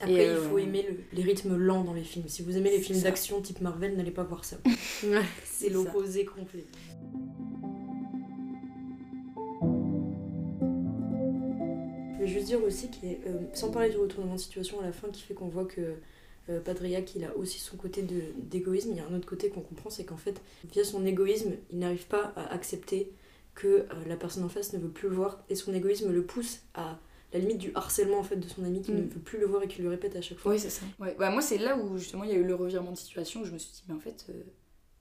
Après, 0.00 0.12
il 0.12 0.20
euh, 0.20 0.48
faut 0.48 0.58
aimer 0.58 0.82
le- 0.88 0.98
les 1.16 1.22
rythmes 1.22 1.56
lents 1.56 1.82
dans 1.82 1.94
les 1.94 2.04
films. 2.04 2.26
Si 2.28 2.42
vous 2.42 2.56
aimez 2.56 2.70
les 2.70 2.80
films 2.80 3.00
d'action 3.00 3.40
type 3.40 3.60
Marvel, 3.62 3.96
n'allez 3.96 4.10
pas 4.10 4.24
voir 4.24 4.44
ça. 4.44 4.56
C'est 5.44 5.70
l'opposé 5.70 6.24
complet. 6.24 6.66
Je 12.18 12.20
vais 12.22 12.26
juste 12.28 12.46
dire 12.46 12.62
aussi, 12.64 12.88
qu'il 12.90 13.10
y 13.10 13.14
a, 13.14 13.16
euh, 13.28 13.38
sans 13.54 13.70
parler 13.70 13.90
du 13.90 13.96
retournement 13.98 14.34
de 14.34 14.40
situation 14.40 14.80
à 14.80 14.84
la 14.84 14.92
fin, 14.92 15.08
qui 15.08 15.22
fait 15.22 15.34
qu'on 15.34 15.48
voit 15.48 15.64
que 15.66 15.94
euh, 16.48 16.60
Padriac, 16.60 17.14
il 17.14 17.24
a 17.24 17.36
aussi 17.36 17.58
son 17.60 17.76
côté 17.76 18.02
d'égoïsme. 18.02 18.90
Il 18.92 18.96
y 18.96 19.00
a 19.00 19.06
un 19.06 19.14
autre 19.14 19.26
côté 19.26 19.48
qu'on 19.48 19.60
comprend, 19.60 19.90
c'est 19.90 20.04
qu'en 20.04 20.16
fait, 20.16 20.40
via 20.72 20.84
son 20.84 21.04
égoïsme, 21.04 21.52
il 21.70 21.78
n'arrive 21.78 22.06
pas 22.06 22.32
à 22.36 22.52
accepter 22.52 23.12
que 23.54 23.66
euh, 23.66 23.86
la 24.06 24.16
personne 24.16 24.44
en 24.44 24.48
face 24.48 24.72
ne 24.72 24.78
veut 24.78 24.88
plus 24.88 25.08
le 25.08 25.14
voir. 25.14 25.42
Et 25.48 25.54
son 25.54 25.72
égoïsme 25.74 26.10
le 26.12 26.22
pousse 26.24 26.60
à 26.74 26.98
la 27.36 27.42
limite 27.42 27.58
du 27.58 27.72
harcèlement 27.74 28.18
en 28.18 28.22
fait 28.22 28.36
de 28.36 28.48
son 28.48 28.64
ami 28.64 28.82
qui 28.82 28.92
Mm. 28.92 28.96
ne 28.96 29.00
veut 29.02 29.20
plus 29.20 29.38
le 29.38 29.46
voir 29.46 29.62
et 29.62 29.68
qui 29.68 29.80
lui 29.82 29.88
répète 29.88 30.16
à 30.16 30.22
chaque 30.22 30.38
fois. 30.38 30.52
Oui, 30.52 30.58
c'est 30.58 30.70
ça. 30.70 30.82
Ouais. 30.98 31.14
Bah, 31.18 31.30
moi, 31.30 31.42
c'est 31.42 31.58
là 31.58 31.76
où 31.76 31.96
justement 31.98 32.24
il 32.24 32.30
y 32.30 32.32
a 32.34 32.36
eu 32.36 32.44
le 32.44 32.54
revirement 32.54 32.92
de 32.92 32.96
situation 32.96 33.40
où 33.40 33.44
je 33.44 33.52
me 33.52 33.58
suis 33.58 33.72
dit, 33.72 33.82
mais 33.88 33.94
en 33.94 34.00
fait, 34.00 34.26
euh, 34.30 34.42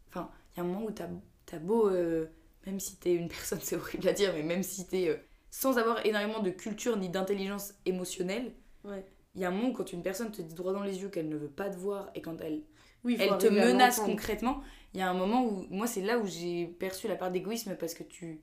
enfin, 0.09 0.29
il 0.53 0.57
y 0.59 0.61
a 0.61 0.63
un 0.63 0.67
moment 0.67 0.85
où 0.85 0.91
t'as 0.91 1.07
as 1.53 1.59
beau, 1.59 1.89
euh, 1.89 2.25
même 2.65 2.79
si 2.79 2.97
t'es 2.97 3.13
une 3.13 3.27
personne, 3.37 3.59
c'est 3.61 3.75
horrible 3.75 4.07
à 4.07 4.13
dire, 4.13 4.31
mais 4.33 4.43
même 4.43 4.63
si 4.63 4.85
t'es 4.87 5.09
euh, 5.09 5.15
sans 5.51 5.77
avoir 5.77 6.05
énormément 6.05 6.39
de 6.41 6.49
culture 6.49 6.97
ni 6.97 7.09
d'intelligence 7.09 7.73
émotionnelle, 7.85 8.51
Ouais. 8.83 9.03
il 9.35 9.41
y 9.41 9.45
a 9.45 9.47
un 9.47 9.51
moment 9.51 9.69
où 9.69 9.73
quand 9.73 9.91
une 9.93 10.03
personne 10.03 10.31
te 10.31 10.41
dit 10.41 10.53
droit 10.53 10.73
dans 10.73 10.83
les 10.83 11.01
yeux 11.01 11.09
qu'elle 11.09 11.29
ne 11.29 11.37
veut 11.37 11.47
pas 11.49 11.69
te 11.69 11.77
voir 11.77 12.11
et 12.13 12.21
quand 12.21 12.39
elle, 12.41 12.61
Oui, 13.03 13.17
elle 13.19 13.37
te 13.37 13.47
menace 13.47 13.99
concrètement, 13.99 14.61
il 14.93 14.99
y 14.99 15.03
a 15.03 15.09
un 15.09 15.13
moment 15.13 15.45
où, 15.45 15.65
moi, 15.69 15.87
c'est 15.87 16.01
là 16.01 16.17
où 16.19 16.25
j'ai 16.27 16.65
perçu 16.67 17.07
la 17.07 17.15
part 17.15 17.31
d'égoïsme 17.31 17.75
parce 17.77 17.93
que 17.93 18.03
tu. 18.03 18.41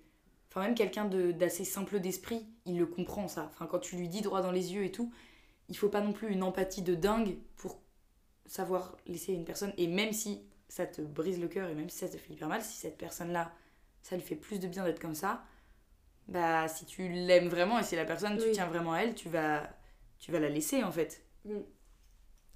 Enfin, 0.53 0.67
même 0.67 0.75
quelqu'un 0.75 1.07
de- 1.07 1.33
d'assez 1.33 1.65
simple 1.65 1.99
d'esprit, 1.99 2.47
il 2.67 2.79
le 2.79 2.85
comprend 2.85 3.27
ça. 3.27 3.49
Enfin, 3.55 3.67
quand 3.67 3.79
tu 3.79 3.97
lui 3.97 4.09
dis 4.09 4.21
droit 4.21 4.43
dans 4.43 4.53
les 4.53 4.75
yeux 4.75 4.85
et 4.85 4.93
tout, 4.93 5.11
il 5.71 5.77
faut 5.79 5.89
pas 5.89 6.03
non 6.03 6.13
plus 6.13 6.31
une 6.31 6.43
empathie 6.43 6.83
de 6.83 6.95
dingue 6.95 7.39
pour 7.57 7.81
savoir 8.45 8.99
laisser 9.07 9.33
une 9.33 9.47
personne. 9.47 9.73
Et 9.79 9.87
même 9.87 10.13
si 10.13 10.43
ça 10.69 10.87
te 10.87 11.01
brise 11.01 11.41
le 11.41 11.49
cœur 11.49 11.71
et 11.71 11.75
même 11.75 11.89
si 11.89 11.97
ça 11.97 12.09
te 12.09 12.19
fait 12.19 12.35
hyper 12.35 12.49
mal, 12.49 12.61
si 12.61 12.77
cette 12.77 12.99
personne-là, 12.99 13.51
ça 14.03 14.15
lui 14.15 14.23
fait 14.23 14.37
plus 14.37 14.59
de 14.59 14.69
bien 14.69 14.85
d'être 14.85 15.01
comme 15.01 15.15
ça, 15.15 15.43
bah 16.29 16.69
si 16.69 16.85
tu 16.85 17.09
l'aimes 17.09 17.49
vraiment 17.49 17.79
et 17.79 17.83
si 17.83 17.97
la 17.97 18.05
personne, 18.05 18.37
tu 18.37 18.51
tiens 18.53 18.67
vraiment 18.67 18.93
à 18.93 19.01
elle, 19.01 19.15
tu 19.15 19.31
vas, 19.31 19.71
tu 20.19 20.33
vas 20.33 20.39
la 20.39 20.51
laisser 20.51 20.85
en 20.85 20.93
fait. 20.93 21.25
Mm. 21.47 21.61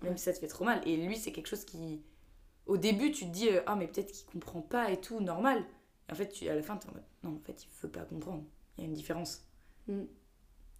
Même 0.03 0.19
si 0.19 0.25
ça 0.25 0.35
te 0.35 0.39
fait 0.39 0.49
trop 0.49 0.67
mal. 0.67 0.87
Et 0.87 0.99
lui, 0.99 1.17
c'est 1.17 1.33
quelque 1.33 1.49
chose 1.49 1.65
qui. 1.65 2.03
Au 2.67 2.77
début, 2.77 3.11
tu 3.13 3.25
te 3.25 3.31
dis, 3.31 3.49
euh, 3.49 3.63
ah, 3.67 3.75
mais 3.77 3.87
peut-être 3.87 4.13
qu'il 4.13 4.27
comprend 4.27 4.61
pas 4.61 4.91
et 4.91 5.01
tout, 5.01 5.21
normal. 5.21 5.65
Et 6.09 6.13
en 6.13 6.15
fait, 6.15 6.29
tu, 6.29 6.49
à 6.49 6.55
la 6.55 6.63
fin, 6.63 6.77
tu 6.77 6.87
es 6.87 6.91
en 6.91 6.95
mode, 6.95 7.05
non, 7.27 7.37
en 7.37 7.41
fait, 7.41 7.65
il 7.65 7.69
veut 7.83 7.91
pas 7.91 8.05
comprendre. 8.05 8.45
Il 8.79 8.83
y 8.83 8.85
a 8.85 8.89
une 8.89 8.95
différence. 8.95 9.47
Mm. 9.89 10.07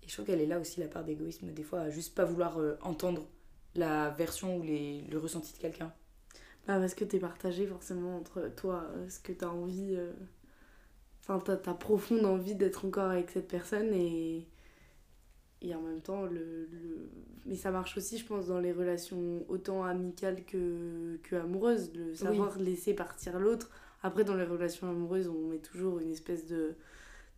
Et 0.03 0.09
je 0.09 0.13
trouve 0.15 0.25
qu'elle 0.27 0.41
est 0.41 0.47
là 0.47 0.59
aussi, 0.59 0.81
la 0.81 0.89
part 0.89 1.05
d'égoïsme, 1.05 1.53
des 1.53 1.63
fois, 1.63 1.81
à 1.81 1.91
juste 1.91 2.15
pas 2.15 2.25
vouloir 2.25 2.59
euh, 2.59 2.77
entendre 2.83 3.29
la 3.75 4.09
version 4.11 4.57
ou 4.57 4.63
les, 4.63 5.03
le 5.03 5.19
ressenti 5.19 5.53
de 5.53 5.59
quelqu'un. 5.59 5.93
Bah, 6.67 6.79
parce 6.81 6.95
que 6.95 7.05
t'es 7.05 7.19
partagé 7.19 7.67
forcément 7.67 8.17
entre 8.17 8.49
toi, 8.57 8.85
euh, 8.97 9.09
ce 9.09 9.21
que 9.21 9.33
t'as 9.33 9.49
envie. 9.49 9.95
euh, 9.97 10.13
Enfin, 11.21 11.39
t'as 11.41 11.57
ta 11.59 11.75
profonde 11.75 12.25
envie 12.25 12.55
d'être 12.55 12.85
encore 12.87 13.11
avec 13.11 13.31
cette 13.31 13.49
personne 13.49 13.93
et. 13.93 14.49
Et 15.63 15.75
en 15.75 15.81
même 15.81 16.01
temps, 16.03 16.25
le, 16.25 16.67
le- 16.71 17.11
Mais 17.47 17.57
ça 17.57 17.71
marche 17.71 17.97
aussi, 17.97 18.19
je 18.19 18.27
pense, 18.27 18.47
dans 18.49 18.61
les 18.61 18.73
relations 18.73 19.45
autant 19.49 19.85
amicales 19.85 20.45
que, 20.45 21.19
que 21.23 21.37
amoureuses, 21.37 21.93
le 21.95 22.15
savoir 22.15 22.59
laisser 22.59 22.95
partir 22.95 23.39
l'autre. 23.39 23.71
Après, 24.03 24.25
dans 24.25 24.35
les 24.37 24.45
relations 24.45 24.89
amoureuses, 24.91 25.29
on 25.29 25.49
met 25.49 25.59
toujours 25.59 25.99
une 25.99 26.11
espèce 26.13 26.47
de, 26.47 26.75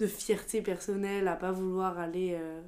de 0.00 0.06
fierté 0.06 0.62
personnelle 0.62 1.28
à 1.28 1.36
pas 1.36 1.52
vouloir 1.52 1.98
aller. 1.98 2.36
euh, 2.40 2.60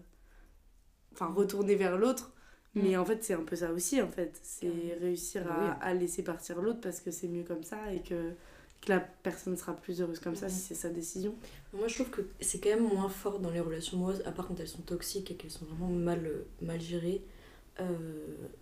Enfin, 1.13 1.27
retourner 1.33 1.75
vers 1.75 1.99
l'autre. 1.99 2.33
Mais 2.77 2.97
en 2.97 3.05
fait, 3.05 3.25
c'est 3.25 3.35
un 3.35 3.43
peu 3.43 3.57
ça 3.57 3.73
aussi, 3.73 4.01
en 4.01 4.09
fait. 4.09 4.39
C'est 4.45 4.69
Carrément. 4.69 5.01
réussir 5.01 5.45
Bah 5.45 5.55
à, 5.55 5.65
oui. 5.65 5.71
à 5.81 5.95
laisser 5.95 6.23
partir 6.23 6.63
l'autre 6.63 6.81
parce 6.81 7.01
que 7.01 7.11
c'est 7.11 7.27
mieux 7.27 7.43
comme 7.43 7.65
ça 7.65 7.93
et 7.93 8.01
que, 8.01 8.31
que 8.81 8.89
la 8.89 9.01
personne 9.01 9.57
sera 9.57 9.75
plus 9.75 10.01
heureuse 10.01 10.21
comme 10.21 10.37
ça 10.37 10.49
si 10.49 10.61
c'est 10.61 10.75
sa 10.77 10.89
décision. 10.89 11.35
Moi, 11.73 11.89
je 11.89 11.95
trouve 11.97 12.11
que 12.11 12.23
c'est 12.41 12.61
quand 12.61 12.71
même 12.71 12.85
moins 12.89 13.09
fort 13.09 13.41
dans 13.41 13.51
les 13.51 13.59
relations 13.61 13.97
amoureuses, 13.97 14.23
à 14.25 14.31
part 14.31 14.47
quand 14.47 14.61
elles 14.61 14.69
sont 14.69 14.83
toxiques 14.83 15.33
et 15.33 15.35
qu'elles 15.37 15.51
sont 15.51 15.65
vraiment 15.65 15.89
mal, 15.89 16.31
mal 16.63 16.81
gérées. 16.81 17.25
Euh, 17.81 17.85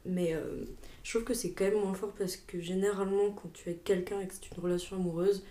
mais 0.04 0.34
euh, 0.34 0.64
je 1.02 1.10
trouve 1.10 1.24
que 1.24 1.34
c'est 1.34 1.52
quand 1.52 1.64
même 1.64 1.80
moins 1.80 1.94
fort 1.94 2.12
parce 2.18 2.36
que 2.36 2.60
généralement, 2.60 3.30
quand 3.32 3.52
tu 3.52 3.68
es 3.68 3.72
avec 3.72 3.84
quelqu'un 3.84 4.20
et 4.20 4.26
que 4.26 4.34
c'est 4.34 4.54
une 4.56 4.62
relation 4.62 4.96
amoureuse, 4.96 5.44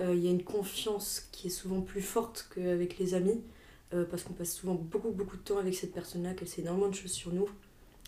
euh, 0.00 0.14
il 0.14 0.24
y 0.24 0.28
a 0.28 0.30
une 0.30 0.44
confiance 0.44 1.28
qui 1.32 1.46
est 1.46 1.50
souvent 1.50 1.80
plus 1.80 2.02
forte 2.02 2.48
qu'avec 2.54 2.98
les 2.98 3.14
amis. 3.14 3.40
euh, 3.94 4.04
parce 4.04 4.22
qu'on 4.22 4.32
passe 4.32 4.52
souvent 4.52 4.74
beaucoup, 4.74 5.10
beaucoup 5.10 5.36
de 5.36 5.42
temps 5.42 5.58
avec 5.58 5.74
cette 5.74 5.92
personne-là, 5.92 6.34
qu'elle 6.34 6.48
sait 6.48 6.62
énormément 6.62 6.88
de 6.88 6.94
choses 6.94 7.12
sur 7.12 7.32
nous. 7.32 7.48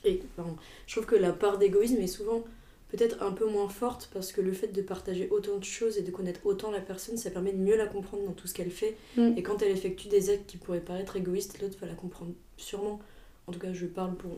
Et 0.05 0.21
pardon, 0.37 0.57
je 0.87 0.95
trouve 0.95 1.07
que 1.07 1.15
la 1.15 1.33
part 1.33 1.59
d'égoïsme 1.59 2.01
est 2.01 2.07
souvent 2.07 2.45
peut-être 2.89 3.23
un 3.23 3.33
peu 3.33 3.49
moins 3.49 3.69
forte 3.69 4.09
parce 4.13 4.33
que 4.33 4.41
le 4.41 4.53
fait 4.53 4.69
de 4.69 4.83
partager 4.83 5.29
autant 5.31 5.59
de 5.59 5.65
choses 5.65 5.99
et 5.99 6.03
de 6.03 6.11
connaître 6.11 6.41
autant 6.45 6.71
la 6.71 6.81
personne, 6.81 7.17
ça 7.17 7.31
permet 7.31 7.53
de 7.53 7.59
mieux 7.59 7.77
la 7.77 7.87
comprendre 7.87 8.25
dans 8.25 8.33
tout 8.33 8.47
ce 8.47 8.55
qu'elle 8.55 8.71
fait. 8.71 8.97
Mm. 9.17 9.35
Et 9.37 9.43
quand 9.43 9.63
elle 9.63 9.73
effectue 9.73 10.09
des 10.09 10.31
actes 10.31 10.47
qui 10.47 10.57
pourraient 10.57 10.81
paraître 10.81 11.17
égoïstes, 11.17 11.61
l'autre 11.61 11.79
va 11.81 11.87
la 11.87 11.95
comprendre 11.95 12.33
sûrement. 12.57 13.01
En 13.47 13.53
tout 13.53 13.59
cas, 13.59 13.73
je 13.73 13.87
parle 13.87 14.17
pour 14.17 14.31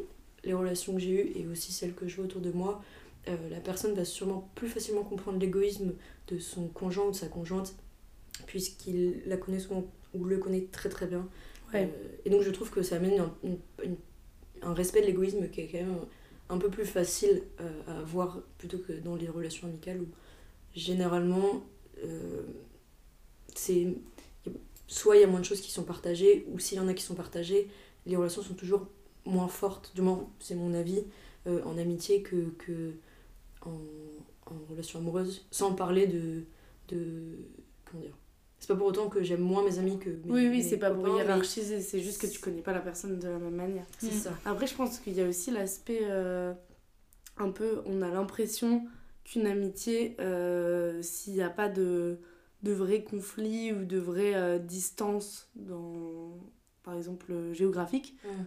les 0.45 0.55
relations 0.55 0.95
que 0.95 1.01
j'ai 1.01 1.11
eues 1.11 1.33
et 1.35 1.47
aussi 1.47 1.73
celles 1.73 1.95
que 1.95 2.07
je 2.07 2.17
vois 2.17 2.25
autour 2.25 2.41
de 2.41 2.51
moi. 2.51 2.83
Euh, 3.29 3.37
la 3.51 3.61
personne 3.61 3.95
va 3.95 4.05
sûrement 4.05 4.51
plus 4.55 4.69
facilement 4.69 5.03
comprendre 5.03 5.39
l'égoïsme 5.39 5.95
de 6.29 6.39
son 6.39 6.69
conjoint 6.69 7.07
ou 7.07 7.11
de 7.11 7.17
sa 7.17 7.29
conjointe, 7.29 7.75
puisqu'il 8.47 9.23
la 9.27 9.37
connaît 9.37 9.59
souvent 9.59 9.85
ou 10.15 10.25
le 10.25 10.39
connaît 10.39 10.67
très 10.73 10.89
très 10.89 11.07
bien. 11.07 11.29
Ouais. 11.73 11.85
Euh, 11.85 12.09
et 12.25 12.31
donc 12.31 12.43
je 12.43 12.51
trouve 12.51 12.71
que 12.71 12.83
ça 12.83 12.97
amène 12.97 13.23
un, 14.63 14.75
respect 14.75 15.03
de 15.03 15.07
l'égoïsme 15.07 15.49
qui 15.51 15.61
est 15.61 15.69
quand 15.69 15.79
même 15.79 15.99
un 16.49 16.59
peu 16.59 16.71
plus 16.71 16.87
facile 16.87 17.43
euh, 17.61 17.83
à 17.87 17.99
avoir 17.99 18.41
plutôt 18.57 18.79
que 18.79 18.93
dans 18.93 19.17
les 19.17 19.29
relations 19.29 19.67
amicales 19.67 20.01
où 20.01 20.09
généralement 20.75 21.65
c'est 23.55 23.89
soit 24.87 25.17
il 25.17 25.21
y 25.21 25.25
a 25.25 25.27
moins 25.27 25.41
de 25.41 25.45
choses 25.45 25.61
qui 25.61 25.73
sont 25.73 25.83
partagées 25.83 26.47
ou 26.49 26.61
s'il 26.61 26.79
y 26.79 26.81
en 26.81 26.87
a 26.87 26.95
qui 26.95 27.03
sont 27.03 27.17
partagées 27.17 27.69
les 28.07 28.15
relations 28.15 28.43
sont 28.43 28.55
toujours 28.55 28.87
moins 29.27 29.49
fortes 29.49 29.93
du 29.95 30.03
moins 30.03 30.29
c'est 30.41 30.55
mon 30.55 30.75
avis 30.75 31.05
euh, 31.47 31.63
en 31.65 31.79
amitié 31.79 32.23
que, 32.23 32.51
que 32.59 32.93
en, 33.63 33.71
en 34.47 34.55
relation 34.71 34.99
amoureuse 34.99 35.47
sans 35.51 35.75
parler 35.75 36.07
de, 36.07 36.45
de 36.89 37.39
comment 37.85 38.03
dire 38.03 38.17
c'est 38.61 38.67
pas 38.69 38.75
pour 38.77 38.89
autant 38.89 39.09
que 39.09 39.23
j'aime 39.23 39.41
moins 39.41 39.63
mes 39.65 39.79
amis 39.79 39.99
que 40.01 40.11
mes, 40.11 40.33
oui, 40.33 40.49
oui, 40.49 40.63
c'est 40.65 40.79
pas 40.79 40.91
pour 40.91 41.05
mais 41.05 41.11
hiérarchiser, 41.17 41.81
c'est 41.81 42.01
juste 42.01 42.21
que 42.21 42.27
tu 42.27 42.41
connais 42.41 42.61
pas 42.61 42.73
la 42.73 42.81
personne 42.81 43.19
de 43.21 43.29
la 43.29 43.39
même 43.39 43.55
manière. 43.55 43.87
c'est 43.99 44.11
ça 44.11 44.33
Après, 44.45 44.67
je 44.67 44.75
pense 44.75 44.99
qu'il 44.99 45.13
y 45.15 45.21
a 45.21 45.29
aussi 45.29 45.53
l'aspect 45.53 46.01
euh, 46.03 46.53
un 47.37 47.51
peu, 47.53 47.83
on 47.87 48.03
a 48.03 48.09
l'impression 48.09 48.85
qu'une 49.25 49.47
amitié, 49.47 50.17
euh, 50.19 51.01
s'il 51.03 51.35
n'y 51.35 51.43
a 51.43 51.51
pas 51.51 51.69
de, 51.69 52.19
de 52.65 52.73
vrai 52.73 53.05
conflit 53.05 53.73
ou 53.73 53.85
de 53.85 53.97
vraie 53.99 54.59
distance, 54.59 55.49
dans, 55.55 56.33
par 56.83 56.97
exemple, 56.97 57.33
géographique, 57.53 58.17
Mm. 58.25 58.43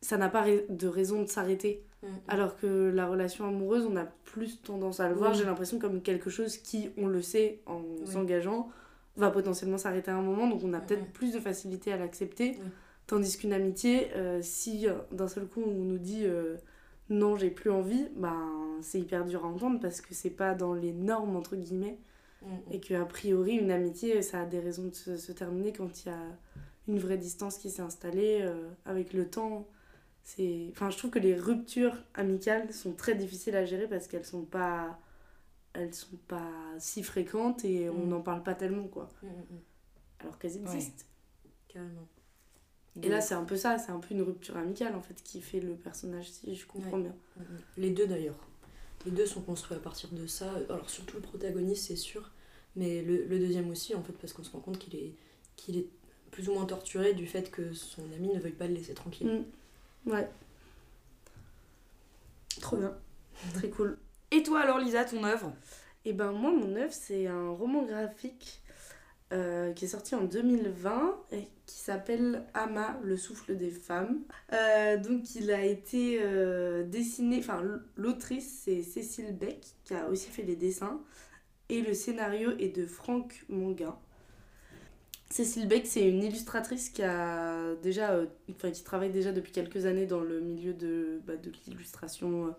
Ça 0.00 0.16
n'a 0.16 0.28
pas 0.28 0.46
de 0.68 0.88
raison 0.88 1.22
de 1.22 1.28
s'arrêter. 1.28 1.84
Mm. 2.02 2.06
Alors 2.28 2.56
que 2.56 2.90
la 2.94 3.06
relation 3.06 3.46
amoureuse, 3.46 3.86
on 3.86 3.96
a 3.96 4.04
plus 4.24 4.60
tendance 4.62 5.00
à 5.00 5.08
le 5.08 5.14
voir, 5.14 5.32
Oui. 5.32 5.38
j'ai 5.38 5.44
l'impression, 5.44 5.78
comme 5.78 6.00
quelque 6.02 6.30
chose 6.30 6.56
qui, 6.56 6.90
on 6.96 7.06
le 7.06 7.20
sait 7.22 7.60
en 7.66 7.80
Oui. 7.80 8.06
s'engageant, 8.06 8.70
va 9.16 9.30
potentiellement 9.30 9.76
s'arrêter 9.78 10.10
à 10.10 10.16
un 10.16 10.22
moment, 10.22 10.48
donc 10.48 10.62
on 10.64 10.72
a 10.72 10.80
peut-être 10.80 11.12
plus 11.12 11.32
de 11.32 11.40
facilité 11.40 11.92
à 11.92 11.96
l'accepter. 11.96 12.56
Tandis 13.06 13.36
qu'une 13.36 13.52
amitié, 13.52 14.08
euh, 14.14 14.38
si 14.40 14.88
euh, 14.88 14.94
d'un 15.10 15.26
seul 15.28 15.46
coup 15.46 15.62
on 15.66 15.70
nous 15.84 15.98
dit 15.98 16.22
euh, 16.24 16.56
non, 17.10 17.36
j'ai 17.36 17.50
plus 17.50 17.70
envie, 17.70 18.06
ben 18.16 18.38
c'est 18.82 19.00
hyper 19.00 19.24
dur 19.26 19.44
à 19.44 19.48
entendre 19.48 19.80
parce 19.80 20.00
que 20.00 20.14
c'est 20.14 20.30
pas 20.30 20.54
dans 20.54 20.74
les 20.74 20.92
normes, 20.92 21.36
entre 21.36 21.56
guillemets, 21.56 21.98
Mm, 22.42 22.72
et 22.72 22.80
que 22.80 22.94
a 22.94 23.04
priori, 23.04 23.56
une 23.56 23.70
amitié, 23.70 24.22
ça 24.22 24.40
a 24.40 24.46
des 24.46 24.60
raisons 24.60 24.86
de 24.86 24.94
se, 24.94 25.18
se 25.18 25.30
terminer 25.32 25.74
quand 25.74 26.04
il 26.04 26.08
y 26.08 26.10
a 26.10 26.18
une 26.88 26.98
vraie 26.98 27.18
distance 27.18 27.58
qui 27.58 27.68
s'est 27.68 27.82
installée 27.82 28.38
euh, 28.40 28.66
avec 28.86 29.12
le 29.12 29.28
temps. 29.28 29.66
C'est... 30.24 30.68
Enfin, 30.70 30.90
je 30.90 30.98
trouve 30.98 31.10
que 31.10 31.18
les 31.18 31.34
ruptures 31.34 31.96
amicales 32.14 32.72
sont 32.72 32.92
très 32.92 33.14
difficiles 33.14 33.56
à 33.56 33.64
gérer 33.64 33.88
parce 33.88 34.06
qu'elles 34.06 34.26
sont 34.26 34.44
pas 34.44 34.98
elles 35.72 35.94
sont 35.94 36.16
pas 36.28 36.50
si 36.78 37.02
fréquentes 37.02 37.64
et 37.64 37.88
on 37.90 38.04
Mm. 38.06 38.08
n'en 38.08 38.20
parle 38.22 38.42
pas 38.42 38.54
tellement 38.54 38.88
quoi 38.88 39.08
Mm, 39.22 39.26
mm, 39.28 39.60
alors 40.20 40.38
qu'elles 40.38 40.56
existent 40.56 41.04
carrément 41.68 42.08
et 43.02 43.08
là 43.08 43.20
c'est 43.20 43.34
un 43.34 43.44
peu 43.44 43.56
ça 43.56 43.78
c'est 43.78 43.92
un 43.92 44.00
peu 44.00 44.14
une 44.14 44.22
rupture 44.22 44.56
amicale 44.56 44.94
en 44.96 45.00
fait 45.00 45.22
qui 45.22 45.40
fait 45.40 45.60
le 45.60 45.74
personnage 45.74 46.28
si 46.30 46.54
je 46.56 46.66
comprends 46.66 46.96
Ouais. 46.98 47.04
bien. 47.04 47.14
Les 47.76 47.90
deux 47.90 48.06
d'ailleurs. 48.06 48.38
Les 49.06 49.12
deux 49.12 49.26
sont 49.26 49.40
construits 49.40 49.76
à 49.76 49.80
partir 49.80 50.10
de 50.12 50.26
ça. 50.26 50.52
Alors 50.68 50.90
surtout 50.90 51.16
le 51.16 51.22
protagoniste, 51.22 51.86
c'est 51.86 51.96
sûr, 51.96 52.30
mais 52.76 53.00
le, 53.02 53.24
le 53.24 53.38
deuxième 53.38 53.70
aussi, 53.70 53.94
en 53.94 54.02
fait, 54.02 54.12
parce 54.12 54.32
qu'on 54.34 54.42
se 54.44 54.50
rend 54.50 54.60
compte 54.60 54.78
qu'il 54.78 54.94
est, 54.96 55.14
qu'il 55.56 55.78
est 55.78 55.86
plus 56.32 56.48
ou 56.50 56.52
moins 56.54 56.66
torturé 56.66 57.14
du 57.14 57.26
fait 57.26 57.50
que 57.50 57.72
son 57.72 58.02
ami 58.12 58.34
ne 58.34 58.38
veuille 58.40 58.52
pas 58.52 58.66
le 58.66 58.74
laisser 58.74 58.92
tranquille. 58.92 59.44
Ouais. 60.06 60.28
Trop 62.60 62.76
bien. 62.76 62.94
Très 63.54 63.70
cool. 63.70 63.98
Et 64.30 64.42
toi 64.42 64.60
alors, 64.60 64.78
Lisa, 64.78 65.04
ton 65.04 65.24
œuvre? 65.24 65.52
Et 66.04 66.12
ben 66.12 66.32
moi, 66.32 66.52
mon 66.52 66.76
œuvre, 66.76 66.92
c'est 66.92 67.26
un 67.26 67.50
roman 67.50 67.82
graphique 67.82 68.62
euh, 69.32 69.72
qui 69.74 69.84
est 69.84 69.88
sorti 69.88 70.16
en 70.16 70.24
2020 70.24 71.16
et 71.30 71.46
qui 71.66 71.78
s'appelle 71.78 72.44
Ama, 72.52 72.98
le 73.04 73.16
souffle 73.16 73.56
des 73.56 73.70
femmes. 73.70 74.22
Euh, 74.52 74.96
donc 74.96 75.36
il 75.36 75.52
a 75.52 75.64
été 75.64 76.18
euh, 76.20 76.82
dessiné, 76.82 77.38
enfin 77.38 77.62
l'autrice 77.96 78.62
c'est 78.64 78.82
Cécile 78.82 79.36
Beck 79.36 79.64
qui 79.84 79.94
a 79.94 80.08
aussi 80.08 80.30
fait 80.30 80.42
les 80.42 80.56
dessins. 80.56 81.00
Et 81.68 81.80
le 81.80 81.94
scénario 81.94 82.50
est 82.58 82.74
de 82.74 82.86
Franck 82.86 83.44
Monguin. 83.48 83.96
Cécile 85.30 85.68
Beck, 85.68 85.86
c'est 85.86 86.08
une 86.08 86.22
illustratrice 86.22 86.90
qui 86.90 87.02
a 87.02 87.74
déjà, 87.76 88.20
enfin, 88.50 88.70
qui 88.70 88.82
travaille 88.82 89.10
déjà 89.10 89.32
depuis 89.32 89.52
quelques 89.52 89.86
années 89.86 90.06
dans 90.06 90.20
le 90.20 90.40
milieu 90.40 90.74
de, 90.74 91.20
bah, 91.26 91.36
de 91.36 91.50
l'illustration, 91.66 92.54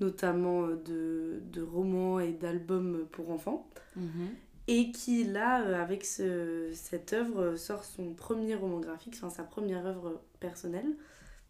notamment 0.00 0.68
de, 0.68 1.42
de, 1.52 1.62
romans 1.62 2.20
et 2.20 2.32
d'albums 2.32 3.06
pour 3.10 3.30
enfants. 3.30 3.68
Mhm 3.96 4.28
et 4.66 4.90
qui 4.92 5.24
là 5.24 5.62
euh, 5.62 5.82
avec 5.82 6.04
ce, 6.04 6.70
cette 6.72 7.12
œuvre 7.12 7.56
sort 7.56 7.84
son 7.84 8.14
premier 8.14 8.54
roman 8.54 8.80
graphique, 8.80 9.14
enfin 9.16 9.30
sa 9.30 9.42
première 9.44 9.86
œuvre 9.86 10.22
personnelle. 10.40 10.96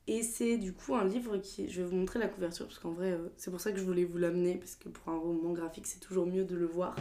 Et 0.07 0.23
c'est 0.23 0.59
du 0.59 0.75
coup 0.75 0.95
un 0.95 1.05
livre 1.05 1.39
qui... 1.39 1.71
Je 1.71 1.81
vais 1.81 1.89
vous 1.89 1.97
montrer 1.97 2.19
la 2.19 2.29
couverture 2.29 2.67
parce 2.67 2.79
qu'en 2.79 2.93
vrai 2.93 3.12
euh, 3.12 3.29
c'est 3.37 3.51
pour 3.51 3.61
ça 3.61 3.73
que 3.73 3.79
je 3.79 3.85
voulais 3.85 4.05
vous 4.05 4.19
l'amener 4.19 4.57
parce 4.57 4.77
que 4.77 4.89
pour 4.89 5.12
un 5.12 5.19
roman 5.19 5.53
graphique 5.53 5.87
c'est 5.87 6.01
toujours 6.01 6.27
mieux 6.27 6.45
de 6.45 6.57
le 6.57 6.67
voir. 6.67 6.95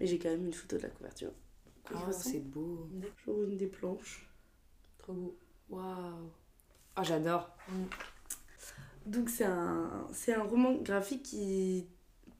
Mais 0.00 0.06
j'ai 0.06 0.18
quand 0.18 0.28
même 0.28 0.44
une 0.46 0.52
photo 0.52 0.76
de 0.76 0.82
la 0.82 0.90
couverture. 0.90 1.32
Ah 1.94 2.12
c'est 2.12 2.40
beau. 2.40 2.88
Toujours 3.18 3.44
une 3.44 3.56
des 3.56 3.66
planches. 3.66 4.28
Trop 4.98 5.12
beau. 5.12 5.36
Waouh. 5.70 6.30
Ah 6.96 7.02
j'adore. 7.02 7.50
Mm. 7.68 7.84
Donc 9.06 9.28
c'est 9.28 9.44
un, 9.44 10.06
c'est 10.12 10.34
un 10.34 10.42
roman 10.42 10.74
graphique 10.74 11.22
qui 11.22 11.86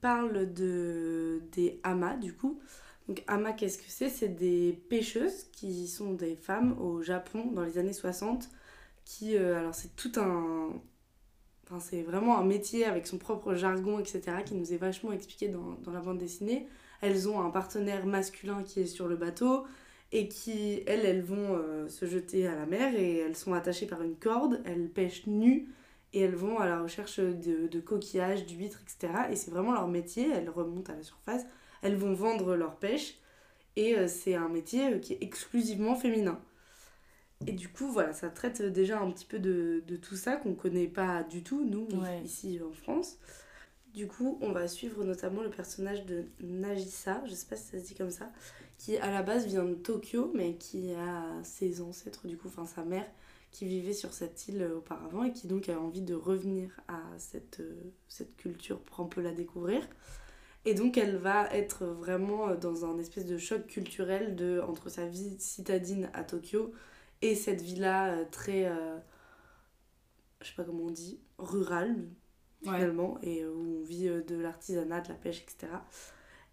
parle 0.01 0.53
de, 0.53 1.41
des 1.53 1.79
hamas 1.83 2.19
du 2.19 2.33
coup. 2.33 2.59
Donc 3.07 3.23
Ama, 3.27 3.53
qu'est-ce 3.53 3.77
que 3.77 3.85
c'est? 3.87 4.09
C'est 4.09 4.29
des 4.29 4.73
pêcheuses 4.89 5.45
qui 5.53 5.87
sont 5.87 6.13
des 6.13 6.35
femmes 6.35 6.77
au 6.79 7.01
Japon 7.01 7.51
dans 7.51 7.63
les 7.63 7.77
années 7.77 7.93
60 7.93 8.49
qui... 9.05 9.37
Euh, 9.37 9.59
alors 9.59 9.73
c'est 9.73 9.95
tout 9.95 10.11
un... 10.17 10.73
Enfin, 11.63 11.79
c'est 11.79 12.01
vraiment 12.01 12.37
un 12.37 12.43
métier 12.43 12.85
avec 12.85 13.07
son 13.07 13.17
propre 13.17 13.53
jargon, 13.53 13.99
etc., 13.99 14.21
qui 14.45 14.55
nous 14.55 14.73
est 14.73 14.77
vachement 14.77 15.11
expliqué 15.11 15.49
dans, 15.49 15.75
dans 15.83 15.91
la 15.91 15.99
bande 15.99 16.17
dessinée. 16.17 16.67
Elles 17.01 17.29
ont 17.29 17.41
un 17.41 17.49
partenaire 17.49 18.05
masculin 18.05 18.63
qui 18.63 18.81
est 18.81 18.85
sur 18.85 19.07
le 19.07 19.15
bateau 19.15 19.65
et 20.11 20.27
qui, 20.27 20.83
elles, 20.87 21.05
elles 21.05 21.21
vont 21.23 21.55
euh, 21.55 21.87
se 21.89 22.05
jeter 22.05 22.47
à 22.47 22.55
la 22.55 22.65
mer 22.65 22.95
et 22.95 23.17
elles 23.17 23.35
sont 23.35 23.53
attachées 23.53 23.87
par 23.87 24.01
une 24.01 24.15
corde, 24.15 24.61
elles 24.65 24.89
pêchent 24.89 25.27
nues 25.27 25.67
et 26.13 26.21
elles 26.21 26.35
vont 26.35 26.59
à 26.59 26.67
la 26.67 26.81
recherche 26.81 27.19
de, 27.19 27.67
de 27.67 27.79
coquillages, 27.79 28.45
d'huîtres, 28.45 28.81
etc. 28.81 29.13
Et 29.31 29.35
c'est 29.35 29.51
vraiment 29.51 29.73
leur 29.73 29.87
métier, 29.87 30.29
elles 30.31 30.49
remontent 30.49 30.93
à 30.93 30.95
la 30.95 31.03
surface 31.03 31.45
elles 31.81 31.95
vont 31.95 32.13
vendre 32.13 32.55
leur 32.55 32.75
pêche 32.77 33.15
et 33.75 33.97
euh, 33.97 34.07
c'est 34.07 34.35
un 34.35 34.49
métier 34.49 34.93
euh, 34.93 34.99
qui 34.99 35.13
est 35.13 35.21
exclusivement 35.21 35.95
féminin. 35.95 36.39
Et 37.45 37.51
du 37.51 37.69
coup, 37.69 37.91
voilà, 37.91 38.13
ça 38.13 38.29
traite 38.29 38.61
déjà 38.63 38.99
un 38.99 39.11
petit 39.11 39.25
peu 39.25 39.37
de, 39.37 39.83
de 39.85 39.95
tout 39.95 40.15
ça 40.15 40.37
qu'on 40.37 40.55
connaît 40.55 40.87
pas 40.87 41.23
du 41.23 41.43
tout, 41.43 41.63
nous, 41.63 41.87
ici 42.25 42.59
en 42.67 42.73
France. 42.73 43.19
Du 43.93 44.07
coup, 44.07 44.37
on 44.41 44.51
va 44.51 44.67
suivre 44.67 45.03
notamment 45.03 45.41
le 45.41 45.49
personnage 45.49 46.05
de 46.05 46.25
Nagisa, 46.39 47.23
je 47.25 47.33
sais 47.33 47.47
pas 47.47 47.55
si 47.55 47.65
ça 47.71 47.79
se 47.79 47.83
dit 47.83 47.95
comme 47.95 48.11
ça, 48.11 48.31
qui 48.77 48.97
à 48.97 49.09
la 49.09 49.23
base 49.23 49.47
vient 49.47 49.63
de 49.63 49.73
Tokyo, 49.73 50.31
mais 50.35 50.55
qui 50.55 50.93
a 50.93 51.41
ses 51.43 51.81
ancêtres, 51.81 52.27
du 52.27 52.37
coup, 52.37 52.47
enfin 52.47 52.65
sa 52.65 52.83
mère, 52.83 53.09
qui 53.51 53.65
vivait 53.65 53.93
sur 53.93 54.13
cette 54.13 54.47
île 54.47 54.61
euh, 54.61 54.77
auparavant 54.77 55.23
et 55.23 55.31
qui 55.31 55.47
donc 55.47 55.69
a 55.69 55.79
envie 55.79 56.01
de 56.01 56.13
revenir 56.13 56.69
à 56.87 57.01
cette, 57.17 57.61
cette 58.07 58.35
culture 58.35 58.79
pour 58.81 58.99
un 58.99 59.07
peu 59.07 59.21
la 59.21 59.31
découvrir. 59.31 59.81
Et 60.67 60.73
donc 60.73 60.97
elle 60.97 61.15
va 61.15 61.49
être 61.53 61.85
vraiment 61.85 62.49
euh, 62.49 62.57
dans 62.57 62.83
un 62.83 62.99
espèce 62.99 63.25
de 63.25 63.37
choc 63.37 63.65
culturel 63.67 64.35
de, 64.35 64.61
entre 64.67 64.89
sa 64.89 65.05
vie 65.05 65.39
citadine 65.39 66.09
à 66.13 66.25
Tokyo 66.25 66.73
et 67.21 67.35
cette 67.35 67.63
euh, 67.79 68.25
très, 68.31 68.65
euh, 68.65 68.97
je 70.41 70.47
sais 70.47 70.55
pas 70.55 70.65
comment 70.65 70.83
on 70.83 70.91
dit, 70.91 71.21
rurale 71.37 71.95
finalement, 72.63 73.17
et 73.21 73.45
où 73.45 73.79
on 73.81 73.83
vit 73.83 74.07
de 74.07 74.35
l'artisanat, 74.35 75.01
de 75.01 75.09
la 75.09 75.15
pêche, 75.15 75.43
etc. 75.43 75.73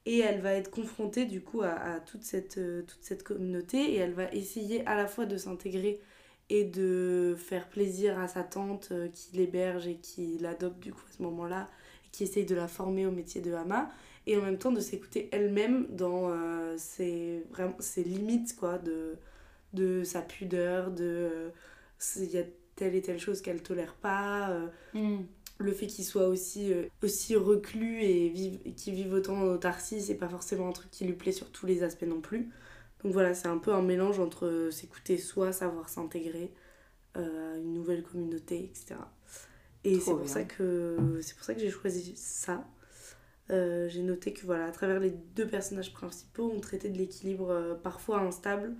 Et 0.06 0.18
elle 0.18 0.40
va 0.40 0.52
être 0.52 0.70
confrontée 0.70 1.24
du 1.24 1.40
coup 1.40 1.62
à, 1.62 1.98
toute, 2.00 2.24
cette, 2.24 2.60
toute 2.86 3.02
cette 3.02 3.22
communauté 3.22 3.94
et 3.94 3.96
elle 3.96 4.12
va 4.12 4.30
essayer 4.32 4.86
à 4.86 4.96
la 4.96 5.06
fois 5.06 5.24
de 5.24 5.36
s'intégrer 5.38 5.98
et 6.50 6.64
de 6.64 7.34
faire 7.38 7.68
plaisir 7.70 8.18
à 8.18 8.28
sa 8.28 8.42
tante 8.42 8.92
qui 9.14 9.34
l'héberge 9.34 9.86
et 9.86 9.96
qui 9.96 10.36
l'adopte 10.38 10.78
du 10.80 10.92
coup 10.92 11.04
à 11.08 11.12
ce 11.16 11.22
moment-là 11.22 11.70
qui 12.12 12.22
essaye 12.22 12.44
de 12.44 12.54
la 12.54 12.68
former 12.68 13.06
au 13.06 13.10
métier 13.10 13.40
de 13.40 13.52
Hama 13.52 13.90
et 14.26 14.36
en 14.36 14.42
même 14.42 14.58
temps 14.58 14.72
de 14.72 14.80
s'écouter 14.80 15.28
elle-même 15.32 15.86
dans 15.90 16.30
euh, 16.30 16.76
ses, 16.78 17.44
vraiment, 17.50 17.76
ses 17.80 18.04
limites 18.04 18.56
quoi, 18.56 18.78
de, 18.78 19.16
de 19.72 20.04
sa 20.04 20.22
pudeur, 20.22 20.90
de 20.90 21.50
il 22.16 22.30
y 22.30 22.38
a 22.38 22.44
telle 22.76 22.94
et 22.94 23.02
telle 23.02 23.18
chose 23.18 23.40
qu'elle 23.40 23.62
tolère 23.62 23.94
pas, 23.94 24.50
euh, 24.50 24.66
mm. 24.94 25.24
Le 25.58 25.72
fait 25.72 25.86
qu'il 25.86 26.04
soit 26.04 26.28
aussi, 26.28 26.72
euh, 26.72 26.86
aussi 27.02 27.36
reclus 27.36 28.02
et, 28.02 28.28
vive, 28.28 28.58
qu'il 28.74 28.94
vive 28.94 29.12
autant 29.12 29.36
en 29.36 29.46
autarcie, 29.46 30.00
c'est 30.00 30.16
pas 30.16 30.28
forcément 30.28 30.68
un 30.68 30.72
truc 30.72 30.90
qui 30.90 31.04
lui 31.04 31.14
plaît 31.14 31.32
sur 31.32 31.50
tous 31.50 31.66
les 31.66 31.82
aspects 31.82 32.06
non 32.06 32.20
plus. 32.20 32.50
Donc 33.02 33.12
voilà, 33.12 33.34
c'est 33.34 33.48
un 33.48 33.58
peu 33.58 33.72
un 33.72 33.82
mélange 33.82 34.18
entre 34.18 34.70
s'écouter 34.72 35.18
soi, 35.18 35.52
savoir 35.52 35.88
s'intégrer 35.88 36.52
à 37.14 37.20
une 37.20 37.74
nouvelle 37.74 38.02
communauté, 38.02 38.64
etc. 38.64 38.96
Et 39.84 40.00
c'est 40.00 40.12
pour, 40.12 40.28
ça 40.28 40.42
que, 40.44 41.20
c'est 41.20 41.36
pour 41.36 41.44
ça 41.44 41.54
que 41.54 41.60
j'ai 41.60 41.70
choisi 41.70 42.14
ça. 42.16 42.64
Euh, 43.50 43.88
j'ai 43.90 44.02
noté 44.02 44.32
que 44.32 44.44
voilà, 44.46 44.66
à 44.66 44.70
travers 44.72 44.98
les 44.98 45.10
deux 45.10 45.46
personnages 45.46 45.92
principaux, 45.92 46.50
on 46.54 46.60
traitait 46.60 46.88
de 46.88 46.96
l'équilibre 46.96 47.50
euh, 47.50 47.74
parfois 47.74 48.20
instable 48.20 48.72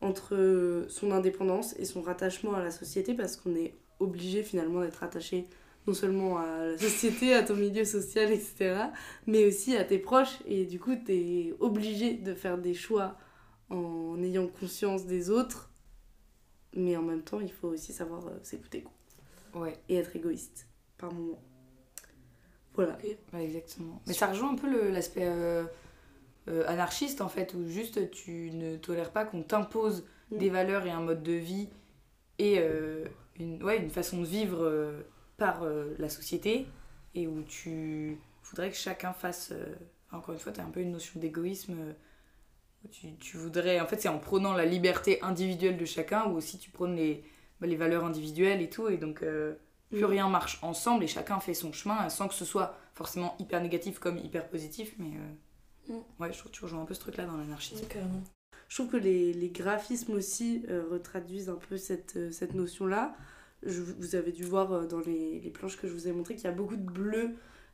entre 0.00 0.86
son 0.88 1.10
indépendance 1.10 1.74
et 1.78 1.84
son 1.84 2.00
rattachement 2.00 2.54
à 2.54 2.62
la 2.62 2.70
société 2.70 3.14
parce 3.14 3.36
qu'on 3.36 3.54
est 3.54 3.74
obligé 3.98 4.42
finalement 4.42 4.80
d'être 4.80 5.02
attaché 5.02 5.46
non 5.86 5.94
seulement 5.94 6.38
à 6.38 6.66
la 6.66 6.78
société, 6.78 7.34
à 7.34 7.42
ton 7.42 7.54
milieu 7.54 7.84
social, 7.84 8.32
etc., 8.32 8.86
mais 9.26 9.44
aussi 9.44 9.76
à 9.76 9.84
tes 9.84 9.98
proches. 9.98 10.38
Et 10.46 10.64
du 10.64 10.80
coup, 10.80 10.94
tu 10.96 11.12
es 11.12 11.54
obligé 11.60 12.14
de 12.14 12.34
faire 12.34 12.58
des 12.58 12.74
choix 12.74 13.16
en 13.70 14.20
ayant 14.22 14.46
conscience 14.46 15.06
des 15.06 15.30
autres, 15.30 15.70
mais 16.74 16.96
en 16.96 17.02
même 17.02 17.22
temps, 17.22 17.40
il 17.40 17.52
faut 17.52 17.68
aussi 17.68 17.92
savoir 17.92 18.26
euh, 18.26 18.38
s'écouter. 18.42 18.84
Ouais. 19.54 19.78
Et 19.88 19.96
être 19.96 20.14
égoïste 20.14 20.68
par 20.98 21.12
moment. 21.12 21.40
Voilà. 22.76 22.98
exactement. 23.40 24.02
Mais 24.06 24.12
ça 24.12 24.26
rejoint 24.26 24.52
un 24.52 24.54
peu 24.54 24.90
l'aspect 24.90 25.24
euh, 25.24 25.64
euh, 26.48 26.64
anarchiste 26.68 27.22
en 27.22 27.28
fait, 27.28 27.54
où 27.54 27.66
juste 27.66 28.10
tu 28.10 28.50
ne 28.52 28.76
tolères 28.76 29.12
pas 29.12 29.24
qu'on 29.24 29.42
t'impose 29.42 30.04
mm. 30.30 30.38
des 30.38 30.50
valeurs 30.50 30.86
et 30.86 30.90
un 30.90 31.00
mode 31.00 31.22
de 31.22 31.32
vie 31.32 31.68
et 32.38 32.56
euh, 32.58 33.06
une, 33.40 33.62
ouais, 33.62 33.78
une 33.78 33.90
façon 33.90 34.20
de 34.20 34.26
vivre 34.26 34.92
par 35.36 35.64
la 35.98 36.08
société 36.08 36.66
et 37.14 37.26
où 37.26 37.42
tu 37.42 38.18
voudrais 38.44 38.70
que 38.70 38.76
chacun 38.76 39.12
fasse. 39.12 39.52
encore 40.12 40.34
une 40.34 40.40
fois, 40.40 40.52
tu 40.52 40.60
as 40.60 40.64
un 40.64 40.70
peu 40.70 40.80
une 40.80 40.92
notion 40.92 41.20
d'égoïsme. 41.20 41.74
Tu, 42.90 43.16
tu, 43.16 43.36
voudrais. 43.36 43.80
En 43.80 43.86
fait, 43.86 44.00
c'est 44.00 44.08
en 44.08 44.18
prônant 44.18 44.52
la 44.52 44.64
liberté 44.64 45.20
individuelle 45.22 45.76
de 45.76 45.84
chacun 45.84 46.26
ou 46.26 46.36
aussi 46.36 46.58
tu 46.58 46.70
prônes 46.70 46.96
les 46.96 47.24
bah, 47.60 47.66
les 47.66 47.76
valeurs 47.76 48.04
individuelles 48.04 48.60
et 48.60 48.68
tout. 48.68 48.88
Et 48.88 48.98
donc, 48.98 49.22
euh, 49.22 49.54
plus 49.90 50.02
mm. 50.02 50.06
rien 50.06 50.28
marche 50.28 50.58
ensemble 50.62 51.04
et 51.04 51.06
chacun 51.06 51.40
fait 51.40 51.54
son 51.54 51.72
chemin 51.72 52.08
sans 52.08 52.28
que 52.28 52.34
ce 52.34 52.44
soit 52.44 52.76
forcément 52.94 53.34
hyper 53.38 53.62
négatif 53.62 53.98
comme 53.98 54.18
hyper 54.18 54.48
positif. 54.48 54.94
Mais 54.98 55.12
euh, 55.90 55.94
mm. 55.94 56.02
ouais, 56.20 56.32
je 56.32 56.38
trouve 56.38 56.52
que 56.52 56.56
tu 56.56 56.64
rejoins 56.64 56.82
un 56.82 56.86
peu 56.86 56.94
ce 56.94 57.00
truc-là 57.00 57.24
dans 57.24 57.36
l'anarchisme. 57.36 57.86
je 58.68 58.74
trouve 58.74 58.90
que 58.90 58.96
les, 58.96 59.32
les 59.32 59.48
graphismes 59.48 60.12
aussi 60.12 60.64
euh, 60.68 60.84
retraduisent 60.90 61.48
un 61.48 61.58
peu 61.68 61.76
cette, 61.76 62.32
cette 62.32 62.54
notion-là. 62.54 63.16
Vous 63.66 64.14
avez 64.14 64.32
dû 64.32 64.44
voir 64.44 64.86
dans 64.86 65.00
les, 65.00 65.50
planches 65.52 65.76
que 65.76 65.86
je 65.88 65.92
vous 65.92 66.08
ai 66.08 66.12
montrées 66.12 66.34
qu'il 66.34 66.44
y 66.44 66.48
a 66.48 66.52
beaucoup 66.52 66.76
de 66.76 66.90
bleu, 66.90 67.30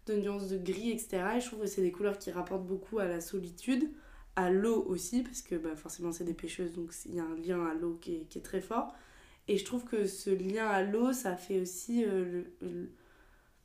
de 0.07 0.15
nuances 0.15 0.49
de 0.49 0.59
gris, 0.59 0.91
etc. 0.91 1.23
Et 1.37 1.41
je 1.41 1.47
trouve 1.47 1.61
que 1.61 1.67
c'est 1.67 1.83
des 1.83 1.93
couleurs 1.93 2.19
qui 2.19 2.31
rapportent 2.31 2.67
beaucoup 2.67 2.99
à 2.99 3.07
la 3.07 3.21
solitude, 3.21 3.91
à 4.37 4.51
l'eau 4.51 4.85
aussi, 4.89 5.23
parce 5.23 5.43
que 5.43 5.55
bah, 5.55 5.77
forcément 5.77 6.13
c'est 6.13 6.25
des 6.25 6.35
pêcheuses, 6.35 6.73
donc 6.73 6.93
il 7.07 7.15
y 7.15 7.21
a 7.21 7.25
un 7.25 7.37
lien 7.37 7.67
à 7.67 7.75
l'eau 7.75 7.99
qui 8.01 8.15
est, 8.15 8.43
très 8.43 8.61
fort. 8.61 8.95
Et 9.49 9.59
je 9.59 9.65
trouve 9.65 9.85
que 9.85 10.07
ce 10.07 10.31
lien 10.31 10.67
à 10.67 10.83
l'eau, 10.83 11.13
ça 11.13 11.37
fait 11.37 11.61
aussi. 11.61 12.05
Euh, 12.05 12.43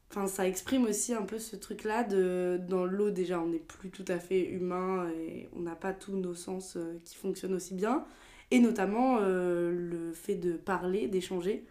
enfin, 0.10 0.28
ça 0.28 0.48
exprime 0.48 0.86
aussi 0.86 1.14
un 1.14 1.22
peu 1.22 1.40
ce 1.40 1.56
truc-là 1.56 2.04
de. 2.04 2.60
Dans 2.68 2.86
l'eau, 2.86 3.12
déjà, 3.12 3.40
on 3.40 3.48
n'est 3.48 3.60
plus 3.60 3.90
tout 3.90 4.06
à 4.08 4.20
fait 4.20 4.50
humain 4.50 5.10
et 5.12 5.50
on 5.54 5.62
n'a 5.62 5.76
pas 5.76 5.94
tous 5.94 6.16
nos 6.16 6.34
sens 6.34 6.76
euh, 6.78 7.00
qui 7.06 7.16
fonctionnent 7.16 7.54
aussi 7.54 7.76
bien. 7.76 8.06
Et 8.52 8.60
notamment 8.60 9.20
euh, 9.22 9.72
le 9.72 10.14
fait 10.14 10.36
de 10.36 10.54
parler, 10.54 11.08
d'échanger, 11.08 11.66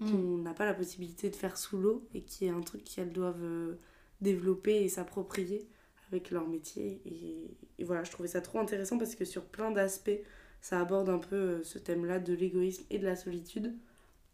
mm. 0.00 0.10
qu'on 0.10 0.38
n'a 0.38 0.54
pas 0.54 0.64
la 0.64 0.74
possibilité 0.74 1.30
de 1.30 1.36
faire 1.36 1.56
sous 1.56 1.78
l'eau 1.78 2.06
et 2.14 2.22
qui 2.22 2.46
est 2.46 2.50
un 2.50 2.60
truc 2.60 2.84
qu'elles 2.84 3.12
doivent 3.12 3.76
développer 4.20 4.82
et 4.82 4.88
s'approprier 4.88 5.68
avec 6.10 6.30
leur 6.30 6.46
métier. 6.48 7.00
Et, 7.04 7.56
et, 7.78 7.84
voilà, 7.84 8.04
je 8.04 8.10
trouvais 8.10 8.28
ça 8.28 8.40
trop 8.40 8.58
intéressant 8.58 8.98
parce 8.98 9.14
que 9.14 9.24
sur 9.24 9.44
plein 9.44 9.70
d'aspects 9.70 10.20
ça 10.60 10.80
aborde 10.80 11.08
un 11.08 11.18
peu 11.18 11.36
euh, 11.36 11.62
ce 11.62 11.78
thème-là 11.78 12.18
de 12.18 12.34
l'égoïsme 12.34 12.84
et 12.90 12.98
de 12.98 13.04
la 13.04 13.14
solitude 13.14 13.72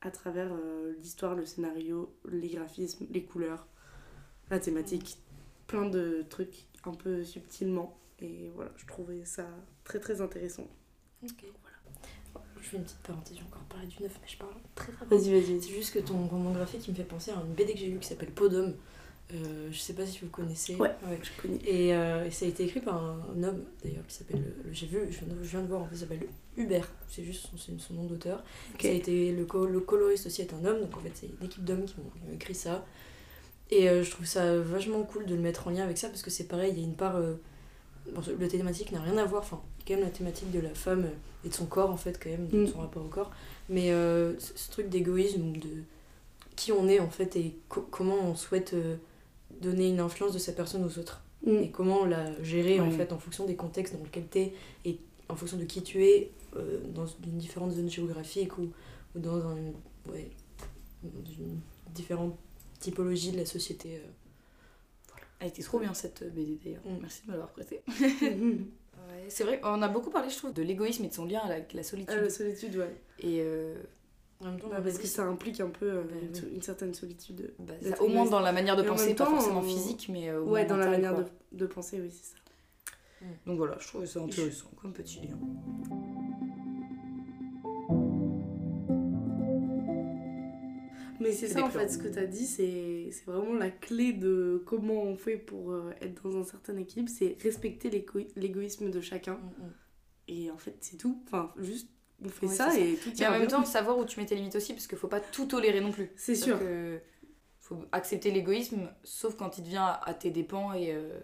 à 0.00 0.10
travers 0.10 0.52
euh, 0.52 0.94
l'histoire, 0.98 1.34
le 1.34 1.44
scénario, 1.44 2.14
les 2.26 2.48
graphismes, 2.48 3.06
les 3.10 3.24
couleurs, 3.24 3.66
la 4.50 4.58
thématique, 4.58 5.18
plein 5.66 5.84
de 5.84 6.24
trucs 6.28 6.64
un 6.84 6.92
peu 6.94 7.22
subtilement. 7.22 7.98
Et 8.18 8.50
voilà, 8.54 8.72
je 8.76 8.86
trouvais 8.86 9.24
ça 9.24 9.46
très 9.84 10.00
très 10.00 10.20
intéressant. 10.22 10.66
Voilà. 11.20 11.71
Je 12.62 12.68
fais 12.68 12.76
une 12.78 12.84
petite 12.84 12.98
parenthèse, 12.98 13.36
j'ai 13.36 13.42
encore 13.44 13.62
parlé 13.68 13.86
du 13.88 14.02
neuf, 14.02 14.12
mais 14.22 14.28
je 14.28 14.36
parle 14.38 14.52
très 14.74 14.92
très 14.92 15.04
Vas-y, 15.06 15.30
vas-y. 15.32 15.60
C'est 15.60 15.70
juste 15.74 15.92
que 15.92 15.98
ton 15.98 16.26
roman 16.28 16.52
graphique 16.52 16.86
il 16.86 16.92
me 16.92 16.96
fait 16.96 17.02
penser 17.04 17.30
à 17.32 17.34
une 17.46 17.52
BD 17.54 17.72
que 17.74 17.78
j'ai 17.80 17.88
lue 17.88 17.98
qui 17.98 18.08
s'appelle 18.08 18.30
Podum. 18.30 18.72
Euh, 19.34 19.68
je 19.72 19.78
sais 19.78 19.94
pas 19.94 20.04
si 20.06 20.18
vous 20.20 20.28
connaissez. 20.28 20.76
Ouais. 20.76 20.90
Je 21.22 21.30
connais. 21.42 21.58
Et, 21.64 21.94
euh, 21.94 22.26
et 22.26 22.30
ça 22.30 22.44
a 22.44 22.48
été 22.48 22.64
écrit 22.64 22.80
par 22.80 23.02
un, 23.02 23.20
un 23.36 23.42
homme 23.42 23.64
d'ailleurs 23.82 24.06
qui 24.06 24.14
s'appelle. 24.14 24.40
le- 24.64 24.72
J'ai 24.72 24.86
vu, 24.86 25.00
je 25.10 25.18
viens, 25.24 25.34
de, 25.34 25.42
je 25.42 25.48
viens 25.50 25.62
de 25.62 25.66
voir 25.66 25.80
en 25.82 25.86
fait, 25.86 25.94
il 25.96 25.98
s'appelle 25.98 26.26
Hubert. 26.56 26.88
C'est 27.08 27.24
juste 27.24 27.48
son, 27.56 27.94
nom 27.94 28.04
d'auteur. 28.04 28.42
Ça 28.80 28.88
a 28.88 28.90
été 28.92 29.32
le, 29.32 29.44
co- 29.44 29.66
le 29.66 29.80
coloriste 29.80 30.26
aussi 30.26 30.42
est 30.42 30.52
un 30.54 30.64
homme, 30.64 30.80
donc 30.82 30.96
en 30.96 31.00
fait 31.00 31.12
c'est 31.14 31.26
une 31.40 31.46
équipe 31.46 31.64
d'hommes 31.64 31.84
qui 31.84 31.94
ont 31.98 32.32
écrit 32.34 32.54
ça. 32.54 32.84
Et 33.70 33.88
euh, 33.88 34.04
je 34.04 34.10
trouve 34.10 34.26
ça 34.26 34.58
vachement 34.58 35.02
cool 35.02 35.24
de 35.26 35.34
le 35.34 35.40
mettre 35.40 35.66
en 35.66 35.70
lien 35.70 35.82
avec 35.84 35.96
ça 35.98 36.08
parce 36.08 36.22
que 36.22 36.30
c'est 36.30 36.44
pareil, 36.46 36.72
il 36.76 36.78
y 36.78 36.82
a 36.82 36.84
une 36.86 36.96
part. 36.96 37.16
Euh, 38.08 38.12
bon, 38.14 38.22
le 38.38 38.48
thématique 38.48 38.92
n'a 38.92 39.00
rien 39.00 39.16
à 39.18 39.24
voir, 39.24 39.42
enfin, 39.42 39.60
quand 39.86 39.94
même 39.94 40.04
la 40.04 40.10
thématique 40.10 40.50
de 40.50 40.60
la 40.60 40.74
femme 40.74 41.06
et 41.44 41.48
de 41.48 41.54
son 41.54 41.66
corps 41.66 41.90
en 41.90 41.96
fait, 41.96 42.18
quand 42.22 42.30
même, 42.30 42.46
de 42.48 42.62
Mm. 42.64 42.66
son 42.68 42.78
rapport 42.78 43.04
au 43.04 43.08
corps. 43.08 43.30
Mais 43.68 43.90
euh, 43.92 44.38
ce, 44.38 44.70
truc 44.70 44.88
d'égoïsme, 44.88 45.52
de 45.52 45.68
qui 46.56 46.70
on 46.72 46.86
est 46.88 47.00
en 47.00 47.10
fait 47.10 47.34
et 47.36 47.56
co- 47.68 47.86
comment 47.90 48.16
on 48.22 48.34
souhaite 48.34 48.74
euh, 48.74 48.96
donner 49.60 49.88
une 49.88 50.00
influence 50.00 50.32
de 50.32 50.38
sa 50.38 50.52
personne 50.52 50.84
aux 50.84 50.98
autres 50.98 51.22
Mm. 51.44 51.50
et 51.64 51.70
comment 51.70 52.04
la 52.04 52.40
gérer 52.44 52.78
en 52.78 52.88
fait 52.92 53.12
en 53.12 53.18
fonction 53.18 53.44
des 53.46 53.56
contextes 53.56 53.96
dans 53.96 54.04
lesquels 54.04 54.28
tu 54.30 54.38
es 54.38 54.52
et 54.84 54.98
en 55.28 55.34
fonction 55.34 55.56
de 55.56 55.64
qui 55.64 55.82
tu 55.82 56.04
es 56.06 56.30
euh, 56.56 56.78
dans 56.94 57.06
une 57.06 57.36
différente 57.38 57.72
zone 57.72 57.90
géographique 57.90 58.58
ou, 58.58 58.70
ou 59.16 59.18
dans 59.18 59.38
un, 59.48 59.56
ouais, 60.12 60.30
dans 61.02 61.30
une 61.32 61.58
différente 61.94 62.36
typologie 62.78 63.32
de 63.32 63.38
la 63.38 63.46
société. 63.46 64.00
Elle 65.42 65.48
était 65.48 65.62
trop 65.62 65.78
bien 65.78 65.92
cette 65.92 66.22
BD 66.34 66.58
d'ailleurs. 66.64 66.82
Mm. 66.86 66.98
Merci 67.02 67.22
de 67.22 67.26
me 67.26 67.32
l'avoir 67.32 67.50
prêtée. 67.50 67.82
Ouais, 69.08 69.24
c'est 69.28 69.42
vrai, 69.42 69.60
on 69.64 69.82
a 69.82 69.88
beaucoup 69.88 70.10
parlé, 70.10 70.30
je 70.30 70.36
trouve, 70.36 70.52
de 70.52 70.62
l'égoïsme 70.62 71.04
et 71.04 71.08
de 71.08 71.12
son 71.12 71.24
lien 71.24 71.40
avec 71.40 71.72
la 71.72 71.82
solitude. 71.82 72.14
Ah, 72.16 72.22
la 72.22 72.30
solitude, 72.30 72.76
ouais. 72.76 72.94
Et 73.18 73.40
euh, 73.40 73.74
En 74.40 74.44
même 74.46 74.60
temps, 74.60 74.68
Ouais, 74.68 74.74
la 74.74 74.80
parce 74.80 74.96
que 74.98 75.06
ça 75.08 75.24
implique 75.24 75.60
un 75.60 75.70
peu 75.70 75.90
euh, 75.90 76.02
Bah, 76.04 76.14
une, 76.22 76.28
oui. 76.32 76.52
une 76.54 76.62
certaine 76.62 76.94
solitude. 76.94 77.52
bah, 77.58 77.74
ça- 77.82 78.00
au 78.00 78.06
moins 78.08 78.26
dans 78.26 78.38
la 78.40 78.52
manière 78.52 78.76
de 78.76 78.82
Et 78.84 78.86
penser, 78.86 79.14
pas 79.14 79.26
forcément 79.26 79.58
on- 79.60 79.62
physique, 79.62 80.08
mais 80.08 80.28
euh, 80.28 80.40
au 80.40 80.50
Ouais, 80.50 80.60
moins 80.66 80.68
dans 80.68 80.76
la 80.76 80.88
manière 80.90 81.16
de, 81.16 81.24
de 81.50 81.66
penser, 81.66 82.00
oui, 82.00 82.10
c'est 82.12 82.34
ça. 82.34 82.36
Donc 83.46 83.56
voilà, 83.56 83.76
je 83.80 83.88
trouvais 83.88 84.06
ça 84.06 84.20
intéressant 84.20 84.70
comme 84.80 84.92
petit 84.92 85.20
lien. 85.20 85.36
Mais 91.22 91.32
c'est 91.32 91.48
ça 91.48 91.64
en 91.64 91.70
fait, 91.70 91.88
ce 91.88 91.98
que 91.98 92.08
tu 92.08 92.18
as 92.18 92.26
dit, 92.26 92.46
c'est 92.46 93.10
vraiment 93.26 93.54
la 93.54 93.70
clé 93.70 94.12
de 94.12 94.62
comment 94.66 95.02
on 95.02 95.16
fait 95.16 95.36
pour 95.36 95.72
euh, 95.72 95.90
être 96.00 96.22
dans 96.28 96.38
un 96.38 96.44
certain 96.44 96.76
équilibre, 96.76 97.10
c'est 97.10 97.36
respecter 97.42 97.90
l'égo- 97.90 98.26
l'égoïsme 98.36 98.90
de 98.90 99.00
chacun. 99.00 99.34
Mm, 99.34 99.64
mm. 99.64 99.72
Et 100.28 100.50
en 100.50 100.58
fait, 100.58 100.76
c'est 100.80 100.96
tout. 100.96 101.22
Enfin, 101.26 101.52
juste, 101.58 101.88
on 102.24 102.28
fait 102.28 102.46
Ouais, 102.46 102.54
ça 102.54 102.70
c'est 102.70 102.78
ça. 102.78 102.84
et 102.86 102.96
tout 102.96 103.22
Et 103.22 103.26
en 103.26 103.32
même 103.32 103.46
temps, 103.48 103.64
savoir 103.64 103.98
où 103.98 104.04
tu 104.04 104.20
mets 104.20 104.26
tes 104.26 104.34
limites 104.36 104.54
aussi, 104.56 104.72
parce 104.72 104.86
qu'il 104.86 104.98
faut 104.98 105.08
pas 105.08 105.20
tout 105.20 105.46
tolérer 105.46 105.80
non 105.80 105.90
plus. 105.92 106.10
C'est 106.16 106.34
sûr. 106.34 106.58
que 106.58 107.00
faut 107.58 107.78
accepter 107.92 108.30
l'égoïsme, 108.30 108.90
sauf 109.04 109.36
quand 109.36 109.58
il 109.58 109.64
devient 109.64 109.94
à 110.04 110.14
tes 110.14 110.30
dépens 110.30 110.72
et 110.74 110.92
euh. 110.92 111.20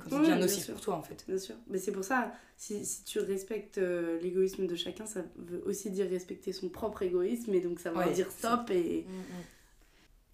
Quand 0.00 0.10
Ouais, 0.10 0.16
il 0.16 0.18
devient 0.18 0.26
bien 0.32 0.38
nocif 0.38 0.70
pour 0.70 0.80
toi 0.80 0.94
en 0.96 1.02
fait. 1.02 1.24
Bien 1.28 1.38
sûr. 1.38 1.54
Mais 1.68 1.78
c'est 1.78 1.92
pour 1.92 2.04
ça, 2.04 2.32
si, 2.56 2.84
si 2.84 3.04
tu 3.04 3.18
respectes 3.20 3.78
euh, 3.78 4.18
l'égoïsme 4.20 4.66
de 4.66 4.74
chacun, 4.76 5.06
ça 5.06 5.22
veut 5.36 5.62
aussi 5.66 5.90
dire 5.90 6.08
respecter 6.08 6.52
son 6.52 6.68
propre 6.68 7.02
égoïsme. 7.02 7.52
Et 7.54 7.60
donc, 7.60 7.80
ça 7.80 7.90
va 7.90 8.06
Ouais, 8.06 8.12
dire 8.12 8.26
c'est 8.30 8.38
stop. 8.46 8.70
Et 8.70 9.04
Mm, 9.08 9.12
mm. 9.12 9.42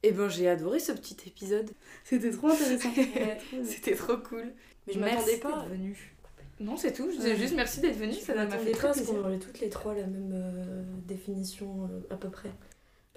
Et 0.06 0.12
ben 0.12 0.28
j'ai 0.28 0.48
adoré 0.48 0.80
ce 0.80 0.92
petit 0.92 1.16
épisode. 1.26 1.70
c'était 2.04 2.30
trop 2.30 2.48
intéressant. 2.48 2.90
C'était 3.64 3.94
trop 3.94 4.18
cool. 4.18 4.52
Mais 4.86 4.92
je 4.92 4.98
m'attendais 4.98 5.38
pas. 5.38 5.60
d'être 5.62 5.70
venu. 5.70 6.10
Non, 6.60 6.76
c'est 6.76 6.92
tout. 6.92 7.10
Je 7.10 7.16
disais 7.16 7.36
juste 7.36 7.54
merci 7.56 7.80
d'être 7.80 7.96
venu. 7.96 8.12
Ça 8.12 8.34
m'a 8.34 8.46
fait 8.48 8.72
très 8.72 8.92
plaisir. 8.92 9.06
qu'on 9.14 9.20
aurait 9.20 9.38
toutes 9.38 9.60
les 9.60 9.70
trois 9.70 9.94
la 9.94 10.06
même 10.06 10.30
euh, 10.34 10.82
définition 11.08 11.84
euh, 11.90 12.00
à 12.14 12.16
peu 12.16 12.28
près. 12.28 12.50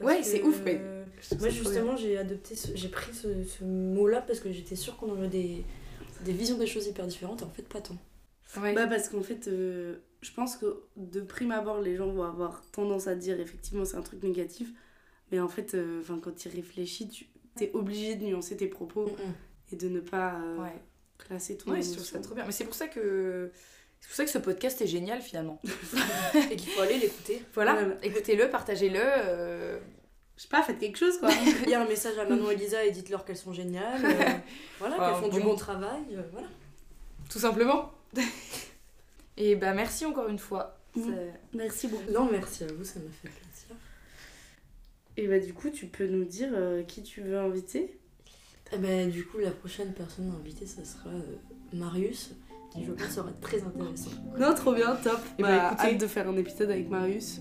Ouais, 0.01 0.23
c'est 0.23 0.41
ouf, 0.43 0.61
euh, 0.65 1.03
trouve 1.29 1.39
Moi 1.41 1.49
justement 1.49 1.95
j'ai 1.97 2.17
adopté, 2.19 2.55
ce- 2.55 2.75
j'ai 2.75 2.87
pris 2.87 3.13
ce, 3.13 3.43
ce 3.43 3.63
mot-là 3.65 4.21
parce 4.21 4.39
que 4.39 4.51
j'étais 4.51 4.75
sûre 4.75 4.95
qu'on 4.95 5.09
aurait 5.09 5.27
des, 5.27 5.65
des 6.25 6.33
visions 6.33 6.57
des 6.57 6.67
choses 6.67 6.87
hyper 6.87 7.05
différentes 7.07 7.41
et 7.41 7.45
en 7.45 7.49
fait 7.49 7.67
pas 7.67 7.81
tant. 7.81 7.97
Ouais. 8.61 8.73
Bah 8.73 8.87
parce 8.87 9.09
qu'en 9.09 9.21
fait, 9.21 9.47
euh, 9.47 9.97
je 10.21 10.31
pense 10.31 10.55
que 10.55 10.83
de 10.95 11.21
prime 11.21 11.51
abord, 11.51 11.81
les 11.81 11.95
gens 11.95 12.07
vont 12.11 12.23
avoir 12.23 12.61
tendance 12.71 13.07
à 13.07 13.15
dire 13.15 13.39
effectivement 13.39 13.83
c'est 13.85 13.97
un 13.97 14.01
truc 14.01 14.23
négatif. 14.23 14.69
Mais 15.31 15.39
en 15.39 15.49
fait, 15.49 15.73
euh, 15.73 16.01
quand 16.23 16.33
tu 16.35 16.47
y 16.47 16.51
réfléchis, 16.51 17.07
tu 17.09 17.27
es 17.63 17.71
obligé 17.73 18.15
de 18.15 18.23
nuancer 18.23 18.55
tes 18.55 18.67
propos 18.67 19.11
et 19.71 19.75
de 19.75 19.89
ne 19.89 19.99
pas 19.99 20.35
euh, 20.39 20.57
Ouais. 20.61 20.81
classer 21.17 21.57
ton 21.57 21.71
Ouais, 21.71 21.81
je 21.81 21.91
trouve 21.91 22.05
ça 22.05 22.19
trop 22.19 22.33
bien. 22.35 22.45
Mais 22.45 22.53
c'est 22.53 22.63
pour 22.63 22.75
ça 22.75 22.87
que 22.87 23.51
c'est 23.99 24.07
pour 24.07 24.15
ça 24.15 24.23
que 24.25 24.31
ce 24.31 24.37
podcast 24.37 24.81
est 24.81 24.87
génial 24.87 25.21
finalement. 25.21 25.59
et 26.51 26.55
qu'il 26.55 26.69
faut 26.69 26.81
aller 26.81 26.97
l'écouter. 26.99 27.43
Voilà, 27.53 27.73
Voilà. 27.73 27.97
écoutez-le, 28.05 28.49
partagez-le. 28.49 29.79
Je 30.37 30.43
sais 30.43 30.47
pas, 30.49 30.61
faites 30.61 30.77
quelque 30.79 30.97
chose 30.97 31.17
quoi. 31.19 31.29
Il 31.65 31.69
y 31.69 31.73
a 31.73 31.81
un 31.81 31.87
message 31.87 32.17
à 32.19 32.25
Manon 32.25 32.49
et 32.51 32.55
Lisa 32.55 32.85
et 32.85 32.91
dites-leur 32.91 33.25
qu'elles 33.25 33.37
sont 33.37 33.53
géniales. 33.53 34.05
euh, 34.05 34.23
voilà, 34.79 34.95
Ah, 34.99 35.11
qu'elles 35.19 35.31
font 35.31 35.35
du 35.37 35.43
bon. 35.43 35.55
travail. 35.55 36.01
euh, 36.13 36.21
voilà. 36.31 36.47
tout 37.29 37.39
simplement. 37.39 37.91
Et 39.39 39.55
bah 39.55 39.73
merci 39.73 40.05
encore 40.05 40.27
une 40.29 40.39
fois. 40.39 40.79
Ça- 40.95 41.01
Merci 41.53 41.87
beaucoup. 41.87 42.11
Non 42.11 42.27
merci 42.31 42.63
à 42.63 42.67
vous, 42.67 42.83
ça 42.83 42.99
m'a 42.99 43.09
fait 43.21 43.27
plaisir. 43.29 43.75
Et 45.15 45.27
bah 45.27 45.39
du 45.39 45.53
coup, 45.53 45.69
tu 45.69 45.85
peux 45.87 46.07
nous 46.07 46.25
dire 46.25 46.49
euh, 46.53 46.81
qui 46.83 47.03
tu 47.03 47.21
veux 47.21 47.37
inviter? 47.37 47.99
Eh 48.73 48.77
ben, 48.77 49.09
du 49.09 49.25
coup 49.25 49.37
la 49.37 49.51
prochaine 49.51 49.93
personne 49.93 50.33
invitée 50.39 50.65
ça 50.65 50.83
sera 50.83 51.09
euh, 51.09 51.21
Marius 51.73 52.31
qui 52.73 52.83
je 52.83 52.91
pense 52.91 53.09
sera 53.11 53.29
très 53.41 53.63
intéressant. 53.63 54.09
Non, 54.37 54.53
trop 54.53 54.73
bien, 54.73 54.95
top. 54.97 55.19
Et 55.39 55.41
bah, 55.43 55.47
bah, 55.57 55.69
écoutez- 55.73 55.87
hâte 55.93 56.01
de 56.01 56.07
faire 56.07 56.27
un 56.27 56.35
épisode 56.37 56.69
avec 56.71 56.89
Marius. 56.89 57.39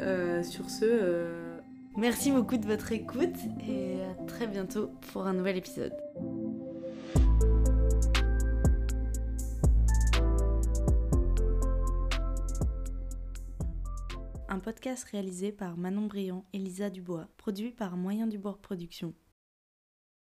Euh, 0.00 0.42
sur 0.42 0.68
ce, 0.68 0.84
euh, 0.84 1.41
Merci 1.96 2.32
beaucoup 2.32 2.56
de 2.56 2.66
votre 2.66 2.90
écoute 2.92 3.36
et 3.68 4.02
à 4.02 4.14
très 4.26 4.46
bientôt 4.46 4.90
pour 5.12 5.26
un 5.26 5.34
nouvel 5.34 5.58
épisode. 5.58 5.92
Un 14.48 14.58
podcast 14.58 15.04
réalisé 15.04 15.52
par 15.52 15.76
Manon 15.76 16.06
Briand 16.06 16.44
et 16.54 16.58
Lisa 16.58 16.88
Dubois, 16.88 17.28
produit 17.36 17.72
par 17.72 17.96
Moyen 17.96 18.26
Dubois 18.26 18.58
Productions. 18.62 19.14